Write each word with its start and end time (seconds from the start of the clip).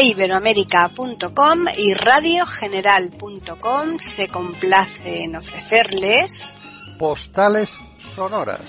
eiberoamerica.com 0.00 1.66
y 1.76 1.92
radiogeneral.com 1.92 3.98
se 3.98 4.28
complace 4.28 5.24
en 5.24 5.36
ofrecerles 5.36 6.56
Postales 6.98 7.68
Sonoras, 8.14 8.62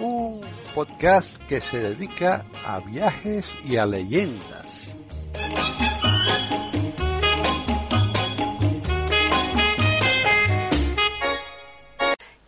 un 0.00 0.40
podcast 0.74 1.28
que 1.48 1.60
se 1.60 1.78
dedica 1.78 2.44
a 2.66 2.80
viajes 2.80 3.46
y 3.64 3.76
a 3.76 3.86
leyendas. 3.86 4.66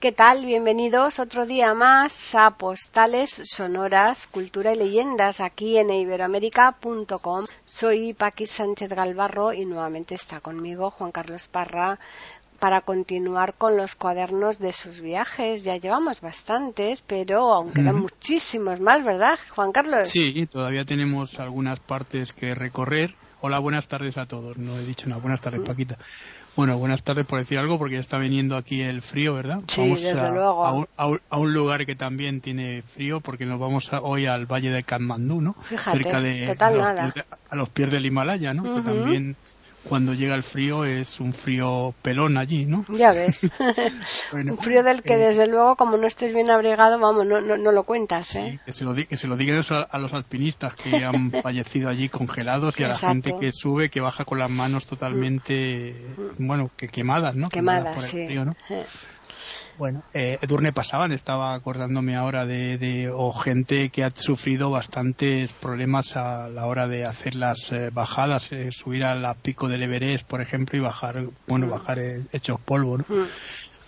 ¿Qué 0.02 0.10
tal? 0.10 0.44
Bienvenidos 0.44 1.20
otro 1.20 1.46
día 1.46 1.74
más 1.74 2.34
a 2.34 2.50
Postales 2.56 3.40
Sonoras, 3.44 4.26
Cultura 4.26 4.72
y 4.72 4.74
Leyendas 4.74 5.40
aquí 5.40 5.78
en 5.78 5.90
iberoamérica.com. 5.90 7.44
Soy 7.64 8.12
Paqui 8.12 8.44
Sánchez 8.44 8.88
Galvarro 8.88 9.52
y 9.52 9.64
nuevamente 9.64 10.16
está 10.16 10.40
conmigo 10.40 10.90
Juan 10.90 11.12
Carlos 11.12 11.46
Parra 11.46 12.00
para 12.58 12.80
continuar 12.80 13.54
con 13.54 13.76
los 13.76 13.94
cuadernos 13.94 14.58
de 14.58 14.72
sus 14.72 15.00
viajes. 15.00 15.62
Ya 15.62 15.76
llevamos 15.76 16.20
bastantes, 16.20 17.00
pero 17.06 17.52
aún 17.52 17.72
quedan 17.72 18.00
muchísimos 18.00 18.80
más, 18.80 19.04
¿verdad, 19.04 19.38
Juan 19.54 19.70
Carlos? 19.70 20.08
Sí, 20.08 20.48
todavía 20.50 20.84
tenemos 20.84 21.38
algunas 21.38 21.78
partes 21.78 22.32
que 22.32 22.56
recorrer. 22.56 23.14
Hola, 23.40 23.60
buenas 23.60 23.86
tardes 23.86 24.18
a 24.18 24.26
todos. 24.26 24.56
No 24.56 24.76
he 24.78 24.84
dicho 24.84 25.08
nada. 25.08 25.20
Buenas 25.20 25.40
tardes, 25.40 25.60
Paquita. 25.60 25.96
Bueno, 26.54 26.76
buenas 26.76 27.02
tardes 27.02 27.24
por 27.24 27.38
decir 27.38 27.58
algo, 27.58 27.78
porque 27.78 27.94
ya 27.94 28.00
está 28.00 28.18
viniendo 28.18 28.56
aquí 28.56 28.82
el 28.82 29.00
frío, 29.00 29.34
¿verdad? 29.34 29.60
Sí, 29.68 29.94
desde 29.94 30.30
luego. 30.32 30.86
A 30.96 31.38
un, 31.38 31.54
lugar 31.54 31.86
que 31.86 31.94
también 31.94 32.40
tiene 32.40 32.82
frío, 32.82 33.20
porque 33.20 33.46
nos 33.46 33.58
vamos 33.58 33.90
hoy 34.02 34.26
al 34.26 34.46
valle 34.46 34.70
de 34.70 34.82
Katmandú, 34.82 35.40
¿no? 35.40 35.54
Fíjate, 35.62 36.02
Cerca 36.02 36.20
de 36.20 36.46
total 36.46 36.74
a, 36.74 36.84
nada. 36.84 37.04
Los 37.04 37.12
pies, 37.14 37.26
a 37.48 37.56
los 37.56 37.68
pies 37.70 37.90
del 37.90 38.06
Himalaya, 38.06 38.52
¿no? 38.52 38.62
Que 38.62 38.82
también 38.82 39.36
cuando 39.88 40.14
llega 40.14 40.34
el 40.34 40.42
frío 40.42 40.84
es 40.84 41.20
un 41.20 41.32
frío 41.32 41.94
pelón 42.02 42.38
allí, 42.38 42.66
¿no? 42.66 42.84
Ya 42.88 43.12
ves. 43.12 43.40
Bueno, 44.32 44.52
un 44.52 44.58
frío 44.58 44.82
del 44.82 45.02
que 45.02 45.14
eh, 45.14 45.18
desde 45.18 45.46
luego, 45.46 45.76
como 45.76 45.96
no 45.96 46.06
estés 46.06 46.32
bien 46.32 46.50
abrigado, 46.50 46.98
vamos, 46.98 47.26
no, 47.26 47.40
no, 47.40 47.56
no 47.56 47.72
lo 47.72 47.84
cuentas, 47.84 48.34
¿eh? 48.36 48.52
Sí, 48.52 48.60
que 48.64 48.72
se 48.72 48.84
lo, 48.84 48.94
que 48.94 49.16
se 49.16 49.26
lo 49.26 49.36
digan 49.36 49.58
eso 49.58 49.74
a, 49.74 49.82
a 49.82 49.98
los 49.98 50.12
alpinistas 50.12 50.74
que 50.74 51.04
han 51.04 51.30
fallecido 51.42 51.88
allí 51.88 52.08
congelados 52.08 52.78
y 52.80 52.84
a 52.84 52.88
la 52.88 52.96
gente 52.96 53.34
que 53.38 53.52
sube, 53.52 53.90
que 53.90 54.00
baja 54.00 54.24
con 54.24 54.38
las 54.38 54.50
manos 54.50 54.86
totalmente, 54.86 55.94
bueno, 56.38 56.70
que 56.76 56.88
quemadas, 56.88 57.34
¿no? 57.34 57.48
Quemadas, 57.48 57.94
por 57.94 58.04
el 58.04 58.10
sí. 58.10 58.26
frío, 58.26 58.44
¿no? 58.44 58.56
Bueno, 59.82 60.04
eh, 60.14 60.38
Edurne 60.40 60.72
pasaban, 60.72 61.10
estaba 61.10 61.54
acordándome 61.54 62.14
ahora 62.14 62.46
de, 62.46 62.78
de- 62.78 63.10
o 63.10 63.32
gente 63.32 63.88
que 63.90 64.04
ha 64.04 64.10
sufrido 64.14 64.70
bastantes 64.70 65.52
problemas 65.54 66.14
a 66.16 66.48
la 66.48 66.66
hora 66.66 66.86
de 66.86 67.04
hacer 67.04 67.34
las 67.34 67.72
eh, 67.72 67.90
bajadas, 67.92 68.52
eh, 68.52 68.68
subir 68.70 69.02
al 69.02 69.26
pico 69.42 69.66
del 69.66 69.82
Everest, 69.82 70.24
por 70.24 70.40
ejemplo, 70.40 70.78
y 70.78 70.82
bajar, 70.82 71.24
bueno, 71.48 71.66
bajar 71.66 71.98
eh, 71.98 72.22
hechos 72.32 72.60
polvo, 72.60 72.98
¿no? 72.98 73.04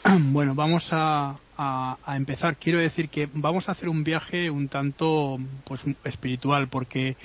Bueno, 0.33 0.57
vamos 0.57 0.89
a, 0.91 1.37
a- 1.57 1.99
a 2.05 2.17
empezar. 2.17 2.57
Quiero 2.57 2.81
decir 2.81 3.09
que 3.09 3.29
vamos 3.33 3.69
a 3.69 3.73
hacer 3.73 3.89
un 3.89 4.03
viaje 4.03 4.51
un 4.51 4.67
tanto 4.67 5.39
pues 5.65 5.85
espiritual 6.03 6.67
porque 6.67 7.17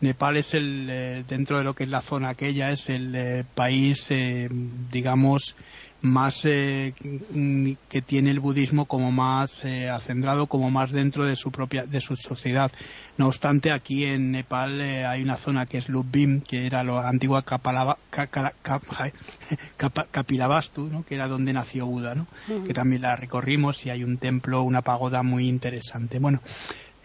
Nepal 0.00 0.36
es 0.36 0.52
el 0.52 0.86
eh, 0.90 1.24
dentro 1.26 1.56
de 1.56 1.64
lo 1.64 1.74
que 1.74 1.84
es 1.84 1.90
la 1.90 2.02
zona 2.02 2.28
aquella 2.28 2.70
es 2.72 2.88
el 2.90 3.14
eh, 3.16 3.44
país 3.54 4.06
eh, 4.10 4.48
digamos 4.92 5.56
más 6.00 6.42
eh, 6.44 6.94
que 7.88 8.02
tiene 8.02 8.30
el 8.30 8.38
budismo 8.40 8.86
como 8.86 9.10
más 9.10 9.64
eh, 9.64 9.88
acendrado 9.90 10.46
como 10.46 10.70
más 10.70 10.92
dentro 10.92 11.24
de 11.24 11.34
su 11.34 11.50
propia 11.50 11.86
de 11.86 12.00
su 12.00 12.14
sociedad 12.16 12.70
no 13.16 13.26
obstante 13.26 13.72
aquí 13.72 14.04
en 14.04 14.30
Nepal 14.30 14.80
eh, 14.80 15.04
hay 15.04 15.22
una 15.22 15.36
zona 15.36 15.66
que 15.66 15.78
es 15.78 15.88
Lubim 15.88 16.40
que 16.42 16.66
era 16.66 16.84
la 16.84 17.08
antigua 17.08 17.44
Kapalava- 17.44 17.96
Kapa- 19.76 20.06
Kapilavastu 20.10 20.88
¿no? 20.88 21.02
que 21.04 21.14
era 21.16 21.26
donde 21.28 21.52
nació 21.52 21.86
Buda 21.86 22.14
¿no? 22.14 22.26
que 22.64 22.72
también 22.72 23.02
la 23.02 23.16
recorrimos 23.16 23.84
y 23.84 23.90
hay 23.90 24.04
un 24.04 24.18
templo 24.18 24.62
una 24.62 24.82
pagoda 24.82 25.22
muy 25.22 25.48
interesante 25.48 26.18
bueno 26.20 26.40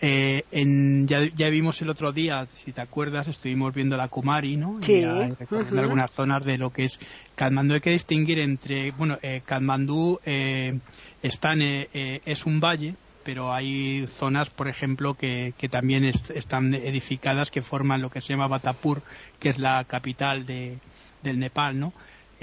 eh, 0.05 0.43
en, 0.51 1.07
ya, 1.07 1.21
ya 1.33 1.47
vimos 1.49 1.81
el 1.81 1.89
otro 1.89 2.11
día, 2.11 2.45
si 2.53 2.73
te 2.73 2.81
acuerdas, 2.81 3.29
estuvimos 3.29 3.73
viendo 3.73 3.95
la 3.95 4.09
Kumari, 4.09 4.57
¿no? 4.57 4.75
Sí. 4.81 4.99
Ya 5.01 5.13
recorriendo 5.39 5.81
algunas 5.81 6.11
zonas 6.11 6.43
de 6.45 6.57
lo 6.57 6.71
que 6.71 6.83
es 6.83 6.99
Katmandú. 7.35 7.75
Hay 7.75 7.79
que 7.81 7.91
distinguir 7.91 8.39
entre, 8.39 8.91
bueno, 8.91 9.17
eh, 9.21 9.41
Katmandú 9.45 10.19
eh, 10.25 10.77
están, 11.21 11.61
eh, 11.61 11.87
eh, 11.93 12.19
es 12.25 12.45
un 12.45 12.59
valle, 12.59 12.95
pero 13.23 13.53
hay 13.53 14.05
zonas, 14.07 14.49
por 14.49 14.67
ejemplo, 14.67 15.13
que, 15.13 15.53
que 15.57 15.69
también 15.69 16.03
est- 16.03 16.31
están 16.31 16.73
edificadas 16.73 17.49
que 17.49 17.61
forman 17.61 18.01
lo 18.01 18.09
que 18.09 18.19
se 18.19 18.33
llama 18.33 18.47
Batapur, 18.47 19.01
que 19.39 19.49
es 19.49 19.57
la 19.57 19.85
capital 19.85 20.45
de, 20.45 20.79
del 21.21 21.39
Nepal, 21.39 21.79
¿no? 21.79 21.93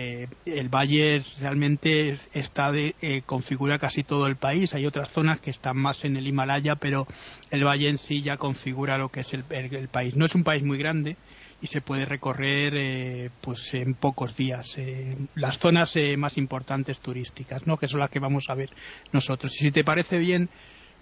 Eh, 0.03 0.29
el 0.47 0.71
valle 0.71 1.23
realmente 1.41 2.09
es- 2.11 2.31
está 2.33 2.73
de, 2.73 2.95
eh, 3.03 3.21
configura 3.27 3.79
casi 3.79 4.03
todo 4.03 4.27
el 4.29 4.37
país. 4.37 4.73
Hay 4.75 4.87
otras 4.87 5.11
zonas 5.11 5.41
que 5.41 5.51
están 5.51 5.77
más 5.77 6.05
en 6.07 6.17
el 6.17 6.27
Himalaya, 6.27 6.77
pero 6.77 7.07
el 7.51 7.65
valle 7.67 7.91
en 7.91 7.99
sí 7.99 8.23
ya 8.23 8.39
configura 8.39 8.97
lo 8.97 9.11
que 9.11 9.21
es 9.21 9.35
el 9.35 9.89
país. 9.89 10.17
No 10.17 10.25
es 10.25 10.35
un 10.35 10.43
país 10.43 10.63
muy 10.63 10.79
grande 10.79 11.17
y 11.61 11.67
se 11.67 11.83
puede 11.83 12.07
recorrer 12.07 12.73
eh, 12.77 13.31
pues 13.43 13.75
en 13.75 13.93
pocos 13.95 14.35
días 14.37 14.67
eh, 14.79 15.15
las 15.35 15.59
zonas 15.59 15.95
eh, 15.97 16.17
más 16.17 16.39
importantes 16.39 17.01
turísticas, 17.01 17.67
¿no? 17.67 17.77
Que 17.77 17.87
son 17.87 18.01
las 18.01 18.09
que 18.09 18.21
vamos 18.21 18.45
a 18.49 18.55
ver 18.55 18.71
nosotros. 19.13 19.53
Y 19.61 19.65
si 19.67 19.71
te 19.71 19.85
parece 19.85 20.17
bien, 20.17 20.49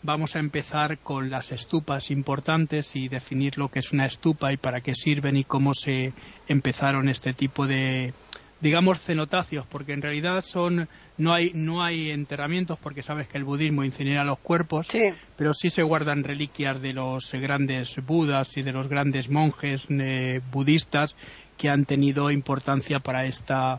vamos 0.03 0.35
a 0.35 0.41
empezar 0.41 0.99
con 0.99 1.31
las 1.31 1.53
estupas 1.53 2.11
importantes 2.11 2.97
y 2.97 3.09
definir 3.09 3.59
lo 3.59 3.69
que 3.69 3.79
es 3.79 3.93
una 3.93 4.07
estupa 4.07 4.53
y 4.53 4.57
para 4.57 4.81
qué 4.81 4.95
sirven 4.95 5.37
y 5.37 5.45
cómo 5.45 5.73
se 5.75 6.13
empezaron 6.49 7.09
este 7.09 7.33
tipo 7.33 7.67
de 7.67 8.13
digamos 8.61 9.01
cenotafios 9.01 9.67
porque 9.67 9.93
en 9.93 10.03
realidad 10.03 10.43
son 10.43 10.89
no 11.17 11.33
hay 11.33 11.53
no 11.55 11.83
hay 11.83 12.11
enterramientos 12.11 12.79
porque 12.83 13.03
sabes 13.03 13.29
que 13.29 13.39
el 13.39 13.45
budismo 13.45 13.85
incinera 13.85 14.25
los 14.25 14.39
cuerpos 14.41 14.87
Sí. 14.91 15.11
pero 15.37 15.55
sí 15.55 15.71
se 15.71 15.83
guardan 15.83 16.25
reliquias 16.25 16.81
de 16.81 16.93
los 16.93 17.31
grandes 17.33 17.95
budas 18.05 18.57
y 18.57 18.63
de 18.63 18.73
los 18.73 18.89
grandes 18.89 19.29
monjes 19.29 19.87
eh, 19.89 20.41
budistas 20.51 21.15
que 21.57 21.69
han 21.69 21.85
tenido 21.85 22.31
importancia 22.31 22.99
para 23.01 23.27
esta 23.27 23.79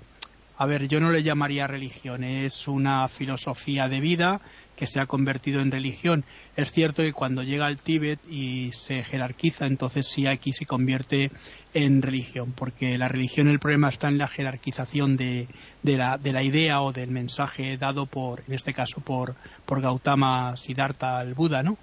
a 0.62 0.66
ver, 0.66 0.90
yo 0.90 1.00
no 1.00 1.10
le 1.10 1.24
llamaría 1.24 1.68
religión, 1.68 2.22
es 2.26 2.68
una 2.68 3.08
filosofía 3.08 3.88
de 3.88 4.02
vida 4.02 4.42
que 4.80 4.88
se 4.88 5.02
ha 5.02 5.08
convertido 5.08 5.60
en 5.60 5.72
religión. 5.72 6.24
Es 6.56 6.72
cierto 6.72 7.04
que 7.04 7.12
cuando 7.12 7.44
llega 7.44 7.66
al 7.66 7.82
Tíbet 7.82 8.18
y 8.30 8.72
se 8.72 9.04
jerarquiza, 9.04 9.66
entonces 9.66 10.08
sí 10.08 10.26
aquí 10.26 10.54
se 10.54 10.66
convierte 10.66 11.32
en 11.74 12.02
religión, 12.02 12.54
porque 12.56 12.98
la 12.98 13.10
religión, 13.10 13.50
el 13.50 13.60
problema 13.60 13.90
está 13.90 14.08
en 14.08 14.18
la 14.18 14.30
jerarquización 14.30 15.18
de, 15.18 15.50
de, 15.84 15.98
la, 15.98 16.18
de 16.18 16.32
la 16.32 16.44
idea 16.44 16.82
o 16.82 16.94
del 16.94 17.12
mensaje 17.12 17.76
dado 17.76 18.06
por, 18.06 18.42
en 18.48 18.54
este 18.54 18.74
caso, 18.74 19.02
por, 19.02 19.36
por 19.66 19.82
Gautama 19.82 20.56
Siddhartha, 20.56 21.24
el 21.24 21.34
Buda, 21.34 21.62
¿no? 21.62 21.78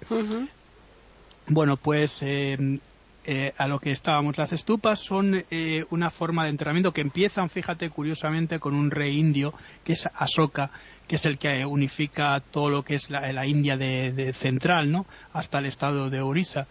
Bueno, 1.49 1.77
pues 1.77 2.17
eh, 2.21 2.79
eh, 3.29 3.53
a 3.57 3.67
lo 3.67 3.79
que 3.79 3.91
estábamos. 3.91 4.37
Las 4.37 4.53
estupas 4.53 5.01
son 5.01 5.43
eh, 5.51 5.85
una 5.89 6.09
forma 6.09 6.45
de 6.45 6.49
entrenamiento 6.49 6.93
que 6.93 7.01
empiezan, 7.01 7.49
fíjate, 7.49 7.89
curiosamente, 7.89 8.57
con 8.57 8.73
un 8.73 8.89
rey 8.89 9.19
indio, 9.19 9.53
que 9.83 9.93
es 9.93 10.09
Asoka, 10.15 10.71
que 11.07 11.17
es 11.17 11.25
el 11.25 11.37
que 11.37 11.65
unifica 11.65 12.39
todo 12.39 12.69
lo 12.69 12.83
que 12.83 12.95
es 12.95 13.09
la, 13.09 13.45
India 13.45 13.75
de, 13.75 14.13
de 14.13 14.31
central, 14.31 14.91
¿no? 14.91 15.05
Hasta 15.33 15.59
el 15.59 15.65
estado 15.65 16.09
de 16.09 16.21
Orissa. 16.21 16.67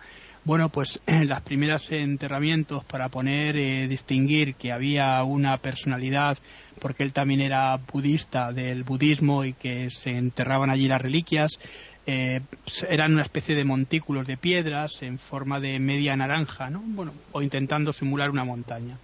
Bueno, 0.46 0.68
pues 0.68 1.00
las 1.26 1.42
primeras 1.42 1.90
enterramientos 1.90 2.84
para 2.84 3.08
poner, 3.08 3.56
eh, 3.56 3.88
distinguir 3.88 4.54
que 4.54 4.72
había 4.72 5.20
una 5.24 5.58
personalidad, 5.58 6.38
porque 6.80 7.02
él 7.02 7.12
también 7.12 7.40
era 7.40 7.76
budista 7.78 8.52
del 8.52 8.84
budismo 8.84 9.44
y 9.44 9.54
que 9.54 9.90
se 9.90 10.10
enterraban 10.10 10.70
allí 10.70 10.86
las 10.86 11.02
reliquias, 11.02 11.58
eh, 12.06 12.40
eran 12.88 13.12
una 13.14 13.22
especie 13.22 13.54
de 13.54 13.64
montículos 13.64 14.26
de 14.26 14.36
piedras 14.36 15.02
en 15.02 15.18
forma 15.18 15.60
de 15.60 15.78
media 15.80 16.16
naranja, 16.16 16.70
¿no? 16.70 16.80
Bueno, 16.84 17.12
o 17.32 17.42
intentando 17.42 17.92
simular 17.92 18.30
una 18.30 18.44
montaña. 18.44 18.98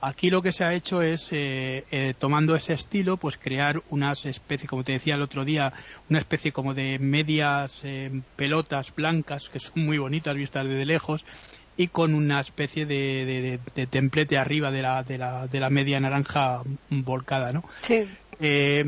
Aquí 0.00 0.30
lo 0.30 0.42
que 0.42 0.52
se 0.52 0.62
ha 0.64 0.74
hecho 0.74 1.02
es, 1.02 1.28
eh, 1.32 1.84
eh, 1.90 2.14
tomando 2.16 2.54
ese 2.54 2.72
estilo, 2.72 3.16
pues 3.16 3.36
crear 3.36 3.80
unas 3.90 4.24
especies, 4.26 4.70
como 4.70 4.84
te 4.84 4.92
decía 4.92 5.16
el 5.16 5.22
otro 5.22 5.44
día, 5.44 5.72
una 6.08 6.20
especie 6.20 6.52
como 6.52 6.72
de 6.72 7.00
medias 7.00 7.82
pelotas 8.36 8.94
blancas, 8.94 9.48
que 9.52 9.58
son 9.58 9.84
muy 9.84 9.98
bonitas 9.98 10.36
vistas 10.36 10.68
desde 10.68 10.86
lejos, 10.86 11.24
y 11.76 11.88
con 11.88 12.14
una 12.14 12.40
especie 12.40 12.86
de, 12.86 13.24
de- 13.26 13.40
de- 13.42 13.60
de 13.74 13.86
templete 13.88 14.36
arriba 14.38 14.70
de 14.70 14.82
la, 14.82 15.02
de, 15.02 15.18
la, 15.18 15.46
de 15.48 15.58
la 15.60 15.68
media 15.70 15.98
naranja 15.98 16.62
volcada, 16.90 17.52
¿no? 17.52 17.62
Sí. 17.82 18.04
Eh, 18.40 18.84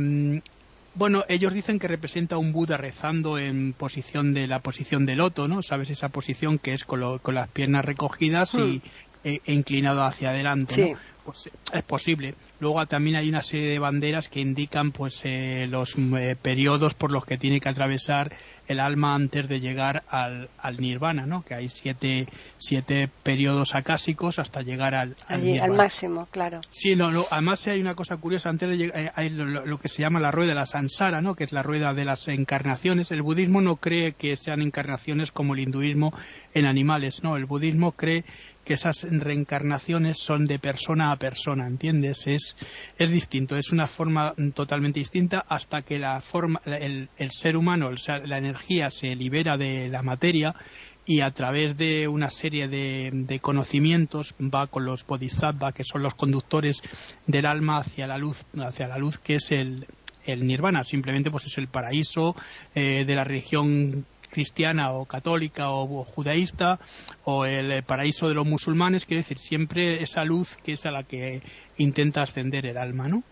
bueno, 0.95 1.25
ellos 1.29 1.55
dicen 1.55 1.79
que 1.79 1.89
representa 1.89 2.37
un 2.37 2.53
Buda 2.53 2.77
rezando 2.77 3.39
en 3.39 3.73
posición 3.73 4.35
de 4.35 4.47
la 4.47 4.61
posición 4.61 5.07
de 5.07 5.17
loto, 5.17 5.47
¿no? 5.49 5.63
Sabes 5.63 5.91
esa 5.91 6.09
posición 6.09 6.59
que 6.59 6.75
es 6.75 6.85
con, 6.85 7.01
lo- 7.01 7.21
con 7.21 7.35
las 7.35 7.49
piernas 7.49 7.85
recogidas 7.85 8.55
y, 8.55 8.83
e 9.25 9.41
inclinado 9.47 10.03
hacia 10.03 10.31
adelante. 10.31 10.97
Pues, 11.25 11.49
es 11.73 11.83
posible. 11.85 12.35
Luego 12.59 12.85
también 12.87 13.17
hay 13.17 13.29
una 13.29 13.43
serie 13.43 13.69
de 13.69 13.79
banderas 13.79 14.29
que 14.29 14.41
indican 14.41 14.91
pues 14.91 15.21
eh, 15.25 15.67
los 15.71 15.95
eh, 15.97 16.37
periodos 16.41 16.95
por 16.95 17.13
los 17.13 17.25
que 17.25 17.39
tiene 17.39 17.61
que 17.61 17.69
atravesar 17.69 18.33
el 18.67 18.81
alma 18.81 19.15
antes 19.15 19.49
de 19.49 19.61
llegar 19.61 20.03
al, 20.09 20.49
nirvana, 20.79 21.27
¿no? 21.27 21.43
Que 21.43 21.55
hay 21.55 21.69
siete, 21.69 22.27
siete 22.59 23.09
periodos 23.23 23.75
acásicos 23.75 24.39
hasta 24.39 24.63
llegar 24.63 24.95
al, 24.95 25.17
al, 25.29 25.73
máximo, 25.73 26.27
claro. 26.31 26.61
Sí, 26.71 26.97
no, 26.97 27.11
además 27.31 27.67
hay 27.67 27.81
una 27.81 27.95
cosa 27.95 28.17
curiosa, 28.17 28.49
antes 28.49 28.69
de 28.69 28.77
llegar, 28.77 28.99
eh, 28.99 29.13
hay 29.15 29.31
lo, 29.31 29.79
que 29.79 29.89
se 29.89 30.03
llama 30.03 30.21
la 30.21 30.31
rueda 30.31 30.51
de 30.51 30.55
la 30.55 30.67
sansara, 30.67 31.21
¿no? 31.21 31.35
Que 31.35 31.45
es 31.45 31.53
la 31.53 31.63
rueda 31.63 31.95
de 31.95 32.05
las 32.05 32.29
encarnaciones. 32.29 33.11
El 33.11 33.23
budismo 33.23 33.61
no 33.61 33.77
cree 33.77 34.13
que 34.13 34.37
sean 34.37 34.63
encarnaciones 34.63 35.33
como 35.33 35.55
el 35.55 35.61
hinduismo 35.61 36.13
en 36.55 36.67
animales, 36.67 37.23
no. 37.23 37.37
El 37.37 37.47
budismo 37.47 37.93
cree 37.93 38.25
que 38.71 38.75
esas 38.75 39.05
reencarnaciones 39.11 40.19
son 40.19 40.47
de 40.47 40.61
persona 40.61 41.11
a 41.11 41.17
persona, 41.17 41.67
¿entiendes? 41.67 42.29
Es, 42.29 42.55
es 42.97 43.11
distinto, 43.11 43.57
es 43.57 43.73
una 43.73 43.89
forma 43.89 44.33
totalmente 44.55 45.01
distinta 45.01 45.45
hasta 45.49 45.83
que 45.83 45.99
la 45.99 46.21
forma, 46.21 46.61
el, 46.65 47.09
ser 47.33 47.57
humano, 47.57 47.91
la 47.91 48.39
energía 48.39 48.89
se 48.91 49.17
libera 49.17 49.57
de 49.57 49.89
la 49.89 50.05
materia 50.05 50.55
y 51.05 51.21
a 51.21 51.33
través 51.33 51.77
de 51.79 52.07
una 52.07 52.31
serie 52.31 52.69
de, 52.69 53.41
conocimientos 53.43 54.37
va 54.39 54.69
con 54.69 54.85
los 54.85 55.05
bodhisattvas, 55.05 55.75
que 55.75 55.83
son 55.83 56.05
los 56.05 56.15
conductores 56.15 56.81
del 57.27 57.47
alma 57.47 57.79
hacia 57.79 58.07
la 58.07 58.19
luz, 58.19 58.45
hacia 58.57 58.87
la 58.87 58.99
luz 58.99 59.19
que 59.19 59.35
es 59.35 59.51
el, 59.51 59.85
el 60.27 60.47
nirvana, 60.47 60.85
simplemente 60.85 61.33
pues 61.33 61.47
es 61.47 61.59
el 61.59 61.67
paraíso 61.67 62.37
eh, 62.77 63.05
de 63.05 63.15
la 63.17 63.25
religión 63.25 64.07
cristiana 64.31 64.93
o 64.93 65.05
católica 65.05 65.71
o, 65.71 66.05
judaísta 66.05 66.79
o 67.25 67.45
el 67.45 67.83
paraíso 67.83 68.29
de 68.29 68.35
los 68.35 68.47
musulmanes, 68.47 69.05
quiere 69.05 69.23
decir 69.23 69.39
siempre 69.39 70.03
esa 70.03 70.25
luz 70.25 70.57
que 70.65 70.73
es 70.75 70.87
a 70.87 70.91
la 70.91 71.03
que 71.03 71.43
intenta 71.77 72.23
ascender 72.23 72.67
el 72.67 72.77
alma, 72.77 73.09
¿no? 73.09 73.23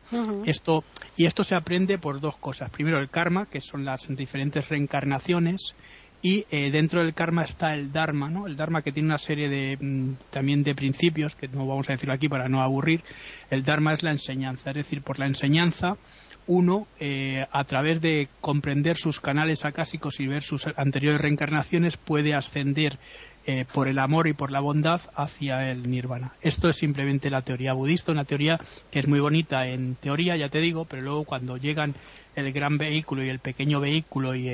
Esto 0.44 0.84
y 1.16 1.26
esto 1.26 1.44
se 1.44 1.54
aprende 1.54 1.98
por 1.98 2.20
dos 2.20 2.36
cosas. 2.36 2.70
Primero 2.70 2.98
el 2.98 3.08
karma, 3.08 3.46
que 3.46 3.60
son 3.60 3.84
las 3.84 4.06
diferentes 4.08 4.68
reencarnaciones 4.68 5.74
y 6.20 6.46
eh, 6.50 6.70
dentro 6.70 7.02
del 7.02 7.14
karma 7.14 7.44
está 7.44 7.74
el 7.74 7.92
dharma, 7.92 8.28
¿no? 8.28 8.46
El 8.46 8.56
dharma 8.56 8.82
que 8.82 8.90
tiene 8.90 9.08
una 9.08 9.18
serie 9.18 9.48
de 9.48 9.78
mm, 9.80 10.30
también 10.30 10.62
de 10.64 10.74
principios 10.74 11.36
que 11.36 11.46
no 11.48 11.66
vamos 11.66 11.88
a 11.88 11.92
decirlo 11.92 12.14
aquí 12.14 12.28
para 12.28 12.48
no 12.48 12.60
aburrir. 12.60 13.02
El 13.50 13.62
dharma 13.62 13.94
es 13.94 14.02
la 14.02 14.10
enseñanza, 14.10 14.70
es 14.70 14.76
decir, 14.76 15.02
por 15.02 15.18
la 15.18 15.26
enseñanza 15.26 15.96
uno, 16.48 16.88
eh, 16.98 17.46
a 17.52 17.64
través 17.64 18.00
de 18.00 18.28
comprender 18.40 18.96
sus 18.96 19.20
canales 19.20 19.64
acásicos 19.64 20.18
y 20.18 20.26
ver 20.26 20.42
sus 20.42 20.66
anteriores 20.76 21.20
reencarnaciones, 21.20 21.98
puede 21.98 22.34
ascender 22.34 22.98
eh, 23.46 23.66
por 23.72 23.86
el 23.86 23.98
amor 23.98 24.28
y 24.28 24.32
por 24.32 24.50
la 24.50 24.60
bondad 24.60 25.00
hacia 25.14 25.70
el 25.70 25.90
nirvana. 25.90 26.32
Esto 26.40 26.70
es 26.70 26.76
simplemente 26.76 27.30
la 27.30 27.42
teoría 27.42 27.74
budista, 27.74 28.12
una 28.12 28.24
teoría 28.24 28.58
que 28.90 28.98
es 28.98 29.06
muy 29.06 29.20
bonita 29.20 29.68
en 29.68 29.94
teoría, 29.96 30.36
ya 30.36 30.48
te 30.48 30.60
digo, 30.60 30.86
pero 30.86 31.02
luego 31.02 31.24
cuando 31.24 31.58
llegan 31.58 31.94
el 32.34 32.50
gran 32.52 32.78
vehículo 32.78 33.22
y 33.22 33.28
el 33.28 33.40
pequeño 33.40 33.80
vehículo 33.80 34.34
y, 34.34 34.50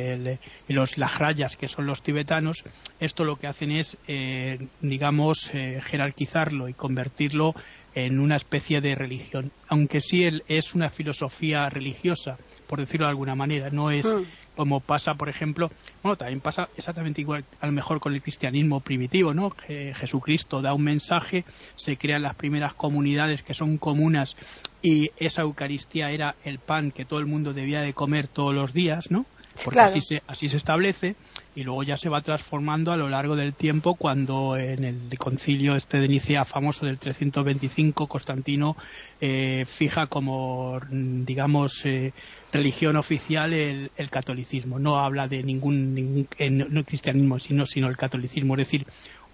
los, 0.68 0.98
las 0.98 1.18
rayas 1.18 1.56
que 1.56 1.68
son 1.68 1.86
los 1.86 2.02
tibetanos, 2.02 2.64
esto 2.98 3.24
lo 3.24 3.36
que 3.36 3.46
hacen 3.46 3.70
es, 3.70 3.96
eh, 4.08 4.66
digamos, 4.80 5.50
jerarquizarlo 5.50 6.68
y 6.68 6.74
convertirlo 6.74 7.54
en 7.94 8.18
una 8.18 8.36
especie 8.36 8.80
de 8.80 8.94
religión, 8.94 9.52
aunque 9.68 10.00
sí 10.00 10.24
él 10.24 10.42
es 10.48 10.74
una 10.74 10.90
filosofía 10.90 11.68
religiosa, 11.70 12.38
por 12.66 12.80
decirlo 12.80 13.06
de 13.06 13.10
alguna 13.10 13.34
manera, 13.34 13.70
no 13.70 13.90
es 13.90 14.06
mm. 14.06 14.22
como 14.56 14.80
pasa, 14.80 15.14
por 15.14 15.28
ejemplo, 15.28 15.70
bueno, 16.02 16.16
también 16.16 16.40
pasa 16.40 16.68
exactamente 16.76 17.20
igual 17.20 17.44
a 17.60 17.66
lo 17.66 17.72
mejor 17.72 18.00
con 18.00 18.14
el 18.14 18.22
cristianismo 18.22 18.80
primitivo, 18.80 19.32
¿no? 19.32 19.50
Jesucristo 19.50 20.60
da 20.60 20.74
un 20.74 20.82
mensaje, 20.84 21.44
se 21.76 21.96
crean 21.96 22.22
las 22.22 22.34
primeras 22.34 22.74
comunidades 22.74 23.42
que 23.42 23.54
son 23.54 23.78
comunas 23.78 24.36
y 24.82 25.10
esa 25.16 25.42
Eucaristía 25.42 26.10
era 26.10 26.34
el 26.44 26.58
pan 26.58 26.90
que 26.90 27.04
todo 27.04 27.20
el 27.20 27.26
mundo 27.26 27.52
debía 27.52 27.80
de 27.80 27.94
comer 27.94 28.28
todos 28.28 28.54
los 28.54 28.72
días, 28.74 29.10
¿no? 29.10 29.24
Porque 29.62 29.80
así, 29.80 30.00
se, 30.00 30.22
así 30.26 30.48
se 30.48 30.56
establece 30.56 31.14
y 31.54 31.62
luego 31.62 31.82
ya 31.82 31.96
se 31.96 32.08
va 32.08 32.20
transformando 32.22 32.92
a 32.92 32.96
lo 32.96 33.08
largo 33.08 33.36
del 33.36 33.54
tiempo 33.54 33.94
cuando 33.94 34.56
en 34.56 34.84
el 34.84 35.18
concilio 35.18 35.76
este 35.76 35.98
de 36.00 36.08
Nicea 36.08 36.44
famoso 36.44 36.86
del 36.86 36.98
325 36.98 38.06
Constantino 38.06 38.76
eh, 39.20 39.64
fija 39.66 40.06
como 40.08 40.80
digamos 40.90 41.84
eh, 41.84 42.12
religión 42.52 42.96
oficial 42.96 43.52
el, 43.52 43.90
catolicismo 44.10 44.78
no 44.78 44.98
habla 44.98 45.28
de 45.28 45.42
ningún, 45.42 45.94
ningún 45.94 46.28
no 46.68 46.84
cristianismo 46.84 47.38
sino 47.38 47.66
sino 47.66 47.88
el 47.88 47.96
catolicismo 47.96 48.54
es 48.54 48.68
decir 48.68 48.86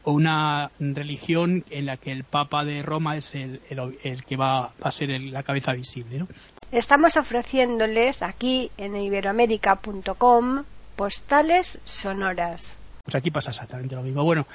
una 0.04 0.70
religión 0.78 1.64
en 1.70 1.86
la 1.86 1.96
que 1.96 2.12
el 2.12 2.24
Papa 2.24 2.64
de 2.64 2.82
Roma 2.82 3.16
es 3.16 3.34
el, 3.34 3.60
el, 4.02 4.24
que 4.24 4.36
va 4.36 4.72
a 4.80 4.92
ser 4.92 5.20
la 5.20 5.42
cabeza 5.42 5.72
visible. 5.72 6.20
¿no? 6.20 6.28
Estamos 6.72 7.16
ofreciéndoles 7.16 8.22
aquí 8.22 8.70
en 8.76 8.94
iberoamérica.com 8.94 10.64
postales 10.94 11.80
sonoras. 11.82 12.78
Pues 13.02 13.14
aquí 13.16 13.32
pasa 13.32 13.50
exactamente 13.50 13.96
lo 13.96 14.02
mismo. 14.02 14.22
Bueno, 14.22 14.46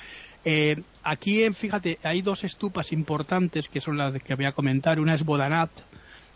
eh, 0.45 0.81
aquí, 1.03 1.51
fíjate, 1.51 1.99
hay 2.03 2.21
dos 2.21 2.45
estupas 2.45 2.93
importantes 2.93 3.67
que 3.67 3.81
son 3.81 3.97
las 3.97 4.13
que 4.23 4.35
voy 4.35 4.45
a 4.45 4.53
comentar. 4.53 4.97
Una 5.01 5.15
es 5.15 5.25
Bodanat. 5.25 5.71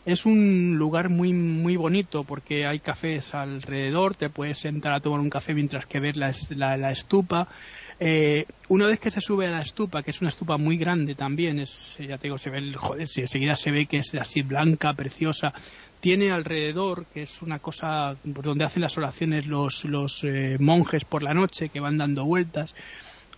Es 0.06 0.26
un 0.26 0.76
lugar 0.78 1.10
muy 1.10 1.32
muy 1.32 1.78
bonito 1.78 2.26
porque 2.26 2.66
hay 2.66 2.80
cafés 2.80 3.34
alrededor, 3.34 4.16
te 4.18 4.30
puedes 4.30 4.58
sentar 4.58 4.92
a 4.92 5.00
tomar 5.00 5.22
un 5.22 5.30
café 5.30 5.54
mientras 5.54 5.86
que 5.86 6.02
ves 6.02 6.18
la, 6.18 6.34
la 6.78 6.92
estupa. 6.92 7.48
Eh, 8.02 8.46
una 8.70 8.88
vez 8.88 9.00
que 9.00 9.12
se 9.12 9.20
sube 9.20 9.48
a 9.48 9.52
la 9.52 9.62
estupa, 9.62 10.02
que 10.02 10.12
es 10.12 10.22
una 10.22 10.30
estupa 10.30 10.58
muy 10.58 10.78
grande 10.78 11.16
también, 11.16 11.60
es, 11.60 11.98
ya 12.00 12.18
te 12.18 12.28
digo, 12.28 12.38
se 12.38 12.50
ve, 12.50 12.60
el, 12.60 12.76
joder, 12.76 13.02
enseguida 13.02 13.56
se 13.56 13.72
ve 13.72 13.88
que 13.88 13.98
es 13.98 14.14
así 14.16 14.42
blanca, 14.42 14.94
preciosa, 14.94 15.54
tiene 16.00 16.32
alrededor, 16.32 17.06
que 17.08 17.24
es 17.24 17.42
una 17.42 17.60
cosa 17.60 18.16
donde 18.24 18.64
hacen 18.64 18.84
las 18.84 18.98
oraciones 18.98 19.48
los, 19.48 19.84
los 19.84 20.24
eh, 20.24 20.56
monjes 20.60 21.04
por 21.04 21.24
la 21.24 21.34
noche, 21.34 21.68
que 21.68 21.82
van 21.82 21.98
dando 21.98 22.24
vueltas, 22.24 22.74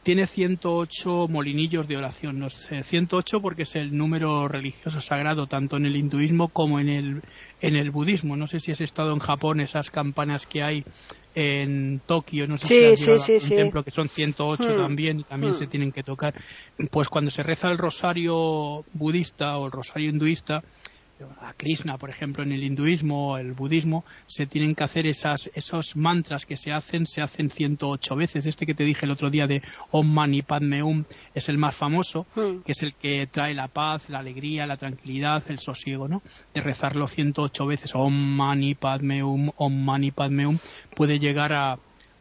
tiene 0.03 0.25
108 0.25 1.27
molinillos 1.27 1.87
de 1.87 1.97
oración. 1.97 2.39
No 2.39 2.49
sé, 2.49 2.83
108 2.83 3.41
porque 3.41 3.63
es 3.63 3.75
el 3.75 3.95
número 3.95 4.47
religioso 4.47 5.01
sagrado 5.01 5.47
tanto 5.47 5.77
en 5.77 5.85
el 5.85 5.95
hinduismo 5.95 6.49
como 6.49 6.79
en 6.79 6.89
el, 6.89 7.21
en 7.61 7.75
el 7.75 7.91
budismo. 7.91 8.35
No 8.35 8.47
sé 8.47 8.59
si 8.59 8.71
has 8.71 8.81
estado 8.81 9.13
en 9.13 9.19
Japón, 9.19 9.59
esas 9.59 9.89
campanas 9.89 10.45
que 10.45 10.63
hay 10.63 10.83
en 11.35 12.01
Tokio, 12.05 12.47
no 12.47 12.57
sé 12.57 12.95
si 12.95 13.11
has 13.11 13.43
un 13.49 13.57
templo 13.57 13.83
que 13.83 13.91
son 13.91 14.09
108 14.09 14.63
hmm. 14.63 14.77
también 14.77 15.19
y 15.19 15.23
también 15.23 15.53
hmm. 15.53 15.57
se 15.57 15.67
tienen 15.67 15.91
que 15.91 16.03
tocar. 16.03 16.33
Pues 16.89 17.07
cuando 17.07 17.29
se 17.29 17.43
reza 17.43 17.69
el 17.69 17.77
rosario 17.77 18.83
budista 18.93 19.57
o 19.57 19.67
el 19.67 19.71
rosario 19.71 20.09
hinduista, 20.09 20.61
a 21.41 21.53
Krishna, 21.53 21.97
por 21.97 22.09
ejemplo, 22.09 22.43
en 22.43 22.51
el 22.51 22.63
hinduismo 22.63 23.31
o 23.31 23.37
el 23.37 23.53
budismo, 23.53 24.03
se 24.27 24.45
tienen 24.45 24.75
que 24.75 24.83
hacer 24.83 25.07
esas, 25.07 25.49
esos 25.53 25.95
mantras 25.95 26.45
que 26.45 26.57
se 26.57 26.71
hacen, 26.71 27.05
se 27.05 27.21
hacen 27.21 27.49
108 27.49 28.15
veces. 28.15 28.45
Este 28.45 28.65
que 28.65 28.73
te 28.73 28.83
dije 28.83 29.05
el 29.05 29.11
otro 29.11 29.29
día 29.29 29.47
de 29.47 29.61
Om 29.91 30.07
Mani 30.07 30.41
Padme 30.41 30.83
Hum 30.83 31.05
es 31.33 31.49
el 31.49 31.57
más 31.57 31.75
famoso, 31.75 32.25
hmm. 32.35 32.61
que 32.65 32.71
es 32.71 32.81
el 32.83 32.93
que 32.95 33.27
trae 33.27 33.53
la 33.53 33.67
paz, 33.67 34.09
la 34.09 34.19
alegría, 34.19 34.65
la 34.65 34.77
tranquilidad, 34.77 35.43
el 35.49 35.59
sosiego, 35.59 36.07
¿no? 36.07 36.21
De 36.53 36.61
rezarlo 36.61 37.07
108 37.07 37.65
veces, 37.65 37.91
Om 37.95 38.13
Mani 38.13 38.75
Padme 38.75 39.23
Hum, 39.23 39.51
Om 39.55 39.83
Mani 39.83 40.11
Padme 40.11 40.47
Hum, 40.47 40.57
puede 40.95 41.19
llegar 41.19 41.53
a, 41.53 41.73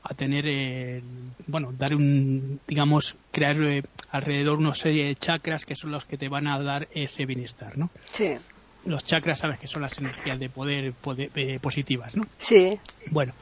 a 0.02 0.14
tener, 0.14 0.46
eh, 0.46 1.02
bueno, 1.46 1.72
dar 1.72 1.94
un, 1.94 2.60
digamos, 2.66 3.16
crear 3.30 3.56
eh, 3.62 3.82
alrededor 4.10 4.58
una 4.58 4.74
serie 4.74 5.04
de 5.04 5.14
chakras 5.14 5.64
que 5.64 5.76
son 5.76 5.92
los 5.92 6.04
que 6.04 6.16
te 6.16 6.28
van 6.28 6.46
a 6.46 6.60
dar 6.60 6.88
ese 6.92 7.26
bienestar, 7.26 7.76
¿no? 7.78 7.90
Sí 8.12 8.36
los 8.84 9.04
chakras 9.04 9.38
sabes 9.38 9.58
que 9.58 9.68
son 9.68 9.82
las 9.82 9.98
energías 9.98 10.38
de 10.38 10.48
poder, 10.48 10.94
eh, 11.34 11.58
positivas, 11.60 12.16
¿no? 12.16 12.22
Sí. 12.38 12.78
Bueno, 13.10 13.34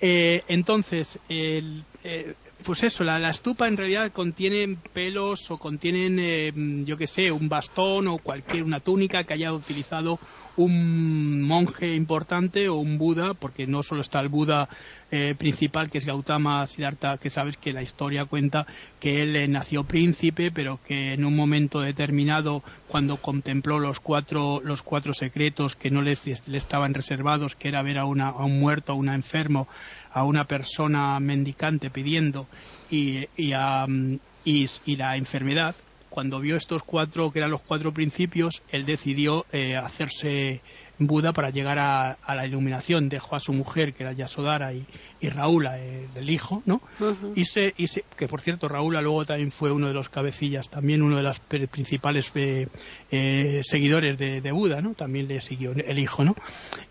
eh, 0.00 0.42
entonces, 0.48 1.18
el, 1.28 1.84
eh, 2.02 2.34
pues 2.64 2.82
eso, 2.82 3.04
la, 3.04 3.30
estupa 3.30 3.68
en 3.68 3.76
realidad 3.76 4.12
contiene 4.12 4.76
pelos 4.92 5.50
o 5.50 5.58
contienen, 5.58 6.84
yo 6.84 6.96
qué 6.96 7.06
sé, 7.06 7.32
un 7.32 7.48
bastón 7.48 8.08
o 8.08 8.18
cualquier, 8.18 8.64
una 8.64 8.80
túnica 8.80 9.24
que 9.24 9.34
haya 9.34 9.52
utilizado 9.52 10.18
un 10.56 11.42
monje 11.42 11.94
importante 11.94 12.68
o 12.68 12.76
un 12.76 12.98
Buda, 12.98 13.34
porque 13.34 13.66
no 13.66 13.82
solo 13.82 14.02
está 14.02 14.20
el 14.20 14.28
Buda 14.28 14.68
eh, 15.10 15.34
principal, 15.36 15.90
que 15.90 15.98
es 15.98 16.04
Gautama 16.04 16.66
Siddhartha, 16.66 17.18
que 17.18 17.30
sabes 17.30 17.56
que 17.56 17.72
la 17.72 17.82
historia 17.82 18.26
cuenta 18.26 18.66
que 18.98 19.22
él 19.22 19.36
eh, 19.36 19.48
nació 19.48 19.84
príncipe, 19.84 20.50
pero 20.50 20.78
que 20.84 21.14
en 21.14 21.24
un 21.24 21.34
momento 21.34 21.80
determinado, 21.80 22.62
cuando 22.88 23.16
contempló 23.16 23.78
los 23.78 24.00
cuatro, 24.00 24.60
los 24.62 24.82
cuatro 24.82 25.14
secretos 25.14 25.76
que 25.76 25.90
no 25.90 26.02
le, 26.02 26.12
estaban 26.12 26.94
reservados, 26.94 27.56
que 27.56 27.68
era 27.68 27.82
ver 27.82 27.98
a, 27.98 28.04
una, 28.04 28.28
a 28.28 28.44
un 28.44 28.60
muerto, 28.60 28.92
a 28.92 28.96
un 28.96 29.08
enfermo, 29.08 29.68
a 30.12 30.24
una 30.24 30.44
persona 30.44 31.18
mendicante 31.20 31.90
pidiendo 31.90 32.46
y, 32.90 33.26
y, 33.36 33.52
y 34.44 34.96
la 34.96 35.16
enfermedad, 35.16 35.74
cuando 36.08 36.40
vio 36.40 36.56
estos 36.56 36.82
cuatro, 36.82 37.30
que 37.30 37.38
eran 37.38 37.50
los 37.50 37.62
cuatro 37.62 37.92
principios, 37.92 38.62
él 38.70 38.84
decidió 38.84 39.46
eh, 39.52 39.76
hacerse 39.76 40.60
Buda 41.00 41.32
para 41.32 41.48
llegar 41.48 41.78
a, 41.78 42.18
la 42.34 42.46
iluminación. 42.46 43.08
Dejó 43.08 43.34
a 43.36 43.40
su 43.40 43.54
mujer, 43.54 43.94
que 43.94 44.02
era 44.02 44.12
Yasodhara, 44.12 44.74
y, 44.74 44.84
y 45.20 45.28
Raúl, 45.30 45.66
el, 45.66 46.30
hijo, 46.30 46.62
¿no? 46.66 46.82
y, 47.34 47.46
se, 47.46 47.74
y 47.78 47.86
que 48.16 48.28
por 48.28 48.42
cierto, 48.42 48.68
Raúl 48.68 48.94
luego 49.00 49.24
también 49.24 49.50
fue 49.50 49.72
uno 49.72 49.88
de 49.88 49.94
los 49.94 50.10
cabecillas, 50.10 50.68
también 50.68 51.02
uno 51.02 51.16
de 51.16 51.22
los 51.22 51.40
principales 51.40 52.30
eh, 52.34 52.68
eh, 53.10 53.60
seguidores 53.64 54.18
de, 54.18 54.52
Buda, 54.52 54.82
¿no? 54.82 54.94
También 54.94 55.26
le 55.26 55.40
siguió 55.40 55.72
el 55.72 55.98
hijo, 55.98 56.22
¿no? 56.22 56.34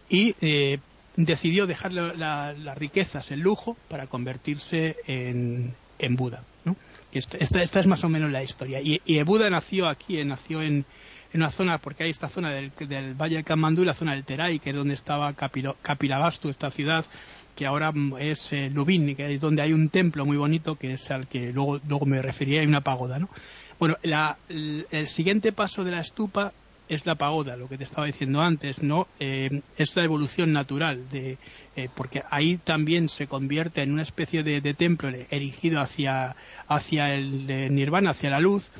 Y 0.09 0.33
eh, 0.41 0.79
decidió 1.25 1.67
dejar 1.67 1.93
las 1.93 2.77
riquezas, 2.77 3.31
el 3.31 3.41
lujo, 3.41 3.77
para 3.87 4.07
convertirse 4.07 4.97
en, 5.05 5.75
en 5.97 6.15
Buda, 6.15 6.43
¿no? 6.65 6.75
Esta, 7.11 7.37
esta, 7.37 7.79
es 7.79 7.87
más 7.87 8.03
o 8.03 8.09
menos 8.09 8.31
la 8.31 8.43
historia. 8.43 8.79
Y, 8.81 9.21
Buda 9.23 9.49
nació 9.49 9.87
aquí, 9.87 10.23
nació 10.23 10.61
en, 10.61 10.85
en 11.33 11.41
una 11.41 11.49
zona, 11.51 11.79
porque 11.79 12.03
hay 12.03 12.11
esta 12.11 12.29
zona 12.29 12.53
del, 12.53 12.71
Valle 13.15 13.37
de 13.37 13.43
Kamandú 13.43 13.83
la 13.83 13.93
zona 13.93 14.13
del 14.13 14.23
Terai, 14.23 14.59
que 14.59 14.69
es 14.69 14.75
donde 14.75 14.93
estaba 14.93 15.33
Kapilavastu, 15.33 16.49
esta 16.49 16.69
ciudad, 16.69 17.05
que 17.55 17.65
ahora 17.65 17.91
es 18.19 18.53
eh, 18.53 18.69
Lubin, 18.69 19.15
que 19.15 19.33
es 19.33 19.41
donde 19.41 19.63
hay 19.63 19.73
un 19.73 19.89
templo 19.89 20.25
muy 20.25 20.37
bonito, 20.37 20.75
que 20.75 20.93
es 20.93 21.11
al 21.11 21.27
que 21.27 21.51
luego, 21.51 21.79
luego 21.87 22.05
me 22.05 22.21
refería, 22.21 22.61
hay 22.61 22.67
una 22.67 22.81
pagoda, 22.81 23.19
¿no? 23.19 23.29
Bueno, 23.79 23.95
el, 24.03 25.07
siguiente 25.07 25.53
paso 25.53 25.83
de 25.83 25.91
la 25.91 26.01
estupa 26.01 26.51
es 26.89 27.05
la 27.05 27.15
pagoda, 27.15 27.55
lo 27.55 27.69
que 27.69 27.77
te 27.77 27.83
estaba 27.83 28.07
diciendo 28.07 28.41
antes, 28.41 28.81
¿no? 28.81 29.07
Eh, 29.19 29.61
es 29.77 29.95
la 29.95 30.03
evolución 30.03 30.51
natural, 30.51 31.07
de, 31.09 31.37
eh, 31.75 31.87
porque 31.95 32.23
ahí 32.29 32.57
también 32.57 33.07
se 33.09 33.27
convierte 33.27 33.83
en 33.83 33.93
una 33.93 34.01
especie 34.01 34.43
de, 34.43 34.59
templo 34.73 35.09
erigido 35.29 35.81
hacia, 35.81 36.35
hacia 36.67 37.13
el 37.13 37.47
nirvana, 37.73 38.11
hacia 38.11 38.31
la 38.31 38.39
luz, 38.39 38.71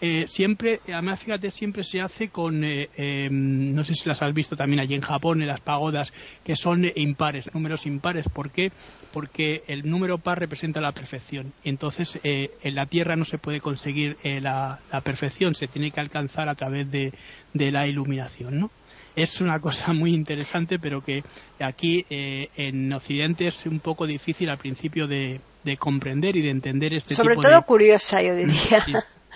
eh, 0.00 0.26
siempre, 0.28 0.80
además 0.88 1.20
fíjate, 1.20 1.50
siempre 1.50 1.82
se 1.82 2.00
hace 2.00 2.28
con, 2.28 2.64
eh, 2.64 2.90
em, 2.96 3.74
no 3.74 3.82
sé 3.82 3.94
si 3.94 4.08
las 4.08 4.20
has 4.22 4.34
visto 4.34 4.54
también 4.56 4.80
allí 4.80 4.94
en 4.94 5.00
Japón, 5.00 5.40
en 5.40 5.48
las 5.48 5.60
pagodas, 5.60 6.12
que 6.44 6.54
son 6.54 6.84
impares, 6.94 7.52
números 7.54 7.86
impares. 7.86 8.28
¿Por 8.28 8.50
qué? 8.50 8.72
Porque 9.12 9.62
el 9.68 9.88
número 9.88 10.18
par 10.18 10.38
representa 10.38 10.80
la 10.80 10.92
perfección. 10.92 11.52
Entonces, 11.64 12.18
eh, 12.24 12.50
en 12.62 12.74
la 12.74 12.86
Tierra 12.86 13.16
no 13.16 13.24
se 13.24 13.38
puede 13.38 13.60
conseguir 13.60 14.16
la, 14.22 14.80
perfección, 15.02 15.54
se 15.54 15.66
tiene 15.66 15.90
que 15.90 16.00
alcanzar 16.00 16.48
a 16.48 16.54
través 16.54 16.90
de, 16.90 17.12
la 17.54 17.86
iluminación, 17.86 18.58
¿no? 18.58 18.70
es 19.14 19.40
una 19.40 19.58
cosa 19.60 19.94
muy 19.94 20.12
interesante, 20.12 20.78
pero 20.78 21.02
que 21.02 21.22
aquí 21.58 22.04
en 22.10 22.92
Occidente 22.92 23.48
es 23.48 23.64
un 23.64 23.80
poco 23.80 24.06
difícil 24.06 24.50
al 24.50 24.58
principio 24.58 25.06
de, 25.06 25.40
comprender 25.78 26.36
y 26.36 26.42
de 26.42 26.50
entender 26.50 26.94
este 26.94 27.14
Sobre 27.14 27.34
tipo 27.34 27.42
todo 27.42 27.56
de... 27.56 27.62
curiosa, 27.62 28.20
yo 28.22 28.34
diría. 28.34 28.84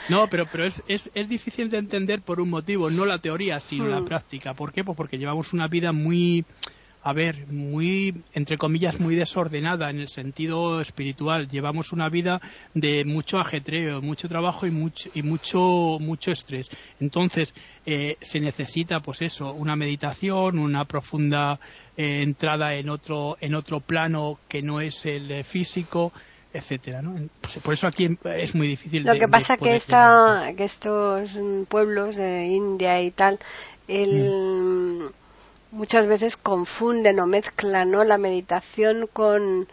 No, 0.08 0.28
pero, 0.28 0.46
pero 0.50 0.64
es, 0.64 0.82
es, 0.88 1.10
es, 1.14 1.28
difícil 1.28 1.70
de 1.70 1.78
entender 1.78 2.22
por 2.22 2.40
un 2.40 2.50
motivo, 2.50 2.90
no 2.90 3.04
la 3.04 3.18
teoría, 3.18 3.60
sino 3.60 3.86
la 3.86 4.00
hmm. 4.00 4.06
práctica. 4.06 4.54
¿Por 4.54 4.72
qué? 4.72 4.84
Pues 4.84 4.96
porque 4.96 5.18
llevamos 5.18 5.52
una 5.52 5.68
vida 5.68 5.92
muy, 5.92 6.44
a 7.02 7.12
ver, 7.12 7.46
muy, 7.48 8.22
entre 8.32 8.58
comillas, 8.58 8.98
muy 9.00 9.14
desordenada 9.14 9.90
en 9.90 10.00
el 10.00 10.08
sentido 10.08 10.80
espiritual. 10.80 11.48
Llevamos 11.48 11.92
una 11.92 12.08
vida 12.08 12.40
de 12.74 13.04
mucho 13.04 13.38
ajetreo, 13.38 14.02
mucho 14.02 14.28
trabajo 14.28 14.66
y 14.66 14.70
mucho, 14.70 15.10
y 15.14 15.22
mucho, 15.22 15.60
mucho 16.00 16.30
estrés. 16.30 16.70
Entonces, 16.98 17.54
eh, 17.86 18.16
se 18.20 18.40
necesita, 18.40 19.00
pues 19.00 19.22
eso, 19.22 19.52
una 19.52 19.76
meditación, 19.76 20.58
una 20.58 20.84
profunda 20.84 21.58
eh, 21.96 22.22
entrada 22.22 22.74
en 22.74 22.90
otro, 22.90 23.36
en 23.40 23.54
otro 23.54 23.80
plano 23.80 24.38
que 24.48 24.62
no 24.62 24.80
es 24.80 25.06
el 25.06 25.44
físico 25.44 26.12
etcétera 26.52 27.02
¿no? 27.02 27.28
Pues, 27.40 27.58
por 27.62 27.74
eso 27.74 27.86
aquí 27.86 28.18
es 28.24 28.54
muy 28.54 28.68
difícil 28.68 29.04
lo 29.04 29.14
que 29.14 29.28
pasa 29.28 29.56
que 29.56 29.76
esta, 29.76 30.52
que 30.56 30.64
estos 30.64 31.38
pueblos 31.68 32.16
de 32.16 32.46
India 32.46 33.00
y 33.02 33.10
tal 33.10 33.38
el, 33.88 34.30
mm. 34.30 35.76
muchas 35.76 36.06
veces 36.06 36.36
confunden 36.36 37.18
o 37.20 37.26
mezclan 37.26 37.90
¿no? 37.90 38.04
la 38.04 38.18
meditación 38.18 39.08
con 39.12 39.68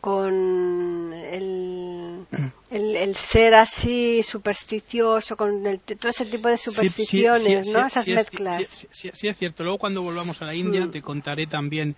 con 0.00 1.12
el, 1.12 2.24
el, 2.70 3.16
ser 3.16 3.54
así 3.54 4.22
supersticioso, 4.22 5.36
con 5.36 5.62
todo 5.80 6.08
ese 6.08 6.24
tipo 6.26 6.48
de 6.48 6.56
supersticiones, 6.56 7.68
¿no? 7.68 7.86
Esas 7.86 8.06
mezclas. 8.06 8.86
Sí, 8.92 9.08
es 9.08 9.36
cierto. 9.36 9.64
Luego 9.64 9.78
cuando 9.78 10.02
volvamos 10.02 10.40
a 10.40 10.46
la 10.46 10.54
India 10.54 10.86
mm. 10.86 10.90
te 10.92 11.02
contaré 11.02 11.46
también 11.46 11.96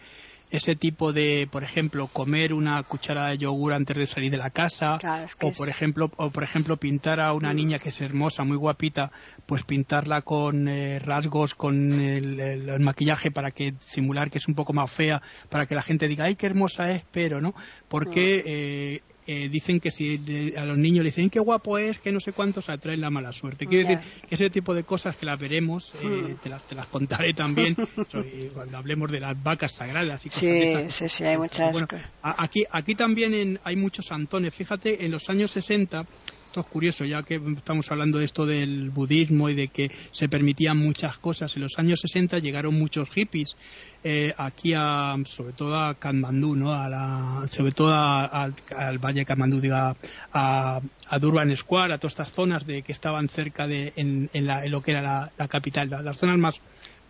ese 0.50 0.74
tipo 0.74 1.12
de, 1.12 1.48
por 1.50 1.62
ejemplo, 1.62 2.08
comer 2.08 2.52
una 2.52 2.82
cucharada 2.82 3.30
de 3.30 3.38
yogur 3.38 3.72
antes 3.72 3.96
de 3.96 4.06
salir 4.06 4.30
de 4.30 4.36
la 4.36 4.50
casa, 4.50 4.98
o 5.40 5.52
por 5.52 5.68
ejemplo, 5.68 6.10
o 6.16 6.30
por 6.30 6.42
ejemplo 6.42 6.76
pintar 6.76 7.20
a 7.20 7.32
una 7.32 7.54
niña 7.54 7.78
que 7.78 7.90
es 7.90 8.00
hermosa, 8.00 8.42
muy 8.42 8.56
guapita, 8.56 9.12
pues 9.46 9.64
pintarla 9.64 10.22
con 10.22 10.68
eh, 10.68 10.98
rasgos, 10.98 11.54
con 11.54 11.92
el, 12.00 12.80
maquillaje 12.80 13.30
para 13.30 13.50
que 13.52 13.74
simular 13.78 14.30
que 14.30 14.38
es 14.38 14.48
un 14.48 14.54
poco 14.54 14.72
más 14.72 14.90
fea, 14.90 15.22
para 15.48 15.66
que 15.66 15.74
la 15.74 15.82
gente 15.82 16.08
diga, 16.08 16.24
ay, 16.24 16.34
qué 16.34 16.46
hermosa 16.46 16.90
es, 16.90 17.04
pero, 17.12 17.40
¿no? 17.40 17.54
Porque 17.88 18.42
eh, 18.44 19.02
eh, 19.32 19.48
dicen 19.48 19.78
que 19.78 19.92
si 19.92 20.52
a 20.56 20.64
los 20.64 20.76
niños 20.76 21.04
le 21.04 21.10
dicen 21.10 21.30
qué 21.30 21.38
guapo 21.38 21.78
es, 21.78 22.00
que 22.00 22.10
no 22.10 22.18
sé 22.18 22.32
cuántos 22.32 22.68
atraen 22.68 23.00
la 23.00 23.10
mala 23.10 23.32
suerte. 23.32 23.64
Quiero 23.64 23.88
decir 23.88 24.04
que 24.28 24.34
ese 24.34 24.50
tipo 24.50 24.74
de 24.74 24.82
cosas 24.82 25.14
que 25.14 25.24
las 25.24 25.38
veremos, 25.38 25.88
eh, 26.02 26.06
hmm. 26.06 26.34
te, 26.42 26.48
las, 26.48 26.64
te, 26.64 26.74
las, 26.74 26.86
contaré 26.86 27.32
también 27.32 27.76
cuando 28.54 28.76
hablemos 28.76 29.08
de 29.08 29.20
las 29.20 29.40
vacas 29.40 29.70
sagradas 29.70 30.26
y 30.26 30.30
cosas 30.30 30.42
sí, 30.42 30.90
Sí, 30.90 31.08
sí, 31.08 31.24
hay 31.24 31.38
muchas. 31.38 31.76
aquí, 32.22 32.64
aquí 32.72 32.96
también 32.96 33.60
hay 33.62 33.76
muchos 33.76 34.10
antones. 34.10 34.52
Fíjate, 34.52 35.04
en 35.04 35.12
los 35.12 35.30
años 35.30 35.52
60 35.52 36.04
esto 36.50 36.62
es 36.62 36.66
curioso, 36.66 37.04
ya 37.04 37.22
que 37.22 37.40
estamos 37.56 37.88
hablando 37.92 38.18
de 38.18 38.24
esto 38.24 38.44
del 38.44 38.90
budismo 38.90 39.48
y 39.48 39.54
de 39.54 39.68
que 39.68 39.88
se 40.10 40.28
permitían 40.28 40.76
muchas 40.76 41.16
cosas. 41.18 41.54
En 41.54 41.62
los 41.62 41.78
años 41.78 42.00
60 42.00 42.40
llegaron 42.40 42.76
muchos 42.76 43.08
hippies 43.10 43.56
eh, 44.02 44.34
aquí, 44.36 44.72
a, 44.76 45.14
sobre 45.26 45.52
todo 45.52 45.78
a 45.78 45.94
Katmandú, 45.94 46.56
¿no? 46.56 46.72
a 46.72 46.88
la, 46.88 47.46
sobre 47.46 47.70
todo 47.70 47.94
al 47.94 48.98
Valle 48.98 49.20
de 49.20 49.26
Katmandú, 49.26 49.60
a, 49.72 50.80
Durban 51.20 51.56
Square, 51.56 51.94
a 51.94 51.98
todas 51.98 52.14
estas 52.14 52.32
zonas 52.32 52.66
de 52.66 52.82
que 52.82 52.90
estaban 52.90 53.28
cerca 53.28 53.68
de 53.68 53.92
en, 53.94 54.28
lo 54.72 54.82
que 54.82 54.90
era 54.90 55.30
la, 55.38 55.48
capital, 55.48 55.88
las 55.88 56.18
zonas 56.18 56.36
más, 56.36 56.60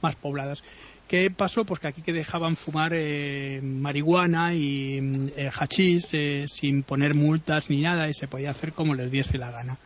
más 0.03 0.17
pobladas. 0.17 0.63
¿Qué 1.11 1.29
pasó? 1.29 1.65
Pues 1.65 1.81
que 1.81 1.89
aquí 1.89 2.03
que 2.03 2.13
dejaban 2.13 2.55
fumar 2.55 2.93
eh, 2.95 3.61
marihuana 3.65 4.55
y 4.55 5.01
eh, 5.37 5.51
hachís 5.53 6.09
eh, 6.13 6.45
sin 6.47 6.85
poner 6.85 7.17
multas 7.17 7.69
ni 7.69 7.81
nada 7.81 8.09
y 8.09 8.15
se 8.15 8.29
podía 8.29 8.53
hacer 8.53 8.73
como 8.73 8.95
les 8.95 9.11
diese 9.11 9.37
la 9.37 9.51
gana. 9.51 9.77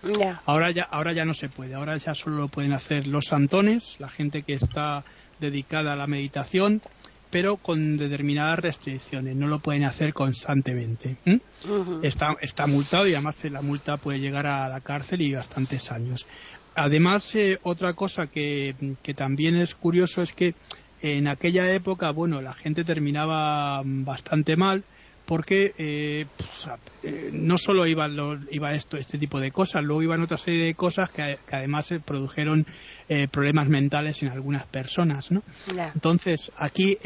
Ahora 0.44 0.70
ya 0.70 0.82
ahora 0.82 1.14
ya 1.14 1.24
no 1.24 1.32
se 1.32 1.48
puede. 1.48 1.72
Ahora 1.72 1.96
ya 1.96 2.14
solo 2.14 2.36
lo 2.36 2.48
pueden 2.48 2.74
hacer 2.74 3.06
los 3.06 3.24
santones, 3.24 3.96
la 4.00 4.10
gente 4.10 4.42
que 4.42 4.52
está 4.52 5.02
dedicada 5.40 5.94
a 5.94 5.96
la 5.96 6.06
meditación, 6.06 6.82
pero 7.30 7.56
con 7.56 7.96
determinadas 7.96 8.58
restricciones. 8.58 9.34
No 9.34 9.46
lo 9.46 9.60
pueden 9.60 9.84
hacer 9.84 10.12
constantemente. 10.12 11.16
está, 12.02 12.36
está 12.42 12.66
multado 12.66 13.08
y 13.08 13.14
además 13.14 13.42
la 13.44 13.62
multa 13.62 13.96
puede 13.96 14.20
llegar 14.20 14.46
a 14.46 14.68
la 14.68 14.82
cárcel 14.82 15.22
y 15.22 15.32
bastantes 15.32 15.90
años. 15.90 16.26
Además, 16.74 17.32
otra 17.62 17.94
cosa 17.94 18.26
que, 18.26 18.74
que 19.02 19.14
también 19.14 19.54
es 19.54 19.74
curioso 19.74 20.22
es 20.22 20.32
que 20.34 20.54
en 21.04 21.28
aquella 21.28 21.70
época, 21.72 22.10
bueno, 22.12 22.40
la 22.40 22.54
gente 22.54 22.82
terminaba 22.82 23.82
bastante 23.84 24.56
mal 24.56 24.84
porque 25.26 25.74
eh, 25.78 26.26
pues, 26.36 26.68
eh, 27.02 27.30
no 27.32 27.56
solo 27.58 27.86
iba, 27.86 28.08
iba 28.50 28.74
esto, 28.74 28.96
este 28.96 29.18
tipo 29.18 29.40
de 29.40 29.52
cosas, 29.52 29.82
luego 29.82 30.02
iban 30.02 30.22
otra 30.22 30.36
serie 30.36 30.64
de 30.64 30.74
cosas 30.74 31.10
que, 31.10 31.38
además 31.50 31.86
se 31.86 32.00
produjeron 32.00 32.66
eh, 33.08 33.28
problemas 33.28 33.68
mentales 33.68 34.22
en 34.22 34.28
algunas 34.28 34.66
personas, 34.66 35.30
¿no? 35.30 35.42
Entonces, 35.94 36.50
aquí 36.56 36.98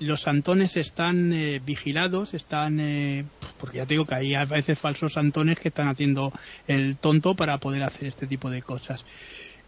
los 0.00 0.22
santones 0.22 0.76
están 0.76 1.32
vigilados, 1.64 2.34
están, 2.34 3.28
porque 3.58 3.78
ya 3.78 3.86
te 3.86 3.94
digo 3.94 4.04
que 4.04 4.14
hay 4.14 4.34
a 4.34 4.44
veces 4.44 4.78
falsos 4.78 5.12
santones 5.12 5.58
que 5.58 5.68
están 5.68 5.88
haciendo 5.88 6.32
el 6.66 6.96
tonto 6.96 7.34
para 7.34 7.58
poder 7.58 7.82
hacer 7.82 8.06
este 8.06 8.26
tipo 8.26 8.50
de 8.50 8.62
cosas. 8.62 9.04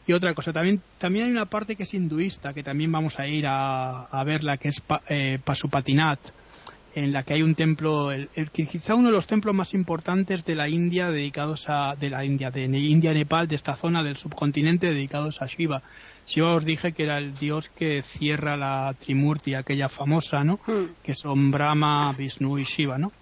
Y 0.06 0.12
otra 0.12 0.34
cosa, 0.34 0.52
también, 0.52 0.80
también 0.98 1.26
hay 1.26 1.30
una 1.32 1.46
parte 1.46 1.74
que 1.74 1.82
es 1.82 1.94
hinduista, 1.94 2.54
que 2.54 2.62
también 2.62 2.92
vamos 2.92 3.18
a 3.18 3.26
ir 3.26 3.46
a, 3.46 4.04
a 4.04 4.24
verla, 4.24 4.56
que 4.56 4.68
es 4.68 4.82
eh, 5.08 5.38
Pasupatinat, 5.42 6.20
en 6.96 7.12
la 7.12 7.24
que 7.24 7.34
hay 7.34 7.42
un 7.42 7.54
templo, 7.54 8.10
el, 8.10 8.30
quizá 8.50 8.94
uno 8.94 9.08
de 9.08 9.14
los 9.14 9.26
templos 9.26 9.54
más 9.54 9.74
importantes 9.74 10.44
de 10.46 10.54
la 10.54 10.68
India 10.68 11.10
dedicados 11.10 11.66
a, 11.68 11.94
de 11.94 12.08
la 12.08 12.24
India, 12.24 12.50
de 12.50 12.64
India, 12.64 13.12
Nepal, 13.12 13.48
de 13.48 13.56
esta 13.56 13.76
zona 13.76 14.02
del 14.02 14.16
subcontinente 14.16 14.86
dedicados 14.86 15.42
a 15.42 15.46
Shiva. 15.46 15.82
Shiva 16.26 16.54
os 16.54 16.64
dije 16.64 16.92
que 16.92 17.02
era 17.02 17.18
el 17.18 17.34
dios 17.34 17.68
que 17.68 18.02
cierra 18.02 18.56
la 18.56 18.94
Trimurti, 18.98 19.54
aquella 19.54 19.90
famosa, 19.90 20.42
¿no? 20.42 20.58
Hmm. 20.66 20.94
Que 21.02 21.14
son 21.14 21.50
Brahma, 21.50 22.14
Vishnu 22.16 22.58
y 22.58 22.64
Shiva, 22.64 22.96
¿no? 22.96 23.12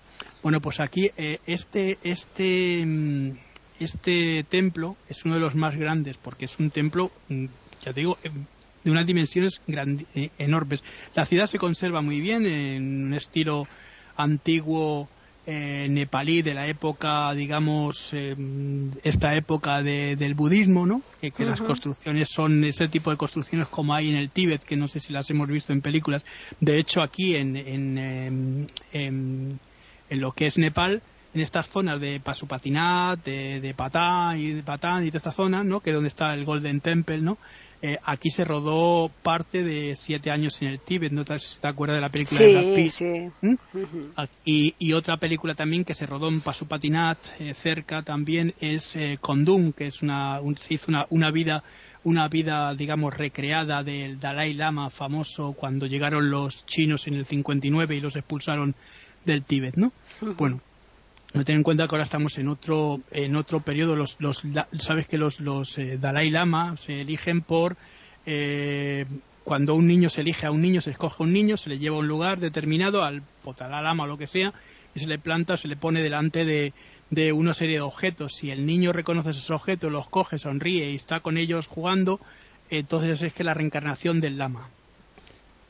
Bueno, 0.41 0.61
pues 0.61 0.79
aquí 0.79 1.11
eh, 1.17 1.41
este, 1.45 1.99
este, 2.05 2.85
mm, 2.87 3.31
este 3.81 4.45
templo 4.45 4.97
es 5.09 5.25
uno 5.25 5.35
de 5.35 5.40
los 5.40 5.54
más 5.54 5.76
grandes 5.76 6.16
porque 6.16 6.45
es 6.47 6.59
un 6.59 6.71
templo, 6.71 7.11
mm, 7.28 7.47
ya 7.85 7.93
te 7.93 8.00
digo, 8.00 8.19
em, 8.23 8.45
de 8.85 8.90
unas 8.90 9.07
dimensiones 9.07 9.61
eh, 9.66 10.31
enormes. 10.38 10.83
La 11.14 11.26
ciudad 11.26 11.47
se 11.47 11.59
conserva 11.59 12.02
muy 12.02 12.21
bien 12.21 12.47
en 12.47 13.07
un 13.07 13.14
estilo 13.14 13.66
antiguo 14.16 15.09
eh, 15.47 15.88
nepalí 15.90 16.40
de 16.40 16.54
la 16.54 16.69
época, 16.69 17.35
digamos, 17.35 18.11
eh, 18.12 18.35
esta 19.02 19.35
época 19.37 19.83
del 19.83 20.35
budismo, 20.35 20.87
¿no? 20.87 21.02
Que, 21.21 21.45
las 21.45 21.61
construcciones 21.61 22.31
son 22.31 22.64
ese 22.64 22.88
tipo 22.88 23.11
de 23.11 23.19
construcciones 23.19 23.69
como 23.69 23.93
hay 23.93 24.09
en 24.09 24.16
el 24.16 24.31
Tíbet, 24.31 24.62
que 24.62 24.76
no 24.76 24.88
sé 24.88 25.00
si 25.00 25.12
las 25.12 25.28
hemos 25.28 25.49
visto 25.49 25.75
en 25.75 25.83
películas. 25.83 26.25
De 26.61 26.78
hecho, 26.78 27.02
aquí 27.02 27.37
en, 27.37 27.57
en, 27.57 27.99
em, 27.99 28.66
em, 28.93 29.59
en 30.09 30.21
lo 30.21 30.33
que 30.33 30.47
es 30.47 30.57
Nepal, 30.57 31.02
en 31.35 31.41
estas 31.41 31.69
zonas 31.69 32.00
de 32.00 32.21
Pasupatinat, 32.21 33.25
de, 33.25 33.61
de 33.61 33.75
Patán 33.75 34.38
y 34.38 34.53
de 34.53 34.62
Patán 34.62 35.05
y 35.05 35.11
de 35.11 35.19
esta 35.19 35.33
zona, 35.33 35.64
¿no? 35.64 35.81
Que 35.81 35.91
es 35.91 35.95
donde 35.95 36.09
está 36.09 36.33
el 36.33 36.45
Golden 36.45 36.81
Temple, 36.81 37.19
¿no? 37.19 37.38
Eh, 37.83 37.99
aquí 38.03 38.31
se 38.31 38.47
rodó 38.47 39.11
parte 39.23 39.62
de 39.62 39.95
Siete 39.95 40.31
años 40.31 40.62
en 40.62 40.69
el 40.69 40.81
Tíbet, 40.81 41.12
¿no 41.12 41.23
te, 41.23 41.37
te 41.61 41.69
acuerdas 41.69 41.99
de 41.99 42.00
la 42.00 42.09
película 42.09 42.41
de 42.41 42.53
Brad 42.53 42.88
Sí, 42.88 43.31
¿Mm? 43.43 43.55
y, 44.47 44.75
y, 44.79 44.93
otra 44.95 45.19
película 45.19 45.55
también 45.55 45.85
que 45.85 45.93
se 45.93 46.07
rodó 46.07 46.29
en 46.29 46.41
Pasupatinat, 46.41 47.19
eh, 47.41 47.53
cerca 47.53 48.03
también, 48.03 48.55
es 48.59 48.97
eh, 48.97 49.19
que 49.76 49.87
es 49.87 50.00
una, 50.00 50.41
se 50.57 50.75
hizo 50.75 50.87
una, 50.88 51.07
una 51.11 51.31
vida 51.31 51.62
una 52.05 52.29
vida, 52.29 52.75
digamos, 52.75 53.14
recreada 53.14 53.83
del 53.83 54.21
Dalai 54.21 54.53
Lama 54.55 54.91
famoso 54.91 55.53
cuando 55.53 55.87
llegaron 55.87 56.31
los 56.31 56.64
chinos 56.67 57.07
en 57.07 57.14
el 57.14 57.25
59 57.26 57.97
y 57.97 58.00
los 58.00 58.14
expulsaron 58.17 58.75
del 59.25 59.43
Tíbet, 59.43 59.76
¿no? 59.76 59.93
Bueno, 60.21 60.57
no 60.57 60.74
ten 61.43 61.57
en 61.57 61.62
cuenta 61.64 61.88
que 61.88 61.95
ahora 61.97 62.05
estamos 62.05 62.38
en 62.38 62.47
otro 62.47 63.00
en 63.11 63.35
otro 63.35 63.61
periodo. 63.61 63.97
Los, 63.97 64.17
los 64.21 64.43
sabes 64.79 65.09
que 65.09 65.19
los 65.19 65.41
los 65.41 65.76
eh, 65.79 65.99
Dalai 65.99 66.31
Lama 66.31 66.76
se 66.76 67.00
eligen 67.00 67.41
por 67.41 67.76
eh, 68.25 69.07
cuando 69.43 69.75
un 69.75 69.87
niño 69.88 70.11
se 70.11 70.21
elige 70.21 70.47
a 70.47 70.53
un 70.53 70.62
niño 70.62 70.81
se 70.81 70.91
escoge 70.91 71.17
a 71.19 71.26
un 71.26 71.33
niño 71.33 71.57
se 71.57 71.71
le 71.71 71.79
lleva 71.79 71.97
a 71.97 72.00
un 72.00 72.09
lugar 72.09 72.38
determinado 72.38 73.03
al 73.03 73.23
Dalai 73.59 73.83
Lama 73.83 74.05
o 74.05 74.07
lo 74.07 74.17
que 74.17 74.29
sea 74.29 74.53
y 74.95 75.00
se 75.00 75.09
le 75.09 75.19
planta 75.19 75.57
se 75.57 75.67
le 75.67 75.76
pone 75.76 76.03
delante 76.03 76.45
de, 76.45 76.73
de 77.11 77.33
una 77.33 77.53
serie 77.53 77.76
de 77.76 77.83
objetos. 77.83 78.37
Si 78.37 78.53
el 78.53 78.64
niño 78.64 78.93
reconoce 78.93 79.31
esos 79.31 79.50
objetos 79.50 79.91
los 79.91 80.09
coge 80.09 80.38
sonríe 80.38 80.91
y 80.91 80.95
está 80.95 81.19
con 81.19 81.37
ellos 81.37 81.67
jugando 81.67 82.21
entonces 82.71 83.21
es 83.23 83.33
que 83.33 83.43
la 83.43 83.55
reencarnación 83.55 84.21
del 84.21 84.38
lama 84.38 84.71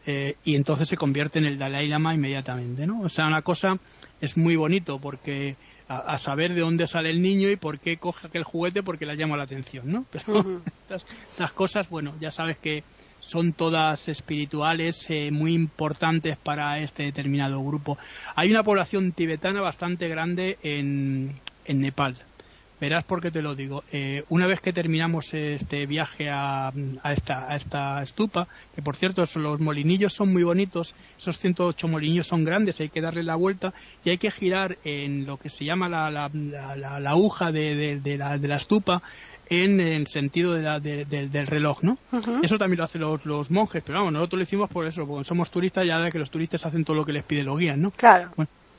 eh, 0.06 0.37
y 0.44 0.54
entonces 0.54 0.88
se 0.88 0.96
convierte 0.96 1.38
en 1.38 1.46
el 1.46 1.58
Dalai 1.58 1.88
Lama 1.88 2.14
inmediatamente, 2.14 2.87
¿no? 2.87 3.00
O 3.00 3.08
sea, 3.08 3.26
una 3.26 3.42
cosa 3.42 3.78
es 4.20 4.37
muy 4.37 4.56
bonito 4.56 4.99
porque 4.99 5.56
a, 5.88 6.16
saber 6.18 6.54
de 6.54 6.61
dónde 6.61 6.87
sale 6.87 7.11
el 7.11 7.23
niño 7.23 7.50
y 7.50 7.56
por 7.56 7.78
qué 7.78 7.96
coge 7.96 8.26
aquel 8.26 8.44
juguete 8.44 8.82
porque 8.82 9.06
le 9.06 9.16
llama 9.16 9.37
la 9.37 9.44
atención, 9.44 9.90
¿no? 9.90 10.06
Pero 10.11 10.62
estas, 10.88 11.52
cosas, 11.52 11.88
bueno, 11.88 12.14
ya 12.20 12.30
sabes 12.30 12.58
que 12.58 12.84
son 13.20 13.52
todas 13.52 14.08
espirituales 14.08 15.06
eh, 15.08 15.30
muy 15.30 15.54
importantes 15.54 16.37
para 16.37 16.78
este 16.80 17.04
determinado 17.04 17.62
grupo. 17.62 17.96
Hay 18.34 18.50
una 18.50 18.62
población 18.62 19.12
tibetana 19.12 19.62
bastante 19.62 20.08
grande 20.08 20.58
en, 20.62 21.32
en 21.64 21.80
Nepal. 21.80 22.16
Verás 22.84 23.04
por 23.04 23.22
qué 23.22 23.30
te 23.30 23.40
lo 23.40 23.54
digo. 23.54 23.82
Eh, 23.92 24.24
una 24.28 24.46
vez 24.46 24.60
que 24.60 24.70
terminamos 24.70 25.32
este 25.32 25.86
viaje 25.86 26.28
a, 26.28 26.70
esta, 27.14 27.50
a 27.50 27.56
esta 27.56 28.02
estupa, 28.02 28.46
que 28.74 28.82
por 28.82 28.94
cierto 28.94 29.24
los 29.36 29.58
molinillos 29.58 30.12
son 30.12 30.30
muy 30.30 30.42
bonitos, 30.42 30.94
esos 31.18 31.38
108 31.38 31.88
molinillos 31.88 32.26
son 32.26 32.44
grandes, 32.44 32.78
hay 32.80 32.90
que 32.90 33.00
darle 33.00 33.22
la 33.22 33.36
vuelta 33.36 33.72
y 34.04 34.10
hay 34.10 34.18
que 34.18 34.30
girar 34.30 34.76
en 34.84 35.24
lo 35.24 35.38
que 35.38 35.48
se 35.48 35.64
llama 35.64 35.88
la, 35.88 36.10
la, 36.10 36.28
la, 36.34 37.00
la 37.00 37.10
aguja 37.10 37.50
de, 37.52 38.00
de, 38.00 38.18
la, 38.18 38.36
de 38.36 38.48
la 38.48 38.56
estupa 38.56 39.02
en 39.48 39.80
el 39.80 40.06
sentido 40.06 40.52
de 40.52 41.04
del 41.06 41.46
reloj, 41.46 41.82
¿no? 41.84 41.96
Eso 42.42 42.58
también 42.58 42.80
lo 42.80 42.84
hacen 42.84 43.00
los, 43.00 43.24
los, 43.24 43.50
monjes, 43.50 43.82
pero 43.82 44.00
vamos, 44.00 44.12
nosotros 44.12 44.40
lo 44.40 44.42
hicimos 44.42 44.68
por 44.68 44.86
eso, 44.86 45.06
porque 45.06 45.24
somos 45.24 45.50
turistas 45.50 45.86
ya 45.86 46.00
de 46.00 46.12
que 46.12 46.18
los 46.18 46.30
turistas 46.30 46.66
hacen 46.66 46.84
todo 46.84 46.98
lo 46.98 47.06
que 47.06 47.14
les 47.14 47.24
pide 47.24 47.44
los 47.44 47.58
guías, 47.58 47.78
¿no? 47.78 47.90
Claro. 47.92 48.30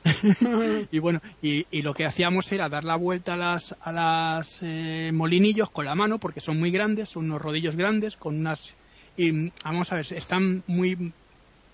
y 0.90 0.98
bueno, 0.98 1.20
y, 1.42 1.64
lo 1.82 1.94
que 1.94 2.06
hacíamos 2.06 2.50
era 2.52 2.68
dar 2.68 2.84
la 2.84 2.96
vuelta 2.96 3.34
a 3.34 3.36
las, 3.36 3.76
a 3.80 3.92
las 3.92 4.60
eh, 4.62 5.10
molinillos 5.12 5.70
con 5.70 5.84
la 5.84 5.94
mano, 5.94 6.18
porque 6.18 6.40
son 6.40 6.58
muy 6.58 6.70
grandes, 6.70 7.10
son 7.10 7.26
unos 7.26 7.42
rodillos 7.42 7.76
grandes, 7.76 8.16
con 8.16 8.38
unas. 8.38 8.72
Y 9.16 9.50
vamos 9.64 9.92
a 9.92 9.96
ver, 9.96 10.12
están 10.12 10.62
muy, 10.66 11.12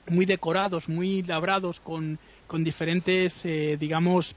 muy 0.08 0.26
decorados, 0.26 0.88
muy 0.88 1.22
labrados 1.22 1.80
con, 1.80 2.18
con 2.46 2.64
diferentes, 2.64 3.40
eh, 3.44 3.76
digamos, 3.78 4.36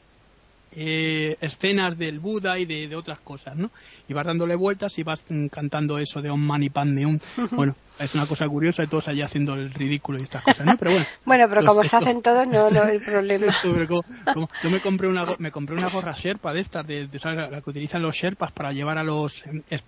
eh, 0.71 1.37
escenas 1.41 1.97
del 1.97 2.19
Buda 2.19 2.59
y 2.59 2.65
de, 2.65 2.95
otras 2.95 3.19
cosas, 3.19 3.55
¿no? 3.55 3.71
Y 4.07 4.13
vas 4.13 4.25
dándole 4.25 4.55
vueltas 4.55 4.97
y 4.97 5.03
vas 5.03 5.23
cantando 5.51 5.97
eso 5.97 6.21
de 6.21 6.29
Om 6.29 6.41
Mani 6.41 6.69
Padme 6.69 7.05
Hum. 7.05 7.19
Bueno, 7.51 7.75
es 7.99 8.13
una 8.15 8.25
cosa 8.25 8.47
curiosa 8.47 8.83
y 8.83 8.87
todos 8.87 9.07
allí 9.07 9.21
haciendo 9.21 9.53
el 9.53 9.71
ridículo 9.71 10.17
y 10.19 10.23
estas 10.23 10.43
cosas, 10.43 10.65
¿no? 10.65 10.77
Pero 10.77 10.91
bueno. 10.91 11.05
bueno, 11.25 11.45
pero 11.49 11.65
como 11.65 11.83
se 11.83 11.95
hacen 11.95 12.21
todos, 12.21 12.47
no, 12.47 12.69
no 12.69 12.83
hay 12.83 12.99
problema. 12.99 13.53
yo 13.63 14.69
me 14.69 14.79
compré 14.79 15.07
una 15.07 15.23
me 15.39 15.51
compré 15.51 15.75
una 15.75 15.89
gorra 15.89 16.13
Sherpa 16.13 16.53
de 16.53 16.61
estas, 16.61 16.85
de, 16.85 17.07
la 17.23 17.61
que 17.61 17.69
utilizan 17.69 18.01
los 18.01 18.15
Sherpas 18.15 18.51
para 18.51 18.71
llevar 18.71 18.97
a 18.97 19.03
los 19.03 19.43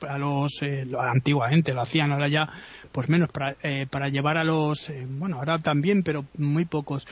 a 0.08 0.18
los 0.18 0.62
eh, 0.62 0.88
antiguamente 1.00 1.74
lo 1.74 1.82
hacían, 1.82 2.12
ahora 2.12 2.28
ya 2.28 2.50
pues 2.92 3.10
menos 3.10 3.30
para, 3.32 3.56
eh, 3.62 3.88
para 3.90 4.10
llevar 4.10 4.38
a 4.38 4.44
los 4.44 4.90
eh, 4.90 5.06
bueno, 5.08 5.38
ahora 5.38 5.60
también, 5.60 6.04
pero 6.04 6.26
muy 6.38 6.66
pocos 6.66 7.06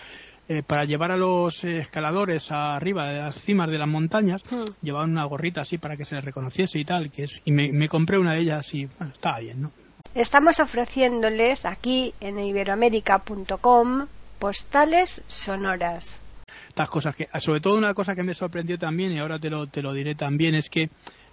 eh, 0.48 0.62
para 0.62 0.86
llevar 0.86 1.12
a 1.12 1.18
los 1.18 1.64
escaladores 1.64 2.52
arriba 2.52 3.12
de 3.12 3.20
las 3.20 3.42
cimas 3.42 3.72
de 3.72 3.80
las 3.80 3.88
montañas, 3.88 4.44
hmm. 4.50 4.64
llevaban 4.82 5.12
una 5.12 5.26
gorrita 5.26 5.62
así 5.62 5.80
para 5.80 5.98
que 5.98 6.06
se 6.06 6.16
les 6.16 6.24
reconociese 6.24 6.78
y 6.78 6.86
tal, 6.86 7.10
que 7.10 7.24
es, 7.24 7.42
y 7.46 7.52
me, 7.52 7.90
compré 7.90 8.20
una 8.20 8.34
de 8.34 8.42
ellas 8.42 8.74
y 8.74 8.86
bueno, 8.86 9.12
estaba 9.14 9.40
bien, 9.40 9.62
¿no? 9.62 9.72
Estamos 10.14 10.60
ofreciéndoles 10.60 11.66
aquí 11.66 12.14
en 12.20 12.40
iberoamérica.com 12.40 14.08
postales 14.38 15.24
sonoras. 15.28 16.22
Estas 16.70 16.90
cosas 16.90 17.16
que, 17.16 17.28
sobre 17.40 17.60
todo 17.60 17.78
una 17.78 17.94
cosa 17.94 18.14
que 18.16 18.24
me 18.24 18.36
sorprendió 18.36 18.78
también, 18.78 19.12
y 19.14 19.20
ahora 19.20 19.40
te 19.40 19.50
lo, 19.50 19.68
te 19.68 19.82
lo 19.82 19.94
diré 19.94 20.14
también, 20.14 20.54
es 20.54 20.70
que 20.70 20.90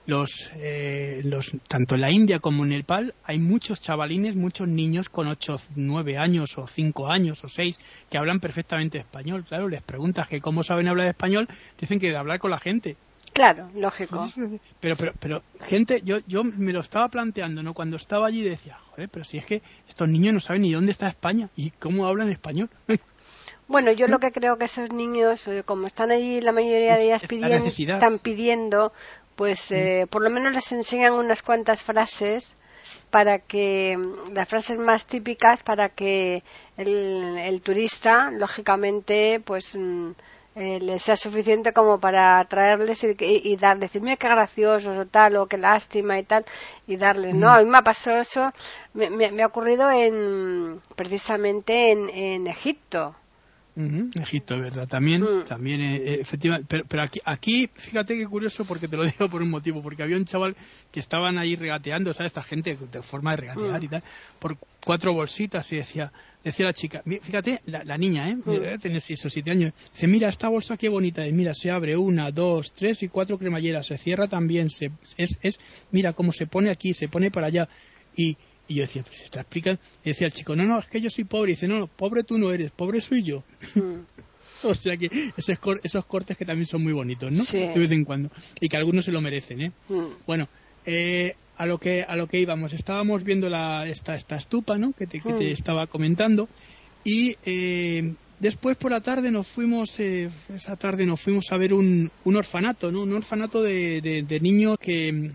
los, 0.06 0.50
eh, 0.56 1.22
los, 1.24 1.50
tanto 1.68 1.94
en 1.94 2.00
la 2.00 2.10
India 2.10 2.40
como 2.40 2.64
en 2.64 2.70
Nepal 2.70 3.14
hay 3.24 3.38
muchos 3.38 3.80
chavalines, 3.80 4.34
muchos 4.34 4.68
niños 4.68 5.08
con 5.08 5.28
8, 5.28 5.60
9 5.76 6.18
años 6.18 6.58
o 6.58 6.66
5 6.66 7.08
años 7.08 7.44
o 7.44 7.48
6 7.48 7.78
que 8.10 8.18
hablan 8.18 8.40
perfectamente 8.40 8.98
español. 8.98 9.44
Claro, 9.44 9.68
les 9.68 9.82
preguntas 9.82 10.26
que 10.28 10.40
cómo 10.40 10.62
saben 10.62 10.88
hablar 10.88 11.08
español, 11.08 11.48
dicen 11.78 12.00
que 12.00 12.10
de 12.10 12.16
hablar 12.16 12.38
con 12.38 12.50
la 12.50 12.58
gente. 12.58 12.96
Claro, 13.32 13.70
lógico. 13.74 14.28
Pero, 14.80 14.94
pero, 14.96 15.12
pero, 15.18 15.42
gente, 15.60 16.02
yo, 16.04 16.18
yo 16.26 16.44
me 16.44 16.72
lo 16.72 16.80
estaba 16.80 17.08
planteando, 17.08 17.62
¿no? 17.62 17.72
Cuando 17.72 17.96
estaba 17.96 18.26
allí 18.26 18.42
decía, 18.42 18.78
joder, 18.90 19.08
pero 19.08 19.24
si 19.24 19.38
es 19.38 19.46
que 19.46 19.62
estos 19.88 20.08
niños 20.08 20.34
no 20.34 20.40
saben 20.40 20.62
ni 20.62 20.72
dónde 20.72 20.92
está 20.92 21.08
España 21.08 21.48
y 21.56 21.70
cómo 21.70 22.06
hablan 22.06 22.28
español. 22.28 22.68
Bueno, 23.68 23.90
yo 23.92 24.06
lo 24.06 24.18
que 24.18 24.32
creo 24.32 24.58
que 24.58 24.66
esos 24.66 24.92
niños, 24.92 25.46
eh, 25.48 25.62
como 25.64 25.86
están 25.86 26.10
allí 26.10 26.42
la 26.42 26.52
mayoría 26.52 26.96
de 26.96 27.04
ellas 27.04 27.22
pidiendo, 27.26 27.56
están 27.56 28.18
pidiendo 28.18 28.92
pues 29.36 29.70
eh, 29.72 30.06
por 30.10 30.22
lo 30.22 30.30
menos 30.30 30.52
les 30.52 30.72
enseñan 30.72 31.14
unas 31.14 31.42
cuantas 31.42 31.82
frases 31.82 32.54
para 33.10 33.38
que 33.38 33.98
las 34.32 34.48
frases 34.48 34.78
más 34.78 35.06
típicas 35.06 35.62
para 35.62 35.90
que 35.90 36.42
el, 36.76 37.60
turista 37.62 38.30
lógicamente 38.30 39.40
pues 39.44 39.76
mm, 39.76 40.10
eh, 40.54 40.80
les 40.80 41.02
sea 41.02 41.16
suficiente 41.16 41.72
como 41.72 41.98
para 41.98 42.38
atraerles 42.38 43.04
y, 43.04 43.16
y, 43.18 43.56
dar 43.56 43.78
decirme 43.78 44.16
qué 44.16 44.28
gracioso 44.28 44.90
o 44.92 45.06
tal 45.06 45.36
o 45.36 45.46
qué 45.46 45.56
lástima 45.56 46.18
y 46.18 46.24
tal 46.24 46.44
y 46.86 46.96
darles 46.96 47.34
no 47.34 47.48
mm. 47.48 47.50
a 47.50 47.62
mí 47.62 47.70
me 47.70 47.78
ha 47.78 47.82
pasado 47.82 48.20
eso 48.20 48.52
me, 48.94 49.10
me, 49.10 49.42
ha 49.42 49.46
ocurrido 49.46 49.90
en 49.90 50.80
precisamente 50.96 51.92
en, 51.92 52.08
en 52.10 52.46
Egipto 52.46 53.14
Egipto, 53.74 54.58
¿verdad? 54.58 54.86
También, 54.86 55.22
mm. 55.22 55.44
también 55.44 55.80
eh, 55.80 55.96
eh, 55.96 56.18
efectivamente, 56.20 56.82
pero, 56.86 57.02
aquí, 57.02 57.20
aquí, 57.24 57.70
fíjate 57.72 58.16
qué 58.16 58.26
curioso 58.26 58.66
porque 58.66 58.86
te 58.86 58.96
lo 58.96 59.04
digo 59.06 59.30
por 59.30 59.42
un 59.42 59.50
motivo, 59.50 59.82
porque 59.82 60.02
había 60.02 60.16
un 60.16 60.26
chaval 60.26 60.54
que 60.90 61.00
estaban 61.00 61.38
ahí 61.38 61.56
regateando, 61.56 62.12
¿sabes? 62.12 62.30
Esta 62.30 62.42
gente 62.42 62.76
de 62.76 63.02
forma 63.02 63.30
de 63.30 63.36
regatear 63.38 63.80
mm. 63.80 63.84
y 63.84 63.88
tal, 63.88 64.02
por 64.38 64.58
cuatro 64.84 65.14
bolsitas 65.14 65.72
y 65.72 65.76
decía, 65.76 66.12
decía 66.44 66.66
la 66.66 66.74
chica, 66.74 67.02
fíjate, 67.22 67.62
la, 67.64 67.96
niña, 67.96 68.28
¿eh? 68.28 68.36
Mm. 68.36 68.78
Tiene 68.80 69.00
seis 69.00 69.24
o 69.24 69.30
siete 69.30 69.50
años, 69.50 69.72
dice, 69.94 70.06
mira, 70.06 70.28
esta 70.28 70.48
bolsa 70.48 70.76
qué 70.76 70.90
bonita 70.90 71.26
y 71.26 71.32
mira, 71.32 71.54
se 71.54 71.70
abre 71.70 71.96
una, 71.96 72.30
dos, 72.30 72.74
tres 72.74 73.02
y 73.02 73.08
cuatro 73.08 73.38
cremalleras, 73.38 73.86
se 73.86 73.96
cierra 73.96 74.28
también, 74.28 74.68
se, 74.68 74.86
es, 75.16 75.38
es, 75.40 75.58
mira 75.90 76.12
cómo 76.12 76.32
se 76.32 76.46
pone 76.46 76.68
aquí, 76.68 76.92
se 76.92 77.08
pone 77.08 77.30
para 77.30 77.46
allá 77.46 77.68
y 78.14 78.36
y 78.68 78.74
yo 78.74 78.82
decía, 78.82 79.02
pues 79.02 79.20
está 79.20 79.40
explica. 79.40 79.78
Y 80.04 80.10
decía 80.10 80.26
el 80.26 80.32
chico, 80.32 80.56
no, 80.56 80.64
no, 80.64 80.78
es 80.78 80.86
que 80.86 81.00
yo 81.00 81.10
soy 81.10 81.24
pobre. 81.24 81.52
Y 81.52 81.54
dice, 81.54 81.68
no, 81.68 81.78
no, 81.78 81.86
pobre 81.86 82.22
tú 82.22 82.38
no 82.38 82.52
eres, 82.52 82.70
pobre 82.70 83.00
soy 83.00 83.22
yo. 83.22 83.44
Mm. 83.74 84.00
o 84.64 84.74
sea 84.74 84.96
que 84.96 85.32
esos, 85.36 85.58
esos, 85.82 86.06
cortes 86.06 86.36
que 86.36 86.44
también 86.44 86.66
son 86.66 86.82
muy 86.82 86.92
bonitos, 86.92 87.32
¿no? 87.32 87.44
De 87.44 87.78
vez 87.78 87.90
en 87.92 88.04
cuando. 88.04 88.30
Y 88.60 88.68
que 88.68 88.76
algunos 88.76 89.04
se 89.04 89.12
lo 89.12 89.20
merecen, 89.20 89.62
¿eh? 89.62 89.72
Mm. 89.88 90.06
Bueno, 90.26 90.48
eh, 90.86 91.34
a 91.56 91.66
lo 91.66 91.78
que 91.78 92.02
a 92.02 92.16
lo 92.16 92.26
que 92.26 92.40
íbamos, 92.40 92.72
estábamos 92.72 93.24
viendo 93.24 93.48
la, 93.48 93.86
esta, 93.86 94.14
esta 94.14 94.36
estupa, 94.36 94.78
¿no? 94.78 94.92
Que 94.92 95.06
te, 95.06 95.20
que 95.20 95.32
te 95.32 95.50
mm. 95.50 95.52
estaba 95.52 95.86
comentando. 95.86 96.48
Y 97.04 97.36
eh, 97.44 98.14
Después 98.42 98.76
por 98.76 98.90
la 98.90 99.00
tarde 99.00 99.30
nos 99.30 99.46
fuimos, 99.46 100.00
eh, 100.00 100.28
esa 100.52 100.74
tarde 100.74 101.06
nos 101.06 101.20
fuimos 101.20 101.52
a 101.52 101.56
ver 101.56 101.72
un, 101.72 102.10
un 102.24 102.34
orfanato, 102.34 102.90
¿no? 102.90 103.02
Un 103.02 103.12
orfanato 103.12 103.62
de, 103.62 104.00
de, 104.00 104.40
niños 104.40 104.78
que 104.80 105.30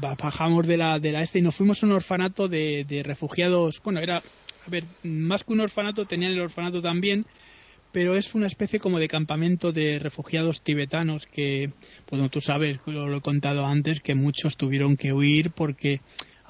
bajamos 0.00 0.66
de 0.66 0.76
la, 0.76 0.98
de 0.98 1.12
la 1.12 1.22
este 1.22 1.38
y 1.38 1.42
nos 1.42 1.54
fuimos 1.54 1.80
a 1.80 1.86
un 1.86 1.92
orfanato 1.92 2.48
de, 2.48 2.84
de 2.84 3.04
refugiados. 3.04 3.80
Bueno, 3.84 4.00
era, 4.00 4.16
a 4.16 4.70
ver, 4.70 4.86
más 5.04 5.44
que 5.44 5.52
un 5.52 5.60
orfanato, 5.60 6.04
tenían 6.04 6.32
el 6.32 6.40
orfanato 6.40 6.82
también, 6.82 7.26
pero 7.92 8.16
es 8.16 8.34
una 8.34 8.48
especie 8.48 8.80
como 8.80 8.98
de 8.98 9.06
campamento 9.06 9.70
de 9.70 10.00
refugiados 10.00 10.62
tibetanos 10.62 11.26
que, 11.26 11.70
bueno, 12.10 12.28
tú 12.28 12.40
sabes, 12.40 12.80
lo, 12.86 13.16
he 13.16 13.20
contado 13.20 13.64
antes, 13.66 14.00
que 14.00 14.16
muchos 14.16 14.56
tuvieron 14.56 14.96
que 14.96 15.12
huir 15.12 15.52
porque 15.52 16.00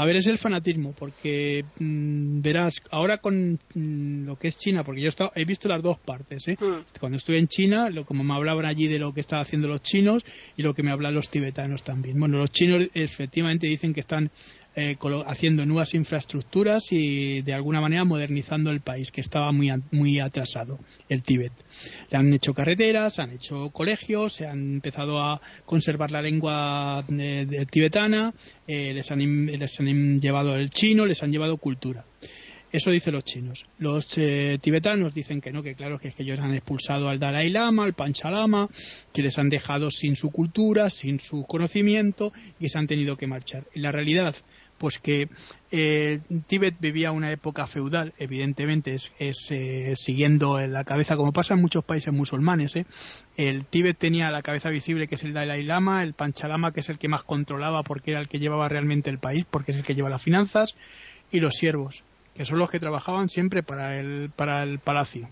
a 0.01 0.07
ver, 0.07 0.17
es 0.17 0.27
el 0.29 0.39
fanatismo, 0.39 0.95
porque 0.99 1.63
mm, 1.79 2.41
verás, 2.41 2.77
ahora 2.91 3.19
con 3.19 3.59
mm, 3.75 4.25
lo 4.25 4.37
que 4.37 4.49
es 4.49 4.57
China, 4.57 4.83
porque 4.83 5.03
yo 5.03 5.11
he, 5.11 5.43
he 5.43 5.45
visto 5.45 5.69
las 5.69 5.83
dos 5.83 5.99
partes. 5.99 6.49
¿eh? 6.49 6.57
Hmm. 6.59 6.87
Cuando 6.99 7.19
estuve 7.19 7.37
en 7.37 7.49
China, 7.49 7.91
lo, 7.91 8.07
como 8.07 8.25
me 8.25 8.33
hablaban 8.33 8.65
allí 8.65 8.89
de 8.89 8.99
lo 8.99 9.13
que 9.13 9.21
estaban 9.21 9.43
haciendo 9.43 9.69
los 9.69 9.83
chinos 9.83 10.25
y 10.57 10.63
lo 10.63 10.73
que 10.73 10.83
me 10.83 10.91
hablan 10.91 11.15
los 11.15 11.29
tibetanos 11.29 11.83
también. 11.83 12.19
Bueno, 12.19 12.39
los 12.39 12.51
chinos 12.51 12.89
efectivamente 12.95 13.67
dicen 13.67 13.93
que 13.93 14.01
están 14.01 14.31
eh, 14.77 14.97
haciendo 15.27 15.67
nuevas 15.67 15.95
infraestructuras 15.95 16.93
y 16.93 17.43
de 17.43 17.55
alguna 17.55 17.81
manera 17.81 18.05
modernizando 18.05 18.71
el 18.71 18.81
país 18.81 19.11
que 19.11 19.21
estaba 19.21 19.51
muy, 19.51 19.69
muy 19.91 20.21
atrasado, 20.21 20.79
el 21.09 21.25
Tíbet. 21.25 21.53
Le 22.09 22.17
han 22.17 22.33
hecho 22.33 22.55
carreteras, 22.55 23.19
han 23.19 23.33
hecho 23.33 23.71
colegios, 23.71 24.35
se 24.35 24.47
han 24.47 24.75
empezado 24.75 25.21
a 25.21 25.41
conservar 25.65 26.13
la 26.13 26.23
lengua 26.23 27.05
eh, 27.11 27.67
tibetana, 27.69 28.33
eh, 28.69 28.95
les, 28.95 29.11
han, 29.11 29.47
les 29.47 29.81
han 29.81 30.21
llevado 30.21 30.55
el 30.55 30.71
chino, 30.71 31.05
les 31.05 31.21
han 31.23 31.33
llevado 31.33 31.57
cultura. 31.57 32.05
Eso 32.73 32.93
dicen 32.93 33.15
los 33.15 33.25
chinos. 33.25 33.67
Los 33.79 34.07
tibetanos 34.07 35.13
dicen 35.13 35.41
que 35.41 35.51
no, 35.51 35.61
que 35.61 35.75
claro, 35.75 35.99
que 35.99 36.07
es 36.07 36.15
que 36.15 36.23
ellos 36.23 36.39
han 36.39 36.55
expulsado 36.55 37.09
al 37.09 37.19
Dalai 37.19 37.51
Lama, 37.51 37.83
al 37.83 37.95
Panchalama, 37.95 38.69
que 39.13 39.23
les 39.23 39.37
han 39.39 39.49
dejado 39.49 39.91
sin 39.91 40.15
su 40.15 40.31
cultura, 40.31 40.89
sin 40.89 41.19
su 41.19 41.45
conocimiento 41.49 42.33
y 42.61 42.69
se 42.69 42.79
han 42.79 42.87
tenido 42.87 43.17
que 43.17 43.27
marchar. 43.27 43.65
Y 43.75 43.81
la 43.81 43.91
realidad 43.91 44.37
pues 44.81 44.99
que 44.99 45.29
eh, 45.71 46.21
Tíbet 46.47 46.81
vivía 46.81 47.13
una 47.13 47.31
época 47.31 47.67
feudal, 47.67 48.15
evidentemente 48.17 48.95
es, 48.95 49.51
eh, 49.51 49.93
siguiendo 49.95 50.59
la 50.59 50.85
cabeza, 50.85 51.17
como 51.17 51.35
pasa 51.35 51.53
en 51.53 51.61
muchos 51.61 51.85
países 51.85 52.15
musulmanes. 52.15 52.77
¿eh? 52.77 52.87
El 53.37 53.67
Tíbet 53.67 53.99
tenía 53.99 54.31
la 54.31 54.41
cabeza 54.41 54.71
visible, 54.71 55.07
que 55.07 55.17
es 55.17 55.23
el 55.23 55.35
Dalai 55.35 55.65
Lama, 55.65 56.03
el 56.03 56.15
Panchalama, 56.15 56.73
que 56.73 56.81
es 56.81 56.89
el 56.89 56.99
que 56.99 57.09
más 57.09 57.25
controlaba 57.25 57.83
porque 57.83 58.13
era 58.13 58.21
el 58.21 58.29
que 58.29 58.39
llevaba 58.39 58.71
realmente 58.71 59.11
el 59.11 59.19
país, 59.19 59.45
porque 59.51 59.73
es 59.73 59.77
el 59.77 59.85
que 59.85 59.95
lleva 59.95 60.09
las 60.09 60.23
finanzas, 60.23 60.75
y 61.31 61.41
los 61.41 61.57
siervos, 61.57 62.03
que 62.35 62.47
son 62.47 62.59
los 62.59 62.71
que 62.71 62.81
trabajaban 62.81 63.29
siempre 63.29 63.63
para 63.63 64.01
el, 64.01 64.31
para 64.35 64.63
el 64.63 64.79
palacio. 64.79 65.29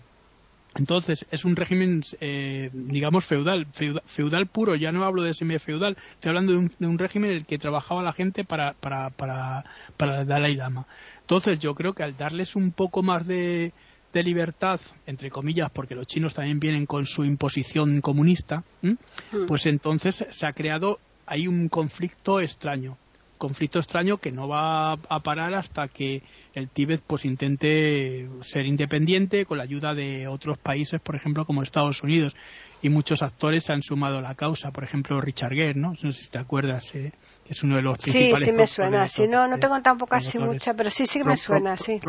Entonces, 0.75 1.25
es 1.31 1.45
un 1.45 1.55
régimen, 1.55 2.03
eh, 2.21 2.69
digamos, 2.73 3.25
feudal, 3.25 3.65
feudal, 4.05 4.47
puro. 4.47 4.75
Ya 4.75 4.91
no 4.91 5.03
hablo 5.03 5.23
de 5.23 5.33
semi-feudal, 5.33 5.97
estoy 6.13 6.29
hablando 6.29 6.53
de 6.53 6.85
un, 6.87 6.99
régimen 6.99 7.31
en 7.31 7.37
el 7.37 7.45
que 7.45 7.57
trabajaba 7.57 8.03
la 8.03 8.13
gente 8.13 8.45
para, 8.45 8.73
para, 8.73 9.09
para, 9.09 9.65
para 9.97 10.25
Dalai 10.25 10.55
Lama. 10.55 10.85
Entonces, 11.21 11.59
yo 11.59 11.73
creo 11.73 11.93
que 11.93 12.03
al 12.03 12.15
darles 12.15 12.55
un 12.55 12.71
poco 12.71 13.01
más 13.01 13.25
de, 13.25 13.73
de 14.13 14.23
libertad, 14.23 14.79
entre 15.05 15.29
comillas, 15.29 15.69
porque 15.71 15.95
los 15.95 16.07
chinos 16.07 16.33
también 16.35 16.59
vienen 16.59 16.85
con 16.85 17.05
su 17.05 17.23
imposición 17.25 18.01
comunista, 18.01 18.63
hmm. 18.81 19.45
pues 19.47 19.65
entonces 19.65 20.25
se 20.29 20.45
ha 20.45 20.51
creado 20.51 20.99
hay 21.25 21.47
un 21.47 21.69
conflicto 21.69 22.39
extraño 22.39 22.97
conflicto 23.39 23.79
extraño 23.79 24.17
que 24.17 24.31
no 24.31 24.47
va 24.47 24.91
a 24.91 25.19
parar 25.21 25.55
hasta 25.55 25.87
que 25.87 26.21
el 26.53 26.69
Tíbet 26.69 27.01
pues 27.07 27.25
intente 27.25 28.29
ser 28.41 28.67
independiente 28.67 29.45
con 29.45 29.57
la 29.57 29.63
ayuda 29.63 29.95
de 29.95 30.27
otros 30.27 30.59
países, 30.59 31.01
por 31.01 31.15
ejemplo, 31.15 31.45
como 31.45 31.63
Estados 31.63 32.03
Unidos. 32.03 32.35
Y 32.81 32.89
muchos 32.89 33.23
actores 33.23 33.65
se 33.65 33.73
han 33.73 33.81
sumado 33.81 34.19
a 34.19 34.21
la 34.21 34.35
causa, 34.35 34.71
por 34.71 34.83
ejemplo, 34.83 35.19
Richard 35.19 35.53
Gere, 35.53 35.73
¿no? 35.73 35.93
No 36.01 36.11
sé 36.11 36.23
si 36.23 36.29
te 36.29 36.37
acuerdas, 36.37 36.93
eh, 36.95 37.11
que 37.45 37.53
es 37.53 37.63
uno 37.63 37.75
de 37.75 37.81
los 37.81 37.97
principales. 37.97 38.39
Sí, 38.39 38.45
sí 38.45 38.51
me 38.51 38.67
suena. 38.67 39.07
Sí, 39.07 39.27
no, 39.27 39.47
no 39.47 39.57
tengo 39.57 39.81
tampoco 39.81 40.15
así 40.15 40.37
mucha, 40.37 40.73
pero 40.75 40.89
sí, 40.89 41.05
sí 41.05 41.23
me 41.23 41.35
suena, 41.35 41.75
sí. 41.75 41.99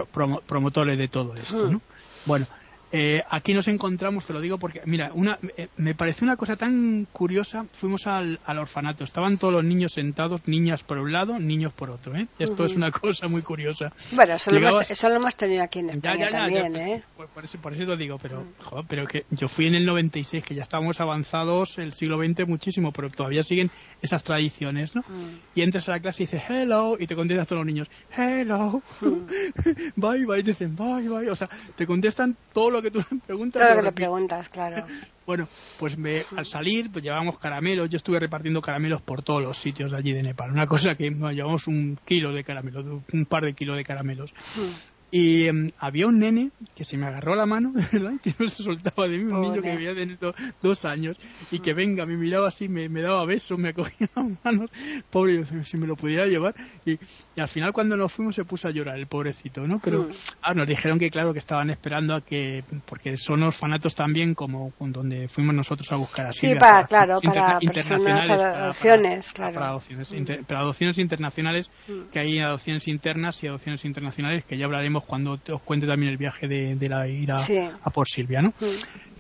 promotores 0.47 0.99
de 0.99 1.09
todo 1.09 1.35
esto, 1.35 1.71
¿no? 1.71 1.81
Bueno, 2.27 2.47
eh, 2.93 3.23
aquí 3.31 3.55
nos 3.55 3.69
encontramos, 3.69 4.27
te 4.27 4.33
lo 4.33 4.41
digo 4.41 4.59
porque, 4.59 4.83
mira, 4.85 5.13
una, 5.15 5.39
eh, 5.57 5.69
me 5.77 5.95
pareció 5.95 6.25
una 6.25 6.37
cosa 6.37 6.57
tan 6.57 7.07
curiosa. 7.13 7.67
Fuimos 7.73 8.07
al, 8.07 8.39
orfanato, 8.47 9.05
estaban 9.05 9.39
todos 9.39 9.55
los 9.55 9.65
niños 9.65 9.93
sentados, 9.93 10.41
niñas 10.47 10.83
por 10.83 10.99
un 10.99 11.13
lado, 11.13 11.39
niños 11.39 11.73
por 11.73 11.91
otro. 11.91 12.17
¿eh? 12.17 12.27
Esto 12.39 12.65
es 12.65 12.75
una 12.75 12.91
cosa 12.91 13.29
muy 13.29 13.43
curiosa. 13.43 13.93
Bueno, 14.13 14.35
eso, 14.35 14.51
lo, 14.51 14.59
hemos, 14.59 15.37
tenido 15.37 15.63
aquí 15.63 15.79
en 15.79 15.91
España 15.91 16.31
también. 16.31 16.73
Pues, 16.73 16.87
¿eh? 16.87 17.03
Pues 17.17 17.29
por, 17.31 17.45
eso, 17.45 17.59
por, 17.59 17.73
eso, 17.75 17.85
lo 17.85 17.97
digo, 17.97 18.19
pero, 18.21 18.45
joder, 18.59 18.85
pero 18.89 19.07
que 19.07 19.25
yo 19.31 19.49
fui 19.49 19.67
en 19.67 19.77
el 19.77 19.87
96, 19.87 20.45
que 20.45 20.55
ya 20.55 20.63
estábamos 20.65 21.01
avanzados 21.01 21.79
el 21.79 21.93
siglo 21.93 22.19
XX 22.19 22.49
muchísimo, 22.49 22.93
pero 22.93 23.09
todavía 23.09 23.45
siguen 23.45 23.71
esas 24.03 24.25
tradiciones, 24.25 24.95
¿no? 24.97 25.03
Mm. 25.03 25.39
Y 25.55 25.63
entras 25.63 25.89
a 25.89 25.93
la 25.93 26.01
clase 26.01 26.25
y 26.25 26.27
dices 26.27 26.43
hello, 26.49 26.97
y 26.99 27.07
te 27.07 27.15
contestan 27.15 27.47
todos 27.47 27.61
los 27.61 27.67
niños 27.67 27.89
hello, 28.17 28.83
mm. 29.01 29.91
bye 29.97 30.27
bye, 30.27 30.43
dicen 30.43 30.75
bye 30.75 31.09
bye, 31.09 31.31
o 31.31 31.37
sea, 31.37 31.49
te 31.77 31.87
contestan 31.87 32.37
todo 32.53 32.80
lo 32.81 32.91
que 32.91 32.91
tú 32.91 33.19
preguntas. 33.27 33.61
Claro 33.61 33.77
que 33.77 33.83
le 33.83 33.93
preguntas, 33.93 34.49
claro. 34.49 34.87
bueno, 35.27 35.49
pues 35.79 35.97
me, 35.97 36.23
al 36.37 36.47
salir, 36.47 36.91
pues 36.91 37.05
llevábamos 37.05 37.39
caramelos. 37.39 37.89
Yo 37.91 37.97
estuve 37.97 38.19
repartiendo 38.19 38.61
caramelos 38.61 39.03
por 39.03 39.23
todos 39.23 39.43
los 39.43 39.57
sitios 39.57 39.91
de 39.91 39.99
allí 39.99 40.13
de 40.13 40.23
Nepal. 40.23 40.51
Una 40.51 40.67
cosa 40.67 40.95
que 40.95 41.11
nos 41.11 41.33
llevamos 41.33 41.67
un 41.67 41.99
kilo 42.05 42.33
de 42.33 42.45
caramelos, 42.45 42.85
un 43.13 43.25
par 43.27 43.45
de 43.45 43.55
kilos 43.55 43.77
de 43.77 43.85
caramelos. 43.85 44.31
Hmm. 44.57 45.00
Y 45.11 45.47
em, 45.47 45.73
había 45.79 46.07
un 46.07 46.21
nene 46.21 46.51
que 46.77 46.85
se 46.85 46.97
me 46.97 47.07
agarró 47.07 47.35
la 47.35 47.47
mano, 47.47 47.73
de 47.73 47.85
verdad, 47.93 48.13
que 48.23 48.35
no 48.39 48.49
se 48.49 48.63
soltaba 48.63 49.09
de 49.09 49.19
mí, 49.19 49.33
un 49.33 49.41
niño 49.41 49.63
que 49.63 49.73
había 49.73 49.95
tenido 49.95 50.35
dos 50.63 50.85
años 50.85 51.19
y 51.51 51.59
que 51.59 51.75
venga, 51.75 52.07
me 52.07 52.17
miraba 52.17 52.49
así, 52.49 52.69
me, 52.69 52.89
daba 52.89 53.25
besos, 53.25 53.59
me 53.59 53.75
cogía 53.75 54.09
las 54.17 54.27
manos, 54.45 54.71
pobre, 55.11 55.45
si 55.65 55.77
me 55.77 55.87
lo 55.87 55.97
pudiera 55.97 56.27
llevar. 56.27 56.55
Y, 56.85 56.99
al 57.41 57.49
final 57.49 57.73
cuando 57.73 57.97
nos 57.97 58.13
fuimos 58.13 58.35
se 58.35 58.45
puso 58.45 58.69
a 58.69 58.71
llorar 58.71 58.99
el 58.99 59.07
pobrecito, 59.07 59.67
¿no? 59.67 59.79
Pero 59.79 60.03
mm. 60.03 60.11
ah, 60.43 60.55
nos 60.55 60.69
dijeron 60.69 60.99
que 60.99 61.11
claro 61.11 61.33
que 61.33 61.39
estaban 61.39 61.71
esperando 61.71 62.15
a 62.15 62.21
que, 62.21 62.63
porque 62.87 63.17
son 63.17 63.43
orfanatos 63.43 63.95
también 63.95 64.35
como 64.35 64.73
donde 64.79 65.29
fuimos 65.29 65.55
nosotros 65.55 65.91
a 65.93 65.97
buscar 65.97 66.27
así. 66.27 66.49
Sí, 66.49 66.55
para, 66.55 66.85
claro, 66.85 67.21
para 67.21 67.59
internacionales, 67.61 68.31
adopciones, 68.31 69.33
claro. 69.33 69.55
Para, 69.55 69.69
adopciones, 69.69 70.13
para 70.47 70.61
adopciones 70.61 70.99
internacionales, 70.99 71.71
mm. 71.89 72.11
que 72.13 72.19
hay 72.19 72.39
adopciones 72.39 72.87
internas 72.87 73.43
y 73.43 73.49
adopciones 73.49 73.85
internacionales 73.85 74.45
que 74.45 74.57
ya 74.57 74.67
hablaremos 74.67 75.00
cuando 75.05 75.39
te, 75.39 75.53
os 75.53 75.63
cuente 75.63 75.87
también 75.87 76.13
el 76.13 76.19
viaje 76.19 76.49
de, 76.49 76.89
la 76.89 77.09
ir 77.09 77.33
a, 77.33 77.91
por 77.93 78.09
Silvia, 78.09 78.43
¿no? 78.43 78.53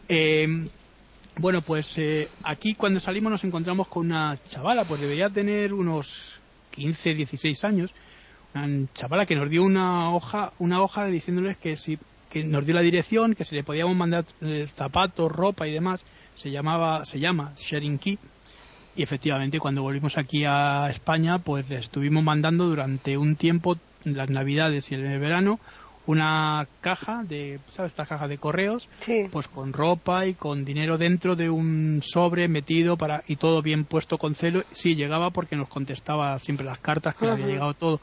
Eh, 0.09 0.66
bueno, 1.37 1.62
pues 1.62 1.97
eh, 1.97 2.29
aquí 2.43 2.75
cuando 2.75 3.01
salimos 3.01 3.31
nos 3.31 3.45
encontramos 3.45 3.88
con 3.88 4.07
una 4.07 4.37
chavala, 4.45 4.85
pues 4.85 5.01
debería 5.01 5.31
tener 5.31 5.73
unos 5.73 6.40
15, 6.73 7.14
16 7.14 7.64
años, 7.64 7.95
una 8.55 8.87
chavala 8.93 9.27
que 9.27 9.37
nos 9.37 9.49
dio 9.49 9.62
una 9.62 10.12
hoja, 10.12 10.53
una 10.59 10.83
hoja 10.83 11.07
diciéndoles 11.07 11.57
que 11.57 11.77
si 11.77 11.99
que 12.31 12.45
nos 12.45 12.64
dio 12.64 12.75
la 12.75 12.81
dirección, 12.81 13.35
que 13.35 13.45
se 13.45 13.57
le 13.57 13.64
podíamos 13.64 13.97
mandar 13.97 14.25
eh, 14.40 14.66
zapatos, 14.69 15.31
ropa 15.31 15.66
y 15.66 15.73
demás, 15.73 16.05
se 16.37 16.51
llamaba, 16.51 17.05
se 17.05 17.19
llama 17.19 17.53
Sharing 17.57 17.99
Key. 17.99 18.19
Y 18.97 19.03
efectivamente 19.03 19.59
cuando 19.59 19.83
volvimos 19.83 20.16
aquí 20.16 20.45
a 20.47 20.88
España 20.90 21.38
pues 21.38 21.69
le 21.69 21.79
estuvimos 21.79 22.23
mandando 22.23 22.66
durante 22.66 23.16
un 23.16 23.37
tiempo 23.37 23.77
las 24.04 24.30
navidades 24.30 24.90
y 24.90 24.94
el 24.94 25.18
verano 25.18 25.60
una 26.06 26.66
caja 26.80 27.22
de 27.24 27.60
sabes 27.72 27.92
esta 27.92 28.06
caja 28.06 28.26
de 28.26 28.38
correos 28.38 28.88
pues 29.30 29.48
con 29.48 29.72
ropa 29.72 30.26
y 30.26 30.34
con 30.34 30.64
dinero 30.64 30.98
dentro 30.98 31.36
de 31.36 31.50
un 31.50 32.00
sobre 32.02 32.48
metido 32.48 32.96
para 32.96 33.22
y 33.28 33.36
todo 33.36 33.62
bien 33.62 33.84
puesto 33.84 34.18
con 34.18 34.34
celo. 34.34 34.64
Sí 34.72 34.96
llegaba 34.96 35.30
porque 35.30 35.56
nos 35.56 35.68
contestaba 35.68 36.38
siempre 36.38 36.66
las 36.66 36.78
cartas 36.78 37.14
que 37.14 37.26
había 37.28 37.46
llegado 37.46 37.74
todo 37.74 38.00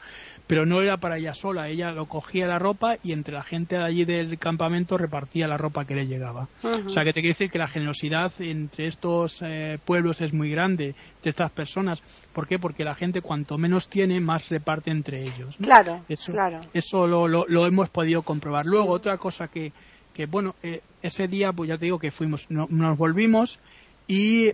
pero 0.48 0.64
no 0.64 0.80
era 0.80 0.96
para 0.96 1.18
ella 1.18 1.34
sola, 1.34 1.68
ella 1.68 1.92
lo 1.92 2.06
cogía 2.06 2.46
la 2.46 2.58
ropa 2.58 2.96
y 3.04 3.12
entre 3.12 3.34
la 3.34 3.42
gente 3.44 3.76
de 3.76 3.84
allí 3.84 4.04
del 4.06 4.38
campamento 4.38 4.96
repartía 4.96 5.46
la 5.46 5.58
ropa 5.58 5.84
que 5.84 5.94
le 5.94 6.06
llegaba. 6.06 6.48
O 6.62 6.88
sea 6.88 7.04
que 7.04 7.12
te 7.12 7.20
quiere 7.20 7.34
decir 7.34 7.50
que 7.50 7.58
la 7.58 7.68
generosidad 7.68 8.32
entre 8.40 8.86
estos 8.86 9.42
eh, 9.42 9.78
pueblos 9.84 10.22
es 10.22 10.32
muy 10.32 10.50
grande, 10.50 10.94
de 11.22 11.30
estas 11.30 11.50
personas. 11.50 12.02
¿Por 12.32 12.48
qué? 12.48 12.58
Porque 12.58 12.82
la 12.82 12.94
gente 12.94 13.20
cuanto 13.20 13.58
menos 13.58 13.88
tiene, 13.88 14.20
más 14.20 14.48
reparte 14.48 14.90
entre 14.90 15.22
ellos. 15.22 15.54
Claro, 15.60 16.02
eso, 16.08 16.32
claro. 16.32 16.60
Eso 16.72 17.06
lo, 17.06 17.28
lo, 17.28 17.66
hemos 17.66 17.90
podido 17.90 18.22
comprobar. 18.22 18.64
Luego, 18.64 18.90
otra 18.90 19.18
cosa 19.18 19.48
que, 19.48 19.72
que 20.14 20.24
bueno, 20.24 20.54
eh, 20.62 20.80
ese 21.02 21.28
día, 21.28 21.52
pues 21.52 21.68
ya 21.68 21.76
te 21.76 21.84
digo 21.84 21.98
que 21.98 22.10
fuimos, 22.10 22.46
nos 22.48 22.96
volvimos 22.96 23.60
y 24.06 24.52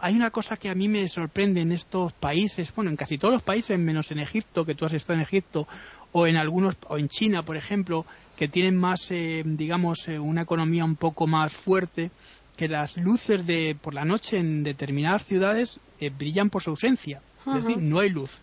hay 0.00 0.14
una 0.14 0.30
cosa 0.30 0.56
que 0.56 0.68
a 0.68 0.74
mí 0.74 0.88
me 0.88 1.08
sorprende 1.08 1.60
en 1.60 1.72
estos 1.72 2.12
países, 2.12 2.72
bueno, 2.74 2.90
en 2.90 2.96
casi 2.96 3.18
todos 3.18 3.34
los 3.34 3.42
países, 3.42 3.78
menos 3.78 4.10
en 4.10 4.18
Egipto, 4.18 4.64
que 4.64 4.74
tú 4.74 4.84
has 4.84 4.92
estado 4.92 5.18
en 5.18 5.22
Egipto, 5.22 5.66
o 6.12 6.26
en 6.26 6.36
algunos, 6.36 6.76
o 6.88 6.98
en 6.98 7.08
China, 7.08 7.42
por 7.42 7.56
ejemplo, 7.56 8.06
que 8.36 8.48
tienen 8.48 8.76
más, 8.76 9.10
eh, 9.10 9.42
digamos, 9.44 10.08
eh, 10.08 10.18
una 10.18 10.42
economía 10.42 10.84
un 10.84 10.96
poco 10.96 11.26
más 11.26 11.52
fuerte, 11.52 12.10
que 12.56 12.68
las 12.68 12.96
luces 12.96 13.46
de 13.46 13.76
por 13.80 13.92
la 13.92 14.04
noche 14.04 14.38
en 14.38 14.62
determinadas 14.62 15.26
ciudades 15.26 15.78
eh, 16.00 16.10
brillan 16.10 16.48
por 16.48 16.62
su 16.62 16.70
ausencia, 16.70 17.20
es 17.46 17.64
decir, 17.64 17.78
no 17.78 18.00
hay 18.00 18.08
luz. 18.08 18.40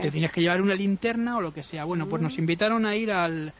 te 0.00 0.10
tienes 0.10 0.32
que 0.32 0.40
llevar 0.40 0.62
una 0.62 0.74
linterna 0.74 1.36
o 1.36 1.40
lo 1.40 1.52
que 1.52 1.62
sea. 1.62 1.84
Bueno, 1.84 2.08
pues 2.08 2.22
nos 2.22 2.38
invitaron 2.38 2.86
a 2.86 2.96
ir 2.96 3.12
al, 3.12 3.52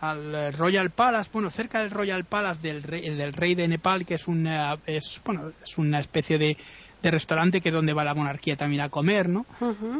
al 0.00 0.52
Royal 0.52 0.90
Palace, 0.90 1.30
bueno, 1.32 1.50
cerca 1.50 1.80
del 1.80 1.90
Royal 1.90 2.24
Palace 2.24 2.60
del 2.60 2.82
rey, 2.82 3.08
del 3.10 3.32
rey 3.32 3.54
de 3.54 3.68
Nepal, 3.68 4.06
que 4.06 4.14
es 4.14 4.28
una, 4.28 4.78
es, 4.86 5.20
bueno, 5.24 5.50
es 5.64 5.78
una 5.78 6.00
especie 6.00 6.38
de, 6.38 6.56
de 7.02 7.10
restaurante 7.10 7.60
que 7.60 7.68
es 7.68 7.74
donde 7.74 7.92
va 7.92 8.04
la 8.04 8.14
monarquía 8.14 8.56
también 8.56 8.82
a 8.82 8.88
comer, 8.88 9.28
¿no? 9.28 9.46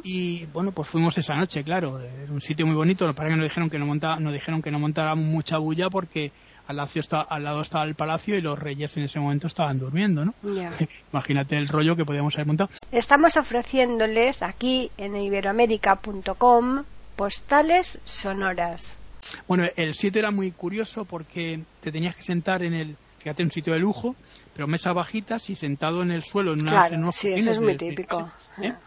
Y 0.03 0.47
bueno, 0.47 0.73
pues 0.73 0.89
fuimos 0.89 1.17
esa 1.19 1.35
noche, 1.35 1.65
claro, 1.65 2.01
era 2.01 2.33
un 2.33 2.41
sitio 2.41 2.67
muy 2.67 2.77
bonito, 2.77 3.13
para 3.15 3.29
que 3.29 3.37
nos 3.37 3.45
dijeron 3.45 3.71
que 3.71 3.79
no 3.79 3.87
montaba, 3.87 4.19
nos 4.21 4.33
dijeron 4.33 4.63
que 4.63 4.71
no 4.71 4.79
montáramos 4.79 5.25
mucha 5.25 5.59
bulla 5.59 5.89
porque 5.91 6.33
al 6.67 6.77
lado, 6.77 6.91
está, 6.95 7.23
al 7.23 7.45
lado 7.45 7.63
estaba 7.63 7.85
el 7.85 7.95
palacio 7.95 8.37
y 8.37 8.43
los 8.43 8.59
reyes 8.59 8.95
en 8.97 9.05
ese 9.05 9.19
momento 9.19 9.47
estaban 9.47 9.79
durmiendo, 9.79 10.25
¿no? 10.25 10.35
Imagínate 11.13 11.57
el 11.57 11.69
rollo 11.69 11.97
que 11.97 12.05
podíamos 12.05 12.35
haber 12.35 12.47
montado. 12.47 12.71
Estamos 12.93 13.37
ofreciéndoles 13.37 14.43
aquí 14.43 14.91
en 14.99 15.17
iberoamérica.com 15.17 16.85
postales 17.17 17.99
sonoras. 18.05 18.99
Bueno, 19.47 19.65
el 19.77 19.95
sitio 19.95 20.21
era 20.21 20.31
muy 20.31 20.51
curioso 20.53 21.05
porque 21.05 21.61
te 21.81 21.93
tenías 21.93 22.17
que 22.17 22.23
sentar 22.23 22.63
en 22.63 22.75
el, 22.75 22.97
fíjate, 23.19 23.43
un 23.43 23.51
sitio 23.51 23.73
de 23.73 23.81
lujo, 23.81 24.15
pero 24.55 24.67
mesas 24.67 24.95
bajitas 24.95 25.49
y 25.51 25.55
sentado 25.55 26.03
en 26.03 26.11
el 26.11 26.25
suelo 26.25 26.53
en, 26.53 26.63
una, 26.63 26.87
claro, 26.89 27.13
sí, 27.13 27.33
eso 27.33 27.51
es 27.51 27.61
muy 27.61 27.77
típico. 27.77 28.31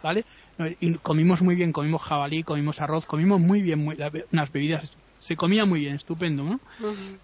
¿Vale? 0.02 0.24
Y 0.80 0.94
comimos 0.96 1.40
muy 1.40 1.54
bien, 1.54 1.72
comimos 1.72 2.02
jabalí, 2.02 2.42
comimos 2.42 2.80
arroz, 2.80 3.06
comimos 3.06 3.40
muy 3.40 3.62
bien, 3.62 3.78
muy, 3.78 3.96
unas 4.32 4.52
bebidas 4.52 4.92
se 5.22 5.36
comía 5.36 5.64
muy 5.64 5.80
bien, 5.80 5.94
estupendo, 5.94 6.42
¿no? 6.42 6.60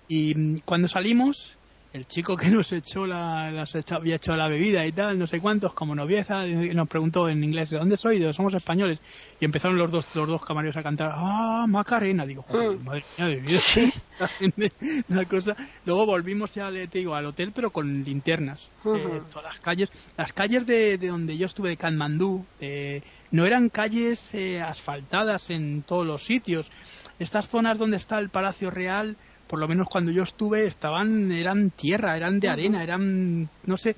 Y 0.07 0.35
mm, 0.35 0.59
cuando 0.65 0.87
salimos, 0.87 1.58
el 1.93 2.07
chico 2.07 2.37
que 2.37 2.51
nos 2.51 2.71
echó 2.73 3.07
la, 3.07 3.51
las 3.51 3.75
había 3.93 4.17
hecho 4.17 4.37
la 4.37 4.49
bebida 4.49 4.85
y 4.87 4.93
tal, 4.93 5.19
no 5.19 5.27
sé 5.27 5.41
cuántos, 5.41 5.73
como 5.73 5.95
novieza, 5.95 6.47
nos 6.47 6.89
preguntó 6.89 7.29
en 7.29 7.43
inglés, 7.43 7.71
¿de 7.71 7.79
dónde 7.79 7.97
soy? 7.97 8.19
De, 8.19 8.33
somos 8.33 8.53
españoles. 8.55 9.01
Y 9.41 9.45
empezaron 9.45 9.79
los 9.79 9.91
dos, 9.91 10.07
los 10.15 10.29
dos 10.29 10.45
camareros 10.45 10.77
a 10.77 10.83
cantar, 10.83 11.13
¡ah, 11.15 11.65
Macarena! 11.69 12.27
Digo, 12.27 12.43
joder, 12.43 12.79
mm. 12.79 12.85
madre 12.85 13.05
mía 13.17 13.27
de 13.29 13.37
vida. 13.37 13.59
¿Sí? 13.59 13.93
Una 15.09 15.25
cosa. 15.25 15.57
Luego 15.87 16.05
volvimos 16.07 16.55
ya, 16.55 16.71
te 16.71 16.99
digo, 16.99 17.15
al 17.15 17.27
hotel, 17.27 17.53
pero 17.55 17.71
con 17.71 18.05
linternas. 18.05 18.69
Eh, 18.85 19.23
todas 19.31 19.45
las 19.45 19.61
calles, 19.61 19.91
las 20.17 20.33
calles 20.33 20.67
de, 20.67 20.99
de, 20.99 21.09
donde 21.09 21.39
yo 21.39 21.47
estuve, 21.47 21.71
de 21.71 21.77
Katmandú, 21.77 22.45
eh, 22.61 23.03
no 23.31 23.47
eran 23.47 23.71
calles 23.71 24.35
eh, 24.35 24.61
asfaltadas 24.61 25.51
en 25.51 25.83
todos 25.83 26.07
los 26.07 26.25
sitios 26.25 26.71
estas 27.19 27.49
zonas 27.49 27.79
donde 27.79 27.97
está 27.97 28.19
el 28.19 28.31
Palacio 28.31 28.71
Real, 28.71 29.17
por 29.49 29.59
lo 29.59 29.67
menos 29.67 29.89
cuando 29.89 30.13
yo 30.13 30.23
estuve, 30.23 30.67
estaban, 30.67 31.33
eran 31.33 31.71
tierra, 31.71 32.17
eran 32.17 32.39
de 32.39 32.49
arena, 32.49 32.83
eran, 32.83 33.49
no 33.65 33.77
sé, 33.77 33.97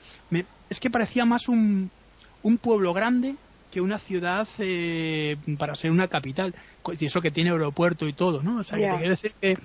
es 0.71 0.81
que 0.81 0.91
parecía 0.91 1.25
más 1.25 1.49
un, 1.49 1.91
un 2.43 2.59
pueblo 2.59 2.95
grande 2.95 3.35
que 3.71 3.81
una 3.81 3.99
ciudad 3.99 4.49
eh, 4.59 5.37
para 5.59 5.75
ser 5.75 5.91
una 5.91 6.09
capital, 6.09 6.55
y 6.99 7.05
eso 7.05 7.21
que 7.21 7.31
tiene 7.31 7.51
aeropuerto 7.51 8.07
y 8.09 8.13
todo, 8.13 8.43
¿no? 8.43 8.61
O 8.61 8.65
sea, 8.65 8.79
que 8.79 8.89
quiero 8.89 9.11
decir 9.11 9.33
que 9.41 9.59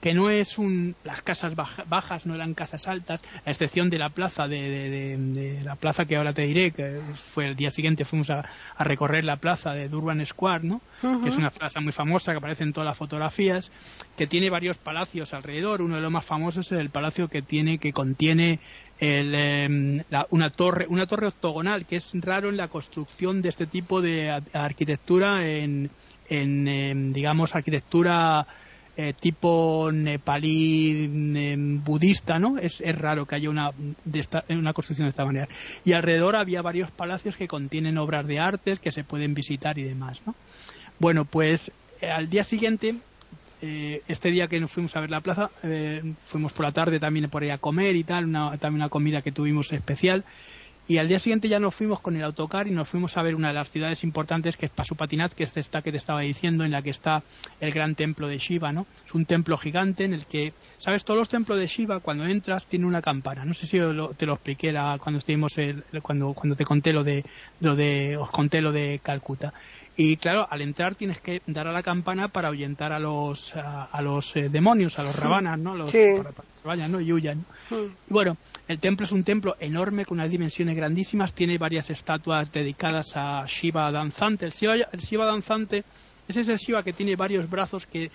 que 0.00 0.14
no 0.14 0.30
es 0.30 0.58
un 0.58 0.94
las 1.04 1.22
casas 1.22 1.54
bajas 1.54 2.26
no 2.26 2.34
eran 2.34 2.54
casas 2.54 2.86
altas 2.86 3.22
a 3.44 3.50
excepción 3.50 3.90
de 3.90 3.98
la 3.98 4.10
plaza 4.10 4.46
de, 4.46 5.60
la 5.64 5.76
plaza 5.76 6.04
que 6.04 6.16
ahora 6.16 6.32
te 6.32 6.42
diré 6.42 6.70
que 6.70 7.00
fue 7.32 7.48
el 7.48 7.56
día 7.56 7.70
siguiente 7.70 8.04
fuimos 8.04 8.30
a, 8.30 8.44
recorrer 8.78 9.24
la 9.24 9.36
plaza 9.36 9.72
de 9.72 9.88
Durban 9.88 10.24
Square 10.24 10.64
no 10.64 10.80
que 11.22 11.28
es 11.28 11.36
una 11.36 11.50
plaza 11.50 11.80
muy 11.80 11.92
famosa 11.92 12.32
que 12.32 12.38
aparece 12.38 12.64
en 12.64 12.72
todas 12.72 12.86
las 12.86 12.96
fotografías 12.96 13.70
que 14.16 14.26
tiene 14.26 14.50
varios 14.50 14.76
palacios 14.78 15.32
alrededor. 15.34 15.82
Uno 15.82 15.96
de 15.96 16.02
los 16.02 16.10
más 16.10 16.24
famosos 16.24 16.66
es 16.66 16.78
el 16.78 16.90
palacio 16.90 17.28
que 17.28 17.42
tiene 17.42 17.78
que 17.78 17.92
contiene 17.92 18.60
el, 18.98 19.34
em, 19.34 20.02
una 20.30 20.50
torre 20.50 20.86
una 20.88 21.06
torre 21.06 21.28
octogonal 21.28 21.86
que 21.86 21.96
es 21.96 22.10
raro 22.14 22.48
en 22.48 22.56
la 22.56 22.68
construcción 22.68 23.42
de 23.42 23.48
este 23.48 23.66
tipo 23.66 24.02
de 24.02 24.30
arquitectura 24.52 25.48
en, 25.48 25.90
en 26.28 26.68
em, 26.68 27.12
digamos 27.12 27.54
arquitectura 27.54 28.46
eh, 29.00 29.12
tipo 29.12 29.92
nepalí 29.92 31.04
em, 31.04 31.84
budista, 31.84 32.40
¿no? 32.40 32.58
Es, 32.58 32.80
raro 32.98 33.26
que 33.26 33.36
haya 33.36 33.48
una, 33.48 33.70
de 34.04 34.18
esta, 34.18 34.44
una 34.48 34.72
construcción 34.72 35.06
de 35.06 35.10
esta 35.10 35.24
manera. 35.24 35.46
Y 35.84 35.92
alrededor 35.92 36.34
había 36.34 36.62
varios 36.62 36.90
palacios 36.90 37.36
que 37.36 37.46
contienen 37.46 37.96
obras 37.96 38.26
de 38.26 38.40
artes 38.40 38.80
que 38.80 38.90
se 38.90 39.04
pueden 39.04 39.34
visitar 39.34 39.78
y 39.78 39.84
demás, 39.84 40.20
¿no? 40.26 40.34
Bueno, 40.98 41.24
pues 41.24 41.70
eh, 42.00 42.10
al 42.10 42.28
día 42.28 42.42
siguiente, 42.42 42.96
eh, 43.62 44.02
este 44.08 44.32
día 44.32 44.48
que 44.48 44.58
nos 44.58 44.72
fuimos 44.72 44.96
a 44.96 45.00
ver 45.00 45.10
la 45.12 45.20
plaza, 45.20 45.52
fuimos 46.26 46.52
por 46.52 46.66
la 46.66 46.72
tarde 46.72 46.98
también 46.98 47.30
por 47.30 47.44
ahí 47.44 47.50
a 47.50 47.58
comer 47.58 47.94
y 47.94 48.02
tal, 48.02 48.24
una, 48.24 48.58
también 48.58 48.82
una 48.82 48.88
comida 48.88 49.22
que 49.22 49.30
tuvimos 49.30 49.72
especial. 49.72 50.24
Y 50.88 50.96
al 50.96 51.06
día 51.06 51.20
siguiente 51.20 51.50
ya 51.50 51.60
nos 51.60 51.74
fuimos 51.74 52.00
con 52.00 52.16
el 52.16 52.24
autocar 52.24 52.66
y 52.66 52.70
nos 52.70 52.88
fuimos 52.88 53.18
a 53.18 53.22
ver 53.22 53.34
una 53.34 53.48
de 53.48 53.54
las 53.54 53.70
ciudades 53.70 54.02
importantes 54.04 54.56
que 54.56 54.64
es 54.64 54.72
Pasupatinat, 54.72 55.34
que 55.34 55.44
es 55.44 55.54
esta 55.58 55.82
que 55.82 55.90
te 55.90 55.98
estaba 55.98 56.22
diciendo, 56.22 56.64
en 56.64 56.70
la 56.70 56.80
que 56.80 56.88
está 56.88 57.22
el 57.60 57.72
gran 57.72 57.94
templo 57.94 58.26
de 58.26 58.38
Shiva, 58.38 58.72
¿no? 58.72 58.86
Es 59.04 59.12
un 59.12 59.26
templo 59.26 59.58
gigante 59.58 60.04
en 60.04 60.14
el 60.14 60.24
que, 60.24 60.54
¿sabes? 60.78 61.04
Todos 61.04 61.18
los 61.18 61.28
templos 61.28 61.58
de 61.58 61.66
Shiva, 61.66 62.00
cuando 62.00 62.24
entras, 62.24 62.66
tienen 62.66 62.88
una 62.88 63.02
campana. 63.02 63.44
No 63.44 63.52
sé 63.52 63.66
si 63.66 63.78
te 64.16 64.24
lo 64.26 64.32
expliqué 64.32 64.72
cuando 64.98 65.18
estuvimos, 65.18 65.58
el, 65.58 65.84
cuando, 66.00 66.32
cuando 66.32 66.56
te 66.56 66.64
conté 66.64 66.94
lo 66.94 67.04
de, 67.04 67.22
lo 67.60 67.76
de, 67.76 68.16
os 68.16 68.30
conté 68.30 68.62
lo 68.62 68.72
de 68.72 68.98
Calcuta. 69.02 69.52
Y 70.00 70.16
claro, 70.16 70.46
al 70.48 70.60
entrar 70.60 70.94
tienes 70.94 71.20
que 71.20 71.42
dar 71.48 71.66
a 71.66 71.72
la 71.72 71.82
campana 71.82 72.28
para 72.28 72.46
ahuyentar 72.46 72.92
a 72.92 73.00
los, 73.00 73.52
a, 73.56 74.00
los 74.00 74.36
eh, 74.36 74.48
demonios, 74.48 74.96
a 75.00 75.02
los 75.02 75.16
rabanas, 75.16 75.58
¿no? 75.58 75.74
Los, 75.74 75.90
para, 75.90 76.30
que 76.30 76.60
se 76.62 76.68
vayan, 76.68 76.92
¿no? 76.92 77.00
Y 77.00 77.12
huyan. 77.12 77.44
Y 77.72 78.12
bueno, 78.12 78.36
el 78.68 78.78
templo 78.78 79.06
es 79.06 79.10
un 79.10 79.24
templo 79.24 79.56
enorme 79.58 80.04
con 80.04 80.20
unas 80.20 80.30
dimensiones 80.30 80.76
grandísimas, 80.76 81.34
tiene 81.34 81.58
varias 81.58 81.90
estatuas 81.90 82.52
dedicadas 82.52 83.16
a 83.16 83.44
Shiva 83.48 83.90
danzante. 83.90 84.44
El 84.44 84.52
Shiva, 84.52 84.74
el 84.74 85.00
Shiva 85.00 85.26
danzante 85.26 85.82
es 86.28 86.36
ese 86.36 86.56
Shiva 86.58 86.84
que 86.84 86.92
tiene 86.92 87.16
varios 87.16 87.50
brazos 87.50 87.84
que 87.84 88.12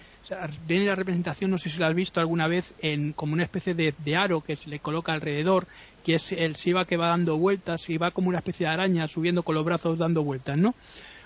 viene 0.66 0.86
la 0.86 0.96
representación, 0.96 1.52
no 1.52 1.58
sé 1.58 1.70
si 1.70 1.80
lo 1.80 1.86
has 1.86 1.96
visto 1.96 2.22
alguna 2.22 2.48
vez, 2.48 2.72
en 2.80 3.12
como 3.12 3.34
una 3.34 3.44
especie 3.44 3.74
de, 3.74 3.94
de, 3.98 4.16
aro 4.16 4.40
que 4.40 4.56
se 4.56 4.70
le 4.70 4.80
coloca 4.80 5.12
alrededor, 5.12 5.68
que 6.02 6.16
es 6.16 6.32
el 6.32 6.54
Shiva 6.54 6.86
que 6.86 6.96
va 6.96 7.10
dando 7.10 7.38
vueltas 7.38 7.90
y 7.90 7.98
va 7.98 8.12
como 8.12 8.30
una 8.30 8.38
especie 8.38 8.68
de 8.68 8.72
araña 8.72 9.10
subiendo 9.10 9.44
con 9.44 9.56
los 9.56 9.66
brazos 9.66 10.00
dando 10.00 10.24
vueltas, 10.24 10.58
¿no? 10.58 10.76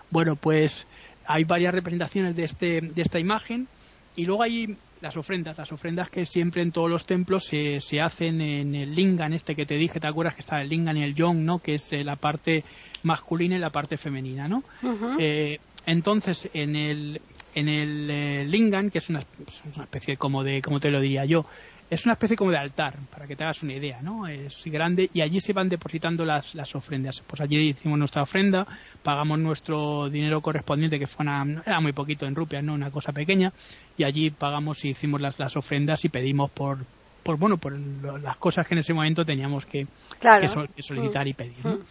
Bueno, 0.09 0.35
pues 0.35 0.87
hay 1.25 1.43
varias 1.43 1.73
representaciones 1.73 2.35
de, 2.35 2.45
este, 2.45 2.81
de 2.81 3.01
esta 3.01 3.19
imagen 3.19 3.67
y 4.15 4.25
luego 4.25 4.43
hay 4.43 4.77
las 5.01 5.15
ofrendas, 5.15 5.57
las 5.57 5.71
ofrendas 5.71 6.09
que 6.09 6.25
siempre 6.25 6.61
en 6.61 6.71
todos 6.71 6.89
los 6.89 7.05
templos 7.05 7.45
se, 7.45 7.81
se 7.81 8.01
hacen 8.01 8.41
en 8.41 8.73
el 8.73 8.95
lingan 8.95 9.33
este 9.33 9.55
que 9.55 9.65
te 9.65 9.75
dije, 9.75 9.99
¿te 9.99 10.07
acuerdas 10.07 10.35
que 10.35 10.41
está 10.41 10.61
el 10.61 10.69
lingan 10.69 10.97
y 10.97 11.03
el 11.03 11.13
yong, 11.13 11.45
¿no? 11.45 11.59
Que 11.59 11.75
es 11.75 11.93
eh, 11.93 12.03
la 12.03 12.15
parte 12.15 12.63
masculina 13.03 13.55
y 13.55 13.59
la 13.59 13.69
parte 13.69 13.97
femenina, 13.97 14.47
¿no? 14.47 14.63
Eh, 15.19 15.59
entonces, 15.85 16.49
en 16.53 16.75
el, 16.75 17.21
en 17.55 17.69
el 17.69 18.09
eh, 18.09 18.45
lingan, 18.45 18.89
que 18.89 18.99
es 18.99 19.09
una, 19.09 19.21
una, 19.75 19.83
especie 19.83 20.17
como 20.17 20.43
de, 20.43 20.61
como 20.61 20.79
te 20.79 20.91
lo 20.91 20.99
diría 20.99 21.25
yo, 21.25 21.45
es 21.89 22.05
una 22.05 22.13
especie 22.13 22.35
como 22.35 22.51
de 22.51 22.57
altar, 22.57 22.95
para 23.09 23.27
que 23.27 23.35
te 23.35 23.45
hagas 23.45 23.63
una 23.63 23.73
idea, 23.73 24.01
¿no? 24.01 24.27
Es 24.27 24.63
grande 24.65 25.09
y 25.13 25.21
allí 25.21 25.39
se 25.39 25.53
van 25.53 25.69
depositando 25.69 26.25
las, 26.25 26.53
las 26.53 26.75
ofrendas. 26.75 27.23
Pues 27.25 27.41
allí 27.41 27.69
hicimos 27.69 27.97
nuestra 27.97 28.23
ofrenda, 28.23 28.67
pagamos 29.03 29.39
nuestro 29.39 30.09
dinero 30.09 30.41
correspondiente, 30.41 30.99
que 30.99 31.07
fue 31.07 31.23
una, 31.23 31.61
era 31.65 31.79
muy 31.79 31.93
poquito 31.93 32.25
en 32.25 32.35
rupias, 32.35 32.63
¿no? 32.63 32.73
Una 32.73 32.91
cosa 32.91 33.13
pequeña, 33.13 33.53
y 33.95 34.03
allí 34.03 34.29
pagamos 34.31 34.83
y 34.83 34.89
hicimos 34.89 35.21
las, 35.21 35.39
las 35.39 35.55
ofrendas 35.55 36.03
y 36.03 36.09
pedimos 36.09 36.51
por, 36.51 36.79
por 37.23 37.37
bueno, 37.37 37.57
por 37.57 37.77
las 37.77 38.37
cosas 38.37 38.67
que 38.67 38.75
en 38.75 38.79
ese 38.79 38.93
momento 38.93 39.23
teníamos 39.23 39.65
que, 39.65 39.87
solicitar 40.81 41.27
y 41.27 41.33
pedir, 41.33 41.63
¿no? 41.63 41.75
Mm. 41.75 41.81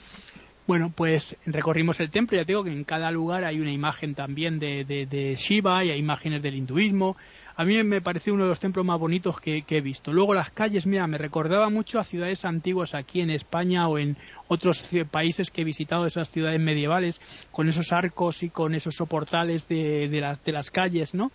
Bueno, 0.67 0.93
pues 0.93 1.37
recorrimos 1.47 2.01
el 2.01 2.11
templo, 2.11 2.37
ya 2.37 2.45
te 2.45 2.51
digo 2.51 2.65
que 2.65 2.73
en 2.73 2.83
cada 2.83 3.13
lugar 3.13 3.45
hay 3.45 3.61
una 3.61 3.71
imagen 3.71 4.17
también 4.17 4.59
de, 4.59 5.37
Shiva 5.39 5.85
y 5.85 5.91
hay 5.91 5.99
imágenes 6.01 6.43
del 6.43 6.57
hinduismo, 6.57 7.17
a 7.55 7.65
mí 7.65 7.81
me 7.85 8.01
pareció 8.01 8.35
uno 8.35 8.43
de 8.43 8.49
los 8.51 8.59
templos 8.59 8.85
más 8.85 8.99
bonitos 8.99 9.41
que, 9.41 9.65
he 9.67 9.81
visto. 9.81 10.13
Luego 10.13 10.35
las 10.35 10.51
calles, 10.51 10.85
mira, 10.85 11.07
me 11.07 11.19
recordaba 11.19 11.71
mucho 11.71 12.01
a 12.01 12.05
ciudades 12.05 12.45
antiguas 12.45 12.95
aquí 12.95 13.21
en 13.21 13.31
España 13.31 13.87
o 13.89 13.97
en 13.99 14.17
otros 14.49 14.89
países 15.11 15.51
que 15.51 15.63
he 15.63 15.65
visitado, 15.65 16.05
esas 16.05 16.31
ciudades 16.31 16.61
medievales, 16.61 17.21
con 17.53 17.69
esos 17.69 17.93
arcos 17.93 18.43
y 18.43 18.51
con 18.51 18.75
esos 18.75 18.97
soportales 18.97 19.69
de, 19.69 20.09
de, 20.09 20.21
las, 20.21 20.45
de 20.45 20.53
las 20.53 20.71
calles, 20.71 21.15
¿no? 21.15 21.31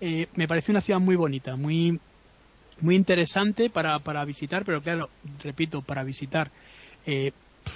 Eh, 0.00 0.26
me 0.34 0.48
pareció 0.48 0.72
una 0.72 0.80
ciudad 0.80 0.98
muy 0.98 1.16
bonita, 1.16 1.54
muy, 1.54 2.00
muy 2.80 2.96
interesante 2.96 3.68
para, 3.68 3.98
para 3.98 4.24
visitar, 4.24 4.64
pero 4.64 4.80
claro, 4.80 5.10
repito, 5.44 5.82
para 5.82 6.02
visitar. 6.02 6.50
Eh, 7.06 7.32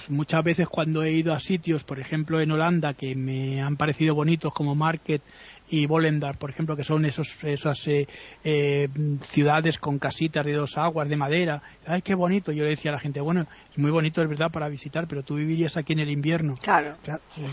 muchas 0.08 0.42
veces 0.44 0.68
cuando 0.68 1.02
he 1.02 1.12
ido 1.12 1.32
a 1.32 1.40
sitios, 1.40 1.84
por 1.84 1.98
ejemplo 1.98 2.40
en 2.40 2.50
Holanda, 2.50 2.94
que 2.94 3.14
me 3.14 3.62
han 3.62 3.76
parecido 3.76 4.14
bonitos 4.14 4.52
como 4.52 4.74
Market 4.74 5.22
y 5.68 5.86
Volendar, 5.86 6.36
por 6.36 6.50
ejemplo, 6.50 6.76
que 6.76 6.84
son 6.84 7.04
esos, 7.04 7.28
esas 7.42 7.86
eh, 7.88 8.06
eh, 8.44 8.88
ciudades 9.22 9.78
con 9.78 9.98
casitas 9.98 10.44
de 10.44 10.52
dos 10.52 10.76
aguas, 10.76 11.08
de 11.08 11.16
madera. 11.16 11.62
¡Ay, 11.86 12.02
qué 12.02 12.14
bonito! 12.14 12.52
Yo 12.52 12.64
le 12.64 12.70
decía 12.70 12.90
a 12.90 12.94
la 12.94 13.00
gente, 13.00 13.20
bueno, 13.20 13.46
es 13.70 13.78
muy 13.78 13.90
bonito, 13.90 14.22
es 14.22 14.28
verdad, 14.28 14.50
para 14.50 14.68
visitar, 14.68 15.06
pero 15.08 15.22
tú 15.22 15.36
vivirías 15.36 15.76
aquí 15.76 15.94
en 15.94 16.00
el 16.00 16.10
invierno. 16.10 16.54
Claro. 16.60 16.96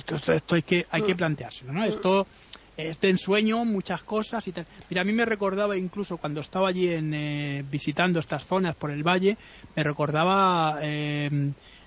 Esto, 0.08 0.56
hay, 0.56 0.62
que, 0.62 0.86
hay 0.92 1.04
que 1.04 1.14
mm. 1.14 1.18
planteárselo, 1.18 1.72
¿no? 1.72 1.86
Esto 1.86 2.28
es 2.76 3.00
de 3.00 3.10
ensueño, 3.10 3.64
muchas 3.64 4.02
cosas 4.02 4.46
y 4.48 4.52
tal. 4.52 4.66
Mira, 4.90 5.04
a 5.04 5.06
mí 5.06 5.14
me 5.14 5.26
recordaba 5.26 5.78
incluso 5.78 6.18
cuando 6.18 6.42
estaba 6.42 6.70
allí 6.70 6.90
en, 6.90 7.14
eh, 7.14 7.64
visitando 7.70 8.20
estas 8.20 8.46
zonas 8.46 8.76
por 8.76 8.92
el 8.92 9.04
valle, 9.04 9.38
me 9.76 9.84
recordaba 9.84 10.80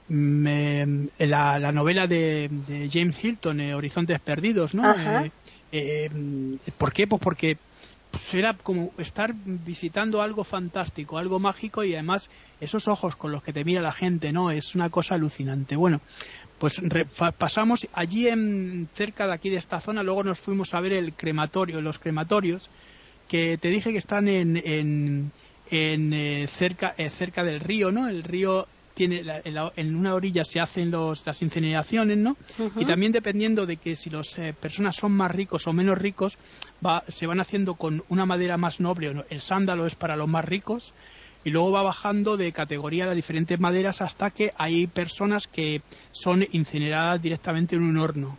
la, 0.08 1.58
la, 1.58 1.72
novela 1.72 2.06
de, 2.06 2.50
James 2.92 3.22
Hilton, 3.22 3.60
Horizontes 3.72 4.20
Perdidos, 4.20 4.74
¿no? 4.74 4.94
Eh, 5.76 6.08
¿Por 6.78 6.92
qué? 6.92 7.08
Pues 7.08 7.20
porque 7.20 7.58
pues, 8.10 8.32
era 8.34 8.54
como 8.54 8.92
estar 8.98 9.34
visitando 9.34 10.22
algo 10.22 10.44
fantástico, 10.44 11.18
algo 11.18 11.40
mágico 11.40 11.82
y 11.82 11.94
además 11.94 12.30
esos 12.60 12.86
ojos 12.86 13.16
con 13.16 13.32
los 13.32 13.42
que 13.42 13.52
te 13.52 13.64
mira 13.64 13.82
la 13.82 13.92
gente, 13.92 14.32
¿no? 14.32 14.52
Es 14.52 14.76
una 14.76 14.88
cosa 14.90 15.16
alucinante. 15.16 15.74
Bueno, 15.74 16.00
pues 16.58 16.80
pasamos 17.38 17.88
allí 17.92 18.28
en 18.28 18.88
cerca 18.94 19.26
de 19.26 19.32
aquí 19.32 19.50
de 19.50 19.56
esta 19.56 19.80
zona, 19.80 20.04
luego 20.04 20.22
nos 20.22 20.38
fuimos 20.38 20.72
a 20.74 20.80
ver 20.80 20.92
el 20.92 21.12
crematorio, 21.12 21.80
los 21.80 21.98
crematorios, 21.98 22.70
que 23.26 23.58
te 23.58 23.68
dije 23.68 23.90
que 23.90 23.98
están 23.98 24.28
en, 24.28 24.62
en, 24.64 25.32
en 25.72 26.48
cerca 26.48 26.94
cerca 27.10 27.42
del 27.42 27.58
río, 27.58 27.90
¿no? 27.90 28.06
El 28.06 28.22
río 28.22 28.68
tiene 28.94 29.22
en, 29.44 29.96
una 29.96 30.14
orilla 30.14 30.44
se 30.44 30.60
hacen 30.60 30.90
los, 30.90 31.26
las 31.26 31.42
incineraciones, 31.42 32.16
¿no? 32.16 32.36
Y 32.76 32.84
también 32.84 33.12
dependiendo 33.12 33.66
de 33.66 33.76
que 33.76 33.96
si 33.96 34.08
las 34.08 34.38
eh, 34.38 34.54
personas 34.58 34.96
son 34.96 35.12
más 35.12 35.30
ricos 35.32 35.66
o 35.66 35.72
menos 35.72 35.98
ricos, 35.98 36.38
va, 36.84 37.02
se 37.08 37.26
van 37.26 37.40
haciendo 37.40 37.74
con 37.74 38.04
una 38.08 38.24
madera 38.24 38.56
más 38.56 38.80
noble. 38.80 39.24
El 39.28 39.40
sándalo 39.40 39.86
es 39.86 39.96
para 39.96 40.16
los 40.16 40.28
más 40.28 40.44
ricos 40.44 40.94
y 41.44 41.50
luego 41.50 41.72
va 41.72 41.82
bajando 41.82 42.36
de 42.36 42.52
categoría 42.52 43.06
las 43.06 43.16
diferentes 43.16 43.60
maderas 43.60 44.00
hasta 44.00 44.30
que 44.30 44.52
hay 44.56 44.86
personas 44.86 45.46
que 45.46 45.82
son 46.12 46.44
incineradas 46.52 47.20
directamente 47.20 47.76
en 47.76 47.82
un 47.82 47.98
horno. 47.98 48.38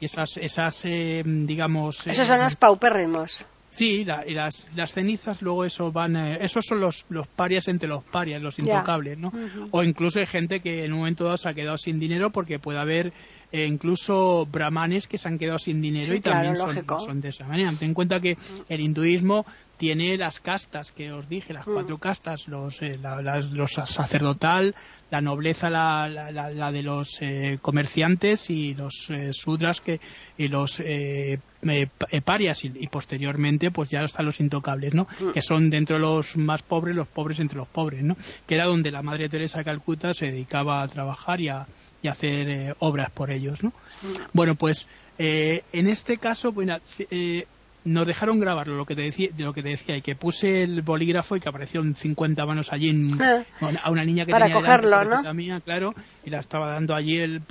Y 0.00 0.04
esas, 0.04 0.36
esas 0.36 0.84
eh, 0.84 1.22
digamos... 1.24 2.06
Esos 2.06 2.28
son 2.28 2.40
eh, 2.40 2.44
los 2.44 2.54
paupérrimos. 2.54 3.44
Sí, 3.68 4.00
y 4.00 4.34
las, 4.34 4.68
las, 4.74 4.92
cenizas 4.92 5.42
luego 5.42 5.64
eso 5.64 5.92
van, 5.92 6.16
eh, 6.16 6.38
esos 6.40 6.64
son 6.64 6.80
los, 6.80 7.04
los 7.10 7.26
parias 7.26 7.68
entre 7.68 7.88
los 7.88 8.02
parias, 8.02 8.40
los 8.40 8.58
intocables, 8.58 9.18
¿no? 9.18 9.30
O 9.72 9.82
incluso 9.82 10.20
hay 10.20 10.26
gente 10.26 10.60
que 10.60 10.84
en 10.84 10.92
un 10.94 11.00
momento 11.00 11.24
dado 11.24 11.36
se 11.36 11.50
ha 11.50 11.54
quedado 11.54 11.76
sin 11.76 11.98
dinero 11.98 12.30
porque 12.30 12.58
puede 12.58 12.78
haber 12.78 13.12
eh, 13.52 13.66
incluso 13.66 14.46
brahmanes 14.46 15.06
que 15.06 15.18
se 15.18 15.28
han 15.28 15.38
quedado 15.38 15.58
sin 15.58 15.80
dinero 15.80 16.14
y 16.14 16.20
también 16.20 16.56
son, 16.56 17.20
de 17.20 17.28
esa 17.30 17.46
manera. 17.46 17.72
Ten 17.78 17.88
en 17.88 17.94
cuenta 17.94 18.20
que 18.20 18.36
el 18.68 18.80
hinduismo 18.80 19.46
tiene 19.76 20.16
las 20.16 20.40
castas 20.40 20.92
que 20.92 21.12
os 21.12 21.28
dije, 21.28 21.52
las 21.52 21.64
cuatro 21.64 21.98
castas, 21.98 22.48
los, 22.48 22.82
eh, 22.82 22.98
los 23.52 23.72
sacerdotal, 23.72 24.74
la 25.10 25.20
nobleza 25.20 25.70
la, 25.70 26.08
la, 26.08 26.72
de 26.72 26.82
los 26.82 27.18
eh, 27.20 27.58
comerciantes 27.62 28.50
y 28.50 28.74
los 28.74 29.08
eh, 29.08 29.32
sudras 29.32 29.80
que 29.80 30.00
y 30.36 30.48
los 30.48 30.80
eh, 30.84 31.38
parias 32.24 32.64
y, 32.64 32.86
posteriormente 32.88 33.70
pues 33.70 33.90
ya 33.90 34.00
están 34.00 34.26
los 34.26 34.40
intocables 34.40 34.94
no 34.94 35.06
mm. 35.18 35.32
que 35.32 35.42
son 35.42 35.70
dentro 35.70 35.96
de 35.96 36.02
los 36.02 36.36
más 36.36 36.62
pobres 36.62 36.94
los 36.94 37.08
pobres 37.08 37.40
entre 37.40 37.58
los 37.58 37.68
pobres 37.68 38.02
no 38.02 38.16
que 38.46 38.54
era 38.54 38.66
donde 38.66 38.90
la 38.90 39.02
madre 39.02 39.28
Teresa 39.28 39.58
de 39.58 39.64
Calcuta 39.64 40.12
se 40.12 40.26
dedicaba 40.26 40.82
a 40.82 40.88
trabajar 40.88 41.40
y 41.40 41.48
a, 41.48 41.66
y 42.02 42.08
hacer 42.08 42.76
obras 42.78 43.10
por 43.10 43.30
ellos 43.30 43.62
no 43.62 43.72
bueno 44.32 44.54
pues 44.54 44.86
en 45.18 45.88
este 45.88 46.18
caso 46.18 46.52
bueno 46.52 46.78
nos 47.88 48.06
dejaron 48.06 48.38
grabarlo 48.38 48.76
lo 48.76 48.84
que 48.84 48.94
te 48.94 49.02
decía 49.02 49.30
lo 49.38 49.52
que 49.52 49.62
te 49.62 49.70
decía 49.70 49.96
y 49.96 50.02
que 50.02 50.14
puse 50.14 50.62
el 50.62 50.82
bolígrafo 50.82 51.36
y 51.36 51.40
que 51.40 51.48
aparecieron 51.48 51.94
50 51.94 52.44
manos 52.44 52.72
allí 52.72 52.92
ah. 53.20 53.42
a 53.82 53.90
una 53.90 54.04
niña 54.04 54.26
que 54.26 54.32
para 54.32 54.52
cogerlo 54.52 55.04
no 55.04 55.34
mía 55.34 55.60
claro 55.60 55.94
y 56.24 56.30
la 56.30 56.40
estaba 56.40 56.70
dando 56.70 56.94
allí 56.94 57.18
el 57.18 57.42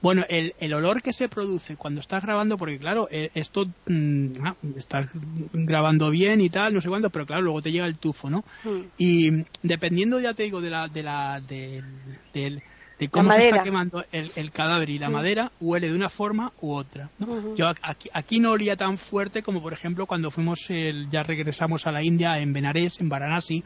bueno 0.00 0.24
el, 0.28 0.54
el, 0.58 0.74
olor 0.74 1.02
que 1.02 1.12
se 1.12 1.28
produce 1.28 1.76
cuando 1.76 2.00
estás 2.00 2.22
grabando 2.24 2.56
porque 2.56 2.78
claro 2.78 3.06
eh, 3.10 3.30
esto 3.34 3.66
mm, 3.86 4.46
ah, 4.46 4.56
estás 4.76 5.08
grabando 5.52 6.10
bien 6.10 6.40
y 6.40 6.48
tal 6.48 6.74
no 6.74 6.80
sé 6.80 6.88
cuánto 6.88 7.10
pero 7.10 7.26
claro 7.26 7.42
luego 7.42 7.62
te 7.62 7.70
llega 7.70 7.86
el 7.86 7.98
tufo 7.98 8.28
no 8.28 8.44
mm. 8.64 8.80
y 8.98 9.44
dependiendo 9.62 10.18
ya 10.20 10.34
te 10.34 10.44
digo 10.44 10.60
de 10.60 10.70
la 10.70 10.88
de 10.88 11.02
la 11.02 11.40
del 11.40 12.62
de 13.00 13.08
cómo 13.08 13.32
se 13.32 13.48
está 13.48 13.62
quemando 13.62 14.04
el, 14.12 14.50
cadáver 14.52 14.90
y 14.90 14.98
la 14.98 15.08
madera 15.08 15.50
huele 15.58 15.88
de 15.88 15.94
una 15.94 16.10
forma 16.10 16.52
u 16.60 16.72
otra. 16.74 17.08
Yo 17.56 17.66
aquí, 17.66 18.10
aquí, 18.12 18.40
no 18.40 18.52
olía 18.52 18.76
tan 18.76 18.98
fuerte 18.98 19.42
como 19.42 19.62
por 19.62 19.72
ejemplo 19.72 20.06
cuando 20.06 20.30
fuimos 20.30 20.68
el, 20.68 21.08
ya 21.10 21.22
regresamos 21.22 21.86
a 21.86 21.92
la 21.92 22.02
India 22.02 22.38
en 22.38 22.52
Benares, 22.52 23.00
en 23.00 23.08
Varanasi, 23.08 23.64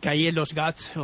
que 0.00 0.08
ahí 0.08 0.26
en 0.26 0.34
los 0.34 0.54
Ghats, 0.54 0.94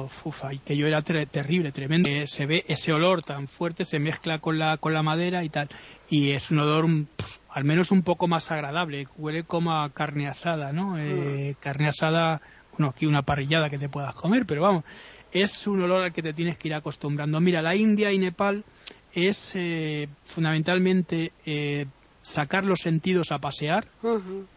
que 0.65 0.77
yo 0.77 0.87
era 0.87 1.03
terrible, 1.03 1.71
tremendo. 1.71 2.09
Eh, 2.09 2.27
se 2.27 2.47
ve 2.47 2.65
ese 2.67 2.93
olor 2.93 3.23
tan 3.23 3.47
fuerte, 3.47 3.85
se 3.85 3.99
mezcla 3.99 4.39
con 4.39 4.59
la, 4.59 4.79
con 4.79 4.95
la 4.95 5.03
madera 5.03 5.45
y 5.45 5.51
tal. 5.51 5.69
Y 6.09 6.31
es 6.31 6.51
un 6.51 6.61
olor 6.61 6.87
pues, 7.17 7.41
al 7.51 7.65
menos 7.65 7.91
un 7.91 8.03
poco 8.03 8.27
más 8.27 8.51
agradable. 8.51 9.07
Huele 9.19 9.45
como 9.45 9.77
a 9.77 9.91
carne 9.91 10.29
asada, 10.29 10.73
¿no? 10.73 10.99
Eh, 10.99 11.57
carne 11.61 11.89
asada, 11.89 12.41
bueno, 12.73 12.89
aquí 12.89 13.05
una 13.05 13.23
parrillada 13.23 13.69
que 13.69 13.79
te 13.79 13.91
puedas 13.91 14.15
comer, 14.15 14.47
pero 14.47 14.63
vamos, 14.63 14.85
es 15.33 15.67
un 15.67 15.83
olor 15.83 16.03
al 16.03 16.13
que 16.13 16.23
te 16.23 16.33
tienes 16.33 16.57
que 16.59 16.69
ir 16.69 16.75
acostumbrando. 16.75 17.41
Mira, 17.41 17.63
la 17.63 17.75
India 17.75 18.13
y 18.13 18.19
Nepal 18.19 18.65
es 19.13 19.53
eh, 19.55 20.09
fundamentalmente 20.25 21.33
eh, 21.45 21.87
sacar 22.21 22.65
los 22.65 22.81
sentidos 22.81 23.33
a 23.33 23.39
pasear 23.39 23.87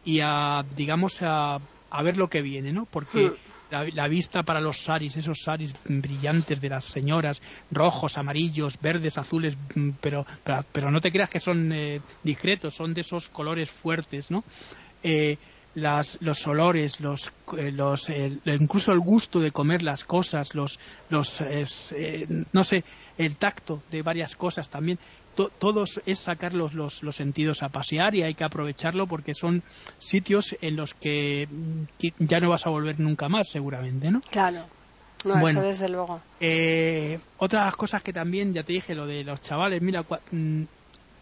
y 0.03 0.19
a, 0.21 0.65
digamos, 0.75 1.17
a, 1.21 1.59
ver 2.03 2.17
lo 2.17 2.29
que 2.29 2.41
viene, 2.41 2.73
¿no? 2.73 2.85
Porque 2.85 3.31
la, 3.71 4.07
vista 4.07 4.43
para 4.43 4.59
los 4.59 4.79
saris, 4.79 5.15
esos 5.15 5.39
saris 5.43 5.73
brillantes 5.85 6.59
de 6.59 6.69
las 6.69 6.85
señoras, 6.85 7.41
rojos, 7.71 8.17
amarillos, 8.17 8.79
verdes, 8.81 9.17
azules, 9.17 9.55
mm, 9.75 9.91
pero, 10.01 10.25
pero, 10.71 10.91
no 10.91 10.99
te 10.99 11.11
creas 11.11 11.29
que 11.29 11.39
son 11.39 11.71
eh, 11.71 12.01
discretos, 12.23 12.75
son 12.75 12.93
de 12.93 13.01
esos 13.01 13.29
colores 13.29 13.69
fuertes, 13.69 14.29
¿no? 14.29 14.43
Las, 15.75 16.17
los 16.21 16.45
olores, 16.47 16.99
los, 16.99 17.31
eh, 17.57 17.71
los 17.71 18.09
incluso 18.45 18.91
el 18.91 18.99
gusto 18.99 19.39
de 19.39 19.51
comer 19.51 19.83
las 19.83 20.03
cosas, 20.03 20.55
los, 20.55 20.79
los 21.09 21.41
eh, 21.41 22.45
no 22.51 22.63
sé, 22.63 22.83
el 23.17 23.35
tacto 23.37 23.83
de 23.91 24.01
varias 24.01 24.35
cosas 24.35 24.69
también. 24.69 24.97
todos 25.35 26.01
es 26.05 26.19
sacar 26.19 26.53
los, 26.53 26.73
los, 26.73 27.15
sentidos 27.15 27.63
a 27.63 27.69
pasear 27.69 28.15
y 28.15 28.23
hay 28.23 28.33
que 28.33 28.43
aprovecharlo 28.43 29.07
porque 29.07 29.33
son 29.33 29.63
sitios 29.99 30.55
en 30.61 30.75
los 30.75 30.93
que, 30.93 31.47
ya 32.17 32.39
no 32.39 32.49
vas 32.49 32.65
a 32.65 32.69
volver 32.69 32.99
nunca 32.99 33.29
más, 33.29 33.49
seguramente, 33.49 34.11
¿no? 34.11 34.21
Claro. 34.21 34.65
No, 35.25 35.47
eso 35.47 35.61
desde 35.61 35.89
luego. 35.89 36.21
Eh, 36.39 37.19
otras 37.39 37.75
cosas 37.75 38.01
que 38.01 38.13
también, 38.13 38.53
ya 38.53 38.63
te 38.63 38.71
dije, 38.71 38.95
lo 38.95 39.05
de 39.05 39.25
los 39.25 39.41
chavales, 39.41 39.81
mira, 39.81 40.05
mm, 40.31 40.63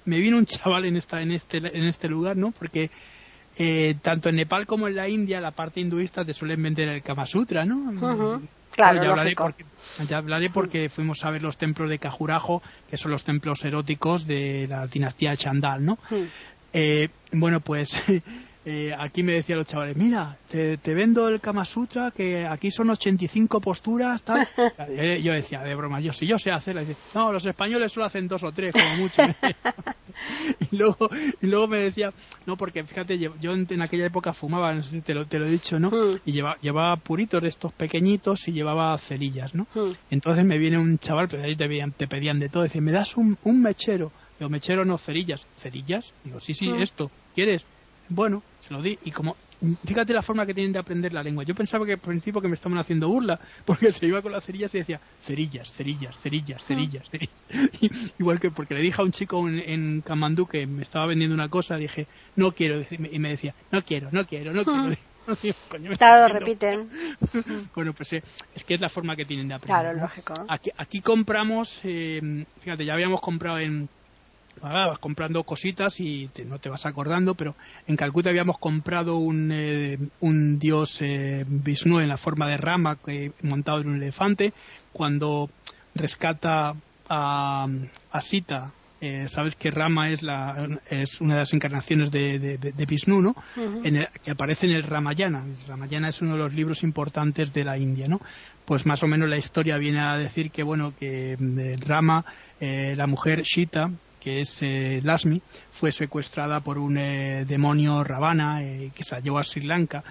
me 0.06 0.20
vino 0.20 0.38
un 0.38 0.46
chaval 0.46 0.86
en, 0.86 0.98
esta, 0.98 1.22
en, 1.22 1.32
este, 1.32 1.58
en 1.58 1.84
este 1.84 2.08
lugar, 2.08 2.38
¿no? 2.38 2.52
Porque 2.52 2.92
eh, 3.58 3.96
tanto 4.02 4.30
en 4.30 4.36
Nepal 4.36 4.68
como 4.68 4.88
en 4.88 4.96
la 4.96 5.10
India, 5.10 5.42
la 5.42 5.52
parte 5.52 5.80
hinduista 5.80 6.24
te 6.24 6.34
suelen 6.34 6.62
vender 6.62 6.90
el 6.90 7.02
Kama 7.02 7.26
Sutra, 7.26 7.66
¿no? 7.66 8.42
Claro, 8.72 9.04
ya, 9.04 9.10
hablaré 9.10 9.36
porque, 9.36 9.66
ya 10.08 10.18
hablaré 10.18 10.50
porque 10.52 10.90
fuimos 10.90 11.26
a 11.26 11.32
ver 11.32 11.42
los 11.42 11.58
templos 11.58 11.90
de 11.90 11.98
Kajurajo, 11.98 12.62
que 12.88 12.98
son 12.98 13.10
los 13.12 13.24
templos 13.24 13.66
eróticos 13.66 14.28
de 14.28 14.68
la 14.70 14.86
dinastía 14.86 15.36
Chandal, 15.36 15.84
¿no? 15.84 15.98
Eh, 16.74 17.10
bueno, 17.32 17.60
pues 17.62 17.90
Eh, 18.70 18.94
aquí 19.00 19.24
me 19.24 19.32
decían 19.32 19.60
los 19.60 19.68
chavales, 19.68 19.96
mira, 19.96 20.38
te, 20.50 20.78
vendo 20.94 21.30
el 21.30 21.40
Kama 21.40 21.64
Sutra, 21.64 22.12
que 22.12 22.46
aquí 22.46 22.70
son 22.70 22.90
85 22.90 23.62
posturas, 23.62 24.22
tal. 24.24 24.46
Eh, 24.90 25.22
yo 25.24 25.32
decía, 25.32 25.62
de 25.62 25.74
broma, 25.74 26.02
yo 26.02 26.12
si 26.12 26.28
yo 26.28 26.38
sé 26.38 26.52
hacerla. 26.52 26.84
no, 27.14 27.32
los 27.32 27.46
españoles 27.46 27.94
solo 27.94 28.06
hacen 28.06 28.28
dos 28.28 28.44
o 28.44 28.52
tres, 28.52 28.74
como 28.74 28.98
mucho. 28.98 29.22
y, 30.72 30.76
luego, 30.76 31.10
y 31.42 31.48
luego 31.48 31.68
me 31.70 31.82
decía, 31.84 32.12
no, 32.46 32.58
porque 32.58 32.84
fíjate, 32.84 33.18
yo 33.18 33.54
en, 33.54 33.82
aquella 33.82 34.08
época 34.08 34.34
fumaba, 34.34 34.74
no 34.74 34.84
sé 34.84 34.90
si 34.90 35.02
te 35.02 35.14
lo, 35.14 35.26
te 35.26 35.40
lo 35.40 35.46
he 35.46 35.50
dicho, 35.50 35.80
¿no? 35.80 35.90
Hmm. 35.90 36.20
Y 36.26 36.34
llevaba, 36.34 36.58
llevaba 36.62 36.98
puritos 36.98 37.42
de 37.42 37.48
estos 37.48 37.72
pequeñitos 37.72 38.50
y 38.50 38.52
llevaba 38.52 38.98
cerillas, 38.98 39.56
¿no? 39.56 39.66
Hmm. 39.74 39.92
Entonces 40.10 40.44
me 40.44 40.58
viene 40.58 40.78
un 40.78 41.00
chaval, 41.00 41.30
pero 41.30 41.44
ahí 41.44 41.56
te 41.56 41.68
pedían, 41.68 41.94
te 41.94 42.08
pedían 42.08 42.40
de 42.40 42.50
todo, 42.50 42.64
decía, 42.64 42.82
¿me 42.82 42.92
das 42.92 43.16
un, 43.16 43.38
un 43.44 43.62
mechero? 43.62 44.12
Digo, 44.38 44.50
mechero 44.50 44.84
no, 44.84 44.98
cerillas. 44.98 45.48
¿Cerillas? 45.58 46.14
Digo, 46.26 46.42
sí, 46.42 46.54
sí, 46.54 46.68
hmm. 46.68 46.82
esto, 46.82 47.10
¿quieres? 47.34 47.66
Bueno, 48.10 48.44
se 48.60 48.74
lo 48.74 48.82
di 48.82 48.98
y 49.04 49.12
como 49.12 49.36
fíjate 49.86 50.14
la 50.14 50.22
forma 50.22 50.46
que 50.46 50.54
tienen 50.54 50.72
de 50.74 50.80
aprender 50.80 51.14
la 51.14 51.24
lengua. 51.24 51.44
Yo 51.44 51.56
pensaba 51.56 51.86
que 51.86 51.94
al 51.94 52.00
principio 52.00 52.42
que 52.42 52.48
me 52.48 52.56
estaban 52.56 52.78
haciendo 52.78 53.08
burla, 53.08 53.40
porque 53.66 53.92
se 53.92 54.06
iba 54.06 54.22
con 54.22 54.32
las 54.32 54.46
cerillas 54.46 54.74
y 54.76 54.80
decía 54.80 55.00
cerillas, 55.24 55.72
cerillas, 55.72 56.18
cerillas, 56.18 56.64
cerillas, 56.64 57.10
cerillas. 57.10 58.14
Igual 58.20 58.40
que 58.40 58.52
porque 58.52 58.76
le 58.76 58.82
dije 58.82 59.02
a 59.02 59.06
un 59.06 59.12
chico 59.12 59.48
en, 59.48 59.60
en 59.60 60.02
Kamandú 60.02 60.46
que 60.46 60.66
me 60.68 60.84
estaba 60.84 61.08
vendiendo 61.08 61.34
una 61.34 61.50
cosa, 61.50 61.76
dije, 61.76 62.08
no 62.36 62.52
quiero, 62.52 62.82
y 62.90 63.20
me 63.20 63.30
decía, 63.30 63.54
no 63.72 63.82
quiero, 63.84 64.10
no 64.12 64.26
quiero, 64.26 64.54
no 64.54 64.64
quiero. 64.64 64.96
Claro, 65.98 66.34
repiten. 66.34 66.88
bueno, 67.76 67.92
pues 67.92 68.14
eh, 68.14 68.24
es 68.56 68.64
que 68.64 68.76
es 68.76 68.80
la 68.80 68.88
forma 68.88 69.14
que 69.14 69.26
tienen 69.26 69.50
de 69.50 69.56
aprender. 69.56 69.82
Claro, 69.82 70.00
lógico. 70.00 70.34
Aquí, 70.48 70.70
aquí 70.78 71.02
compramos, 71.02 71.82
eh, 71.84 72.46
fíjate, 72.62 72.86
ya 72.86 72.94
habíamos 72.94 73.20
comprado 73.20 73.60
en 73.60 73.90
vas 74.62 75.00
comprando 75.00 75.44
cositas 75.44 76.00
y 76.00 76.30
no 76.46 76.60
te 76.60 76.70
vas 76.70 76.86
acordando, 76.86 77.36
pero 77.36 77.56
en 77.88 77.96
Calcuta 77.96 78.30
habíamos 78.30 78.58
comprado 78.58 79.18
un, 79.18 79.52
eh, 79.52 79.98
un 80.20 80.60
dios 80.60 81.02
eh, 81.02 81.46
Vishnu 81.48 82.00
en 82.00 82.08
la 82.08 82.18
forma 82.18 82.48
de 82.48 82.58
rama 82.58 82.98
montado 83.42 83.82
en 83.82 83.90
un 83.90 83.98
elefante. 83.98 84.54
Cuando 84.92 85.50
rescata 85.96 86.74
a, 87.10 87.68
a 88.12 88.22
Sita, 88.22 88.74
eh, 89.00 89.28
sabes 89.30 89.56
que 89.56 89.70
Rama 89.70 90.10
es, 90.10 90.24
la, 90.24 90.68
es 90.90 91.22
una 91.22 91.36
de 91.36 91.42
las 91.42 91.54
encarnaciones 91.54 92.10
de, 92.10 92.40
de, 92.40 92.86
Vishnu, 92.88 93.22
¿no? 93.22 93.36
que 94.24 94.32
aparece 94.32 94.66
en 94.66 94.74
el 94.74 94.84
Ramayana. 94.84 95.44
El 95.46 95.68
Ramayana 95.68 96.10
es 96.10 96.22
uno 96.22 96.34
de 96.34 96.40
los 96.40 96.54
libros 96.54 96.82
importantes 96.84 97.54
de 97.54 97.64
la 97.64 97.78
India, 97.78 98.08
¿no? 98.08 98.20
Pues 98.66 98.86
más 98.86 99.04
o 99.04 99.08
menos 99.08 99.30
la 99.30 99.38
historia 99.38 99.78
viene 99.78 100.00
a 100.00 100.18
decir 100.18 100.50
que, 100.50 100.64
bueno, 100.64 100.94
que 101.00 101.38
Rama, 101.86 102.26
la 102.60 103.08
mujer 103.08 103.44
Shita, 103.44 103.92
que 104.28 104.42
es 104.42 104.62
eh, 104.62 105.00
Lasmi, 105.06 105.42
fue 105.72 105.90
secuestrada 105.94 106.60
por 106.60 106.78
un 106.78 106.98
eh, 106.98 107.46
demonio 107.48 108.04
Ravana 108.04 108.62
eh, 108.62 108.92
que 108.94 109.06
se 109.06 109.16
la 109.16 109.22
llevó 109.22 109.40
a 109.40 109.44
Sri 109.46 109.62
Lanka 109.62 110.04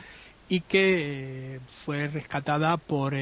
y 0.48 0.60
que 0.60 1.60
fue 1.84 2.08
rescatada 2.08 2.78
por 2.78 3.14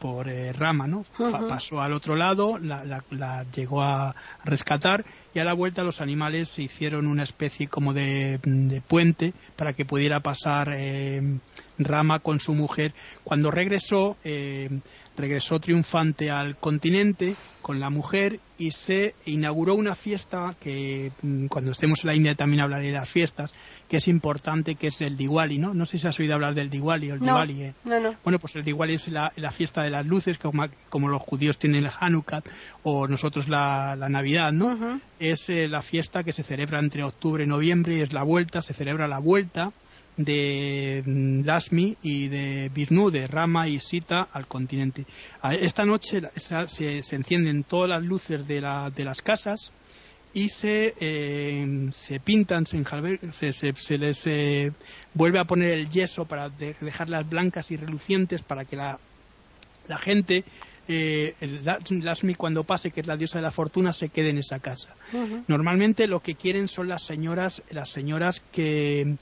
por 0.00 0.26
Rama, 0.26 0.88
¿no? 0.88 1.04
Pasó 1.48 1.80
al 1.80 1.92
otro 1.92 2.16
lado, 2.16 2.58
la, 2.58 3.46
llegó 3.54 3.82
a 3.82 4.16
rescatar 4.44 5.04
y 5.32 5.38
a 5.38 5.44
la 5.44 5.52
vuelta 5.52 5.84
los 5.84 6.00
animales 6.00 6.48
se 6.48 6.62
hicieron 6.62 7.06
una 7.06 7.22
especie 7.22 7.68
como 7.68 7.92
de, 7.92 8.82
puente 8.88 9.32
para 9.54 9.74
que 9.74 9.84
pudiera 9.84 10.18
pasar 10.18 10.74
Rama 11.84 12.18
con 12.20 12.40
su 12.40 12.54
mujer. 12.54 12.92
Cuando 13.24 13.50
regresó, 13.50 14.16
regresó 15.16 15.60
triunfante 15.60 16.30
al 16.30 16.56
continente 16.56 17.34
con 17.60 17.80
la 17.80 17.90
mujer 17.90 18.40
y 18.58 18.70
se 18.70 19.14
inauguró 19.26 19.74
una 19.74 19.94
fiesta 19.94 20.54
que 20.58 21.12
mm, 21.22 21.46
cuando 21.46 21.72
estemos 21.72 22.00
en 22.02 22.06
la 22.06 22.14
India 22.14 22.34
también 22.34 22.60
hablaré 22.60 22.86
de 22.86 22.92
las 22.92 23.08
fiestas, 23.08 23.52
que 23.88 23.98
es 23.98 24.08
importante, 24.08 24.74
que 24.74 24.88
es 24.88 25.00
el 25.00 25.16
Diwali, 25.16 25.58
¿no? 25.58 25.74
No 25.74 25.86
sé 25.86 25.98
si 25.98 26.06
has 26.06 26.18
oído 26.18 26.34
hablar 26.34 26.54
del 26.54 26.70
Diwali 26.70 27.10
o 27.10 27.14
el 27.14 27.20
Diwali. 27.20 27.62
¿eh? 27.62 27.74
No, 27.84 28.00
no. 28.00 28.14
Bueno, 28.24 28.38
pues 28.38 28.56
el 28.56 28.64
Diwali 28.64 28.94
es 28.94 29.08
la, 29.08 29.30
fiesta 29.52 29.82
de 29.82 29.90
las 29.90 30.06
luces, 30.06 30.38
como, 30.38 30.66
como, 30.88 31.08
los 31.08 31.22
judíos 31.22 31.58
tienen 31.58 31.84
el 31.84 31.90
Hanukkah 31.98 32.42
o 32.82 33.06
nosotros 33.06 33.48
la, 33.48 33.96
Navidad, 33.96 34.52
¿no? 34.52 35.00
Es 35.18 35.48
eh, 35.48 35.68
la 35.68 35.82
fiesta 35.82 36.22
que 36.22 36.32
se 36.32 36.42
celebra 36.42 36.78
entre 36.80 37.02
octubre 37.04 37.44
y 37.44 37.46
noviembre 37.46 37.96
y 37.96 38.00
es 38.00 38.12
la 38.12 38.22
vuelta, 38.22 38.60
se 38.60 38.74
celebra 38.74 39.08
la 39.08 39.18
vuelta 39.18 39.72
de 40.16 41.02
mm, 41.04 41.44
Lasmi 41.44 41.96
y 42.02 42.28
de 42.28 42.70
Birnu, 42.74 43.10
de 43.10 43.26
Rama 43.26 43.68
y 43.68 43.80
Sita 43.80 44.28
al 44.32 44.46
continente. 44.46 45.06
Esta 45.60 45.84
noche 45.84 46.22
se, 46.36 47.00
encienden 47.14 47.64
todas 47.64 47.88
las 47.88 48.02
luces 48.02 48.46
de, 48.46 48.60
las 48.60 49.22
casas 49.22 49.72
y 50.34 50.48
se, 50.48 50.94
eh, 50.98 51.88
se 51.92 52.20
pintan, 52.20 52.66
se, 52.66 53.52
se, 53.52 53.98
les 53.98 54.26
eh, 54.26 54.72
vuelve 55.14 55.38
a 55.38 55.44
poner 55.44 55.78
el 55.78 55.90
yeso 55.90 56.24
para 56.24 56.48
dejarlas 56.48 57.28
blancas 57.28 57.70
y 57.70 57.76
relucientes 57.76 58.42
para 58.42 58.64
que 58.64 58.76
la, 58.76 58.98
la 59.88 59.98
gente 59.98 60.44
eh, 60.88 61.34
Lasmi 61.90 62.34
cuando 62.34 62.64
pase, 62.64 62.90
que 62.90 63.00
es 63.00 63.06
la 63.06 63.16
diosa 63.16 63.38
de 63.38 63.42
la 63.42 63.50
fortuna, 63.50 63.92
se 63.92 64.08
quede 64.08 64.30
en 64.30 64.38
esa 64.38 64.58
casa. 64.58 64.94
Normalmente 65.46 66.06
lo 66.06 66.20
que 66.20 66.34
quieren 66.34 66.68
son 66.68 66.88
las 66.88 67.04
señoras, 67.04 67.62
las 67.70 67.90
señoras 67.90 68.42
que 68.52 69.16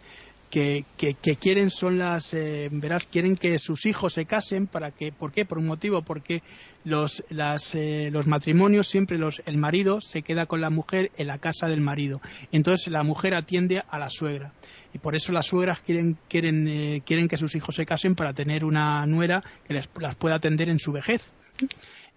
que, 0.50 0.84
que, 0.96 1.14
quieren 1.36 1.70
son 1.70 1.98
las 1.98 2.34
eh, 2.34 2.68
verás 2.72 3.06
quieren 3.06 3.36
que 3.36 3.58
sus 3.60 3.86
hijos 3.86 4.14
se 4.14 4.26
casen 4.26 4.66
para 4.66 4.90
que 4.90 5.12
por 5.12 5.30
qué 5.32 5.44
por 5.44 5.58
un 5.58 5.66
motivo 5.66 6.02
porque 6.02 6.42
los 6.84 7.22
las, 7.30 7.74
eh, 7.76 8.10
los 8.12 8.26
matrimonios 8.26 8.88
siempre 8.88 9.16
los 9.16 9.40
el 9.46 9.58
marido 9.58 10.00
se 10.00 10.22
queda 10.22 10.46
con 10.46 10.60
la 10.60 10.68
mujer 10.68 11.12
en 11.16 11.28
la 11.28 11.38
casa 11.38 11.68
del 11.68 11.80
marido. 11.80 12.20
Entonces 12.50 12.88
la 12.88 13.04
mujer 13.04 13.34
atiende 13.34 13.82
a 13.88 13.98
la 13.98 14.10
suegra. 14.10 14.52
Y 14.92 14.98
por 14.98 15.14
eso 15.14 15.32
las 15.32 15.46
suegras 15.46 15.80
quieren 15.80 16.18
quieren 16.28 16.66
eh, 16.66 17.02
quieren 17.06 17.28
que 17.28 17.36
sus 17.36 17.54
hijos 17.54 17.76
se 17.76 17.86
casen 17.86 18.16
para 18.16 18.32
tener 18.32 18.64
una 18.64 19.06
nuera 19.06 19.44
que 19.64 19.74
les, 19.74 19.88
las 20.00 20.16
pueda 20.16 20.34
atender 20.34 20.68
en 20.68 20.80
su 20.80 20.90
vejez 20.90 21.22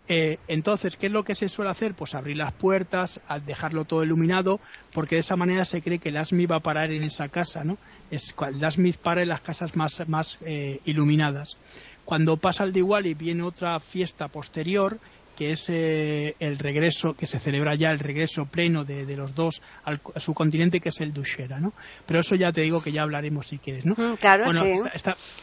eh, 0.08 0.38
entonces, 0.48 0.98
¿qué 0.98 1.06
es 1.06 1.12
lo 1.12 1.24
que 1.24 1.36
se 1.36 1.48
suele 1.48 1.72
hacer? 1.72 1.94
Pues 1.94 2.14
abrir 2.14 2.38
las 2.38 2.52
puertas, 2.54 3.22
dejarlo 3.46 3.86
todo 3.86 4.04
iluminado, 4.04 4.60
porque 4.92 5.16
de 5.16 5.22
esa 5.22 5.36
manera 5.36 5.64
se 5.64 5.82
cree 5.82 6.00
que 6.00 6.10
el 6.10 6.18
ASMI 6.18 6.46
va 6.46 6.58
a 6.58 6.62
parar 6.62 6.92
en 6.92 7.04
esa 7.04 7.30
casa, 7.30 7.64
¿no? 7.64 7.78
Es, 8.12 8.36
el 8.48 8.64
ASMI 8.64 8.92
para 8.94 9.22
en 9.22 9.30
las 9.30 9.42
casas 9.42 9.76
más, 9.76 10.08
más 10.08 10.38
eh, 10.42 10.80
iluminadas. 10.86 11.58
Cuando 12.04 12.36
pasa 12.36 12.66
el 12.66 12.74
Diwali 12.74 13.14
viene 13.14 13.44
otra 13.44 13.80
fiesta 13.80 14.28
posterior, 14.28 15.00
que 15.38 15.52
es 15.52 15.68
eh, 15.70 16.36
el 16.40 16.60
regreso, 16.60 17.16
que 17.16 17.26
se 17.26 17.40
celebra 17.40 17.74
ya 17.76 17.90
el 17.90 18.00
regreso 18.00 18.46
pleno 18.46 18.84
de, 18.84 19.06
los 19.16 19.34
dos 19.34 19.62
al, 19.84 20.02
a 20.14 20.20
su 20.20 20.34
continente, 20.34 20.80
que 20.80 20.90
es 20.90 21.00
el 21.02 21.14
Dushera, 21.14 21.60
¿no? 21.60 21.74
Pero 22.06 22.20
eso 22.20 22.36
ya 22.36 22.52
te 22.52 22.62
digo 22.62 22.84
que 22.84 22.92
ya 22.92 23.04
hablaremos 23.04 23.48
si 23.48 23.58
quieres, 23.58 23.86
¿no? 23.86 23.96
Mm, 23.98 24.16
claro, 24.18 24.50
sí. 24.54 24.82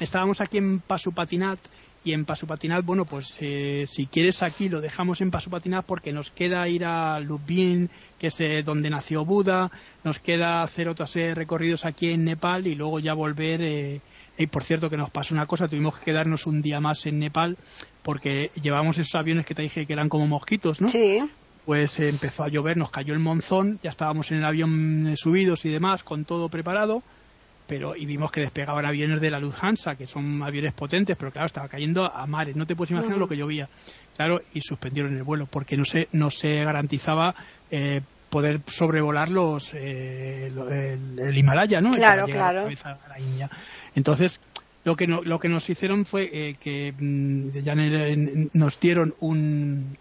estábamos 0.01 0.41
aquí 0.41 0.59
en 0.59 0.81
Pasupatinat 0.81 1.59
y 2.03 2.13
en 2.13 2.25
Pasupatinat, 2.25 2.85
bueno, 2.85 3.05
pues 3.05 3.37
eh, 3.41 3.85
si 3.87 4.07
quieres 4.07 4.43
aquí 4.43 4.69
lo 4.69 4.81
dejamos 4.81 5.21
en 5.21 5.31
Pasupatinat 5.31 5.85
porque 5.85 6.13
nos 6.13 6.31
queda 6.31 6.67
ir 6.69 6.85
a 6.87 7.21
Lubin, 7.21 7.91
que 8.19 8.29
es 8.29 8.41
eh, 8.41 8.63
donde 8.63 8.89
nació 8.89 9.25
Buda, 9.25 9.71
nos 10.03 10.19
queda 10.19 10.63
hacer 10.63 10.89
otros 10.89 11.15
eh, 11.17 11.35
recorridos 11.35 11.85
aquí 11.85 12.11
en 12.11 12.25
Nepal 12.25 12.67
y 12.67 12.75
luego 12.75 13.01
ya 13.01 13.13
volver. 13.13 14.01
y 14.39 14.47
por 14.47 14.63
cierto 14.63 14.89
que 14.89 14.97
nos 14.97 15.11
pasó 15.11 15.35
una 15.35 15.47
cosa, 15.47 15.69
tuvimos 15.69 15.99
que 15.99 16.07
quedarnos 16.07 16.47
un 16.47 16.63
día 16.63 16.81
más 16.81 17.05
en 17.05 17.19
Nepal 17.19 17.59
porque 18.03 18.51
llevamos 18.63 18.97
esos 18.97 19.15
aviones 19.15 19.45
que 19.45 19.55
te 19.55 19.63
dije 19.63 19.85
que 19.85 19.93
eran 19.93 20.09
como 20.09 20.27
mosquitos, 20.27 20.81
¿no? 20.81 20.89
Sí. 20.89 21.19
Pues 21.67 22.01
empezó 22.01 22.45
a 22.45 22.49
llover, 22.49 22.79
nos 22.79 22.91
cayó 22.91 23.13
el 23.13 23.21
monzón, 23.21 23.79
ya 23.83 23.91
estábamos 23.91 24.31
en 24.31 24.39
el 24.39 24.45
avión 24.47 25.15
subidos 25.17 25.67
y 25.67 25.69
demás, 25.69 26.03
con 26.03 26.25
todo 26.25 26.49
preparado 26.49 27.03
pero 27.71 27.95
y 27.95 28.05
vimos 28.05 28.33
que 28.33 28.41
despegaban 28.41 28.85
aviones 28.85 29.21
de 29.21 29.31
la 29.31 29.39
Lufthansa, 29.39 29.95
que 29.95 30.09
son 30.09 30.43
aviones 30.43 30.73
potentes, 30.73 31.17
pero 31.17 31.31
claro, 31.31 31.47
estaba 31.47 31.69
cayendo 31.69 32.05
a 32.05 32.27
mares, 32.27 32.57
no 32.57 32.67
te 32.67 32.75
puedes 32.75 32.91
imaginar 32.91 33.17
lo 33.17 33.29
que 33.29 33.37
llovía. 33.37 33.69
Claro, 34.17 34.41
y 34.53 34.61
suspendieron 34.61 35.17
el 35.17 35.23
vuelo 35.23 35.47
porque 35.47 35.77
no 35.77 35.85
se 35.85 36.09
no 36.11 36.33
se 36.33 36.65
garantizaba 36.65 37.33
eh, 37.71 38.01
poder 38.29 38.61
sobrevolar 38.67 39.29
los 39.29 39.73
eh, 39.75 40.49
el, 40.49 41.39
Himalaya, 41.39 41.81
¿no? 41.81 41.93
Claro, 41.93 42.27
claro. 42.27 42.69
Entonces, 43.95 44.41
lo 44.83 44.97
que 44.97 45.07
lo 45.07 45.39
que 45.39 45.49
nos 45.49 45.71
hicieron 45.71 46.07
fue 46.07 46.29
eh, 46.33 46.57
que 46.59 46.93
mm, 46.99 47.51
ya 47.51 47.77
nos 48.53 48.81
dieron 48.81 49.15
un 49.21 49.97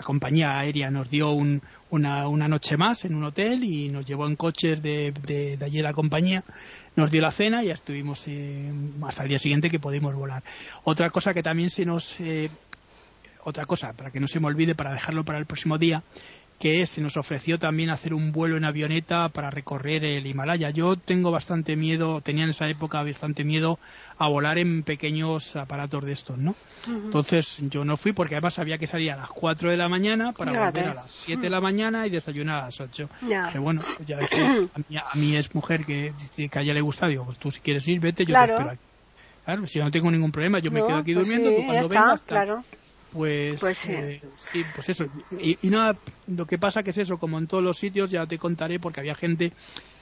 la 0.00 0.04
compañía 0.04 0.58
aérea 0.58 0.90
nos 0.90 1.10
dio 1.10 1.30
una, 1.32 1.60
una, 2.26 2.48
noche 2.48 2.78
más 2.78 3.04
en 3.04 3.14
un 3.14 3.22
hotel 3.24 3.62
y 3.64 3.90
nos 3.90 4.06
llevó 4.06 4.26
en 4.26 4.34
coches 4.34 4.82
de, 4.82 5.12
de, 5.26 5.58
de 5.58 5.64
allí 5.66 5.82
la 5.82 5.92
compañía, 5.92 6.42
nos 6.96 7.10
dio 7.10 7.20
la 7.20 7.30
cena 7.30 7.62
y 7.62 7.66
ya 7.66 7.74
estuvimos 7.74 8.24
eh, 8.26 8.72
hasta 9.06 9.24
el 9.24 9.28
día 9.28 9.38
siguiente 9.38 9.68
que 9.68 9.78
pudimos 9.78 10.14
volar. 10.14 10.42
Otra 10.84 11.10
cosa 11.10 11.34
que 11.34 11.42
también 11.42 11.68
se 11.68 11.84
nos... 11.84 12.18
Eh, 12.18 12.48
otra 13.44 13.66
cosa, 13.66 13.92
para 13.92 14.10
que 14.10 14.20
no 14.20 14.26
se 14.26 14.40
me 14.40 14.46
olvide, 14.46 14.74
para 14.74 14.92
dejarlo 14.92 15.24
para 15.24 15.38
el 15.38 15.44
próximo 15.44 15.76
día, 15.76 16.02
que 16.60 16.86
se 16.86 17.00
nos 17.00 17.16
ofreció 17.16 17.58
también 17.58 17.88
hacer 17.88 18.12
un 18.12 18.32
vuelo 18.32 18.58
en 18.58 18.64
avioneta 18.64 19.30
para 19.30 19.50
recorrer 19.50 20.04
el 20.04 20.26
Himalaya. 20.26 20.68
Yo 20.68 20.94
tengo 20.94 21.30
bastante 21.30 21.74
miedo, 21.74 22.20
tenía 22.20 22.44
en 22.44 22.50
esa 22.50 22.68
época 22.68 23.02
bastante 23.02 23.44
miedo 23.44 23.78
a 24.18 24.28
volar 24.28 24.58
en 24.58 24.82
pequeños 24.82 25.56
aparatos 25.56 26.04
de 26.04 26.12
estos, 26.12 26.36
¿no? 26.36 26.54
Entonces 26.86 27.56
yo 27.70 27.82
no 27.86 27.96
fui 27.96 28.12
porque 28.12 28.34
además 28.34 28.58
había 28.58 28.76
que 28.76 28.86
salir 28.86 29.10
a 29.10 29.16
las 29.16 29.30
4 29.30 29.70
de 29.70 29.78
la 29.78 29.88
mañana 29.88 30.32
para 30.32 30.52
volver 30.66 30.88
a 30.88 30.94
las 30.94 31.10
7 31.10 31.40
de 31.40 31.48
la 31.48 31.62
mañana 31.62 32.06
y 32.06 32.10
desayunar 32.10 32.58
a 32.58 32.66
las 32.66 32.78
8. 32.78 33.08
Que 33.50 33.58
bueno, 33.58 33.80
ya 34.06 34.18
a, 34.18 35.16
mí, 35.16 35.36
es 35.36 35.54
mujer 35.54 35.86
que, 35.86 36.12
que 36.36 36.58
a 36.58 36.60
ella 36.60 36.74
le 36.74 36.82
gusta, 36.82 37.06
digo, 37.06 37.24
pues 37.24 37.38
tú 37.38 37.50
si 37.50 37.60
quieres 37.60 37.88
ir, 37.88 38.00
vete, 38.00 38.26
yo 38.26 38.34
te 38.34 38.52
espero 38.52 38.70
aquí. 38.70 38.82
Claro, 39.46 39.66
si 39.66 39.78
no 39.78 39.90
tengo 39.90 40.10
ningún 40.10 40.30
problema, 40.30 40.58
yo 40.58 40.70
me 40.70 40.80
quedo 40.82 40.98
aquí 40.98 41.14
pues 41.14 41.26
durmiendo, 41.26 41.56
tú 41.56 41.64
cuando 41.64 41.88
vengas, 41.88 42.22
claro. 42.24 42.62
Pues, 43.12 43.58
pues 43.58 43.78
sí. 43.78 43.92
Eh, 43.92 44.22
sí. 44.34 44.64
pues 44.74 44.88
eso. 44.88 45.06
Y, 45.30 45.68
nada, 45.68 45.96
lo 46.28 46.46
que 46.46 46.58
pasa 46.58 46.82
que 46.82 46.90
es 46.90 46.98
eso, 46.98 47.18
como 47.18 47.38
en 47.38 47.46
todos 47.46 47.62
los 47.62 47.78
sitios, 47.78 48.10
ya 48.10 48.26
te 48.26 48.38
contaré, 48.38 48.78
porque 48.78 49.00
había 49.00 49.14
gente 49.14 49.52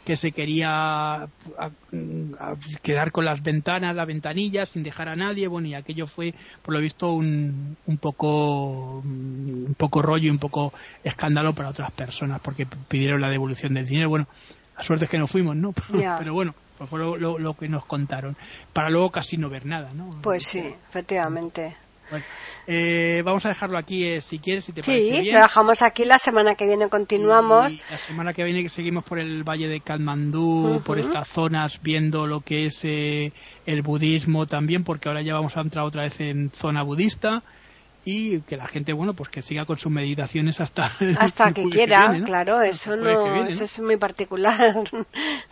que 0.04 0.16
se 0.16 0.32
quería 0.32 1.28
quedar 2.82 3.12
con 3.12 3.26
las 3.26 3.42
ventanas, 3.42 3.94
las 3.94 4.06
ventanillas, 4.06 4.70
sin 4.70 4.82
dejar 4.82 5.08
a 5.10 5.16
nadie, 5.16 5.48
bueno, 5.48 5.68
y 5.68 5.74
aquello 5.74 6.06
fue, 6.06 6.34
por 6.62 6.74
lo 6.74 6.80
visto, 6.80 7.12
un, 7.12 7.76
un 7.84 7.98
poco 7.98 9.00
un 9.00 9.74
poco 9.76 10.00
rollo 10.00 10.28
y 10.28 10.30
un 10.30 10.38
poco 10.38 10.72
escándalo 11.04 11.52
para 11.52 11.68
otras 11.68 11.90
personas, 11.92 12.40
porque 12.40 12.66
pidieron 12.88 13.20
la 13.20 13.28
devolución 13.28 13.74
del 13.74 13.86
dinero. 13.86 14.08
Bueno, 14.08 14.28
la 14.76 14.82
suerte 14.82 15.04
es 15.04 15.10
que 15.10 15.18
no 15.18 15.26
fuimos, 15.26 15.56
¿no? 15.56 15.72
Pero 16.18 16.32
bueno, 16.32 16.54
pues 16.78 16.88
fue 16.88 16.98
lo, 17.00 17.38
lo, 17.38 17.54
que 17.54 17.68
nos 17.68 17.84
contaron, 17.84 18.36
para 18.72 18.88
luego 18.88 19.10
casi 19.10 19.36
no 19.36 19.50
ver 19.50 19.66
nada, 19.66 19.92
¿no? 19.92 20.10
Pues 20.22 20.44
sí, 20.44 20.74
efectivamente. 20.88 21.76
Bueno, 22.10 22.24
eh, 22.66 23.22
vamos 23.24 23.44
a 23.46 23.48
dejarlo 23.48 23.78
aquí 23.78 24.04
eh, 24.04 24.20
si 24.20 24.38
quieres, 24.38 24.64
si 24.64 24.72
te 24.72 24.82
parece 24.82 25.22
Sí, 25.22 25.30
lo 25.30 25.40
dejamos 25.40 25.82
aquí. 25.82 26.04
La 26.04 26.18
semana 26.18 26.54
que 26.54 26.66
viene 26.66 26.88
continuamos. 26.88 27.72
la 27.90 27.98
semana 27.98 28.32
que 28.32 28.44
viene 28.44 28.68
seguimos 28.68 29.04
por 29.04 29.18
el 29.18 29.42
valle 29.42 29.68
de 29.68 29.80
Katmandú, 29.80 30.82
por 30.84 30.98
estas 30.98 31.28
zonas, 31.28 31.80
viendo 31.82 32.26
lo 32.26 32.40
que 32.40 32.66
es 32.66 32.80
eh, 32.84 33.32
el 33.66 33.82
budismo 33.82 34.46
también, 34.46 34.84
porque 34.84 35.08
ahora 35.08 35.22
ya 35.22 35.34
vamos 35.34 35.56
a 35.56 35.60
entrar 35.60 35.84
otra 35.84 36.02
vez 36.02 36.20
en 36.20 36.50
zona 36.50 36.82
budista 36.82 37.42
y 38.04 38.40
que 38.40 38.56
la 38.56 38.66
gente, 38.66 38.92
bueno, 38.92 39.14
pues 39.14 39.28
que 39.28 39.42
siga 39.42 39.64
con 39.64 39.78
sus 39.78 39.92
meditaciones 39.92 40.60
hasta 40.60 40.92
hasta 41.18 41.52
que 41.52 41.64
quiera, 41.64 42.14
claro, 42.24 42.62
eso 42.62 42.96
no, 42.96 43.44
eso 43.46 43.64
es 43.64 43.80
muy 43.80 43.96
particular. 43.96 44.76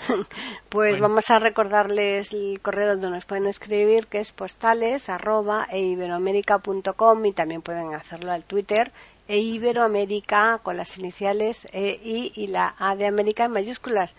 pues 0.68 1.00
vamos 1.00 1.30
a 1.30 1.38
recordarles 1.38 2.32
el 2.32 2.60
correo 2.60 2.88
donde 2.88 3.10
nos 3.10 3.24
pueden 3.24 3.46
escribir, 3.46 4.06
que 4.06 4.20
es 4.20 4.32
postales 4.32 5.08
arroba 5.08 5.66
e 5.70 5.80
y 5.80 7.32
también 7.32 7.62
pueden 7.62 7.94
hacerlo 7.94 8.32
al 8.32 8.44
Twitter 8.44 8.92
e 9.28 9.38
iberoamérica 9.38 10.60
con 10.62 10.76
las 10.76 10.98
iniciales 10.98 11.66
E, 11.72 12.00
I 12.02 12.32
y 12.36 12.46
la 12.48 12.74
A 12.78 12.94
de 12.94 13.06
América 13.06 13.44
en 13.44 13.52
mayúsculas. 13.52 14.14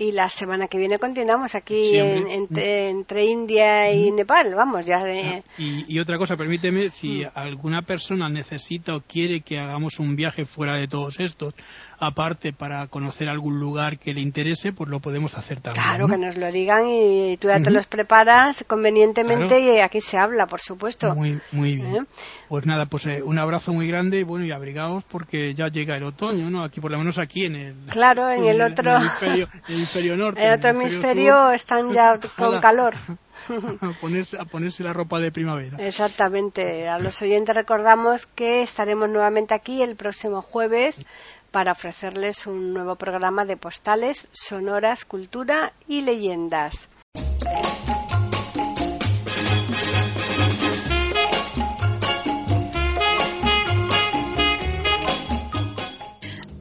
Y 0.00 0.12
la 0.12 0.30
semana 0.30 0.66
que 0.66 0.78
viene 0.78 0.98
continuamos 0.98 1.54
aquí 1.54 1.98
entre 1.98 3.24
India 3.26 3.92
y 3.92 4.10
Nepal, 4.10 4.54
vamos, 4.54 4.86
ya. 4.86 5.04
De... 5.04 5.42
Y, 5.58 5.98
otra 5.98 6.16
cosa, 6.16 6.36
permíteme, 6.36 6.88
si 6.88 7.22
mm. 7.22 7.28
alguna 7.34 7.82
persona 7.82 8.30
necesita 8.30 8.96
o 8.96 9.02
quiere 9.02 9.42
que 9.42 9.58
hagamos 9.58 9.98
un 9.98 10.16
viaje 10.16 10.46
fuera 10.46 10.76
de 10.76 10.88
todos 10.88 11.20
estos, 11.20 11.52
aparte 12.00 12.54
para 12.54 12.86
conocer 12.86 13.28
algún 13.28 13.60
lugar 13.60 13.98
que 13.98 14.14
le 14.14 14.22
interese, 14.22 14.72
pues 14.72 14.88
lo 14.88 15.00
podemos 15.00 15.36
hacer 15.36 15.60
también. 15.60 15.84
Claro, 15.84 16.08
que 16.08 16.16
nos 16.16 16.36
lo 16.38 16.50
digan 16.50 16.88
y 16.88 17.36
tú 17.36 17.48
ya 17.48 17.60
te 17.60 17.70
los 17.70 17.86
preparas 17.86 18.64
convenientemente 18.66 19.60
y 19.60 19.80
aquí 19.80 20.00
se 20.00 20.16
habla, 20.16 20.46
por 20.46 20.60
supuesto. 20.60 21.14
Muy, 21.14 21.38
muy 21.52 21.76
bien. 21.76 21.96
¿Eh? 21.96 22.00
Pues 22.48 22.64
nada, 22.64 22.86
pues 22.86 23.06
eh, 23.06 23.22
un 23.22 23.38
abrazo 23.38 23.74
muy 23.74 23.86
grande 23.86 24.20
y 24.20 24.22
bueno, 24.22 24.46
y 24.46 24.50
abrigaos 24.50 25.04
porque 25.04 25.54
ya 25.54 25.68
llega 25.68 25.98
el 25.98 26.04
otoño, 26.04 26.48
¿no? 26.48 26.64
Aquí, 26.64 26.80
por 26.80 26.90
lo 26.90 26.98
menos 26.98 27.18
aquí 27.18 27.44
en 27.44 27.54
el... 27.54 27.74
Claro, 27.90 28.30
en 28.30 28.44
el, 28.44 28.62
otro... 28.62 28.96
En 28.96 29.42
el 29.68 29.86
hemisferio 29.90 30.16
norte. 30.16 30.40
En 30.40 30.48
el 30.48 30.58
otro 30.58 30.70
hemisferio 30.70 31.50
están 31.50 31.92
ya 31.92 32.18
con 32.36 32.60
calor. 32.60 32.94
a, 33.80 33.92
ponerse, 34.00 34.38
a 34.38 34.44
ponerse 34.44 34.82
la 34.82 34.92
ropa 34.92 35.18
de 35.18 35.32
primavera. 35.32 35.76
Exactamente. 35.78 36.88
A 36.88 36.98
los 36.98 37.20
oyentes 37.22 37.54
recordamos 37.54 38.26
que 38.26 38.62
estaremos 38.62 39.08
nuevamente 39.08 39.54
aquí 39.54 39.82
el 39.82 39.96
próximo 39.96 40.42
jueves 40.42 41.04
para 41.50 41.72
ofrecerles 41.72 42.46
un 42.46 42.72
nuevo 42.72 42.96
programa 42.96 43.44
de 43.44 43.56
postales, 43.56 44.28
sonoras, 44.32 45.04
cultura 45.04 45.72
y 45.88 46.02
leyendas. 46.02 46.88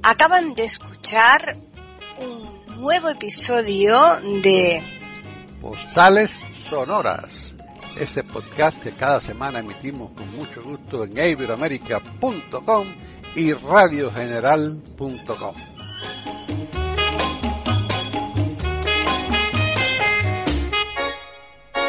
Acaban 0.01 0.55
de 0.55 0.63
escuchar 0.63 1.57
nuevo 2.79 3.09
episodio 3.09 4.21
de 4.41 4.81
Postales 5.59 6.31
Sonoras, 6.69 7.25
ese 7.99 8.23
podcast 8.23 8.81
que 8.81 8.93
cada 8.93 9.19
semana 9.19 9.59
emitimos 9.59 10.11
con 10.11 10.33
mucho 10.33 10.63
gusto 10.63 11.03
en 11.03 11.17
iberoamerica.com 11.17 12.87
y 13.35 13.51
radiogeneral.com. 13.51 15.55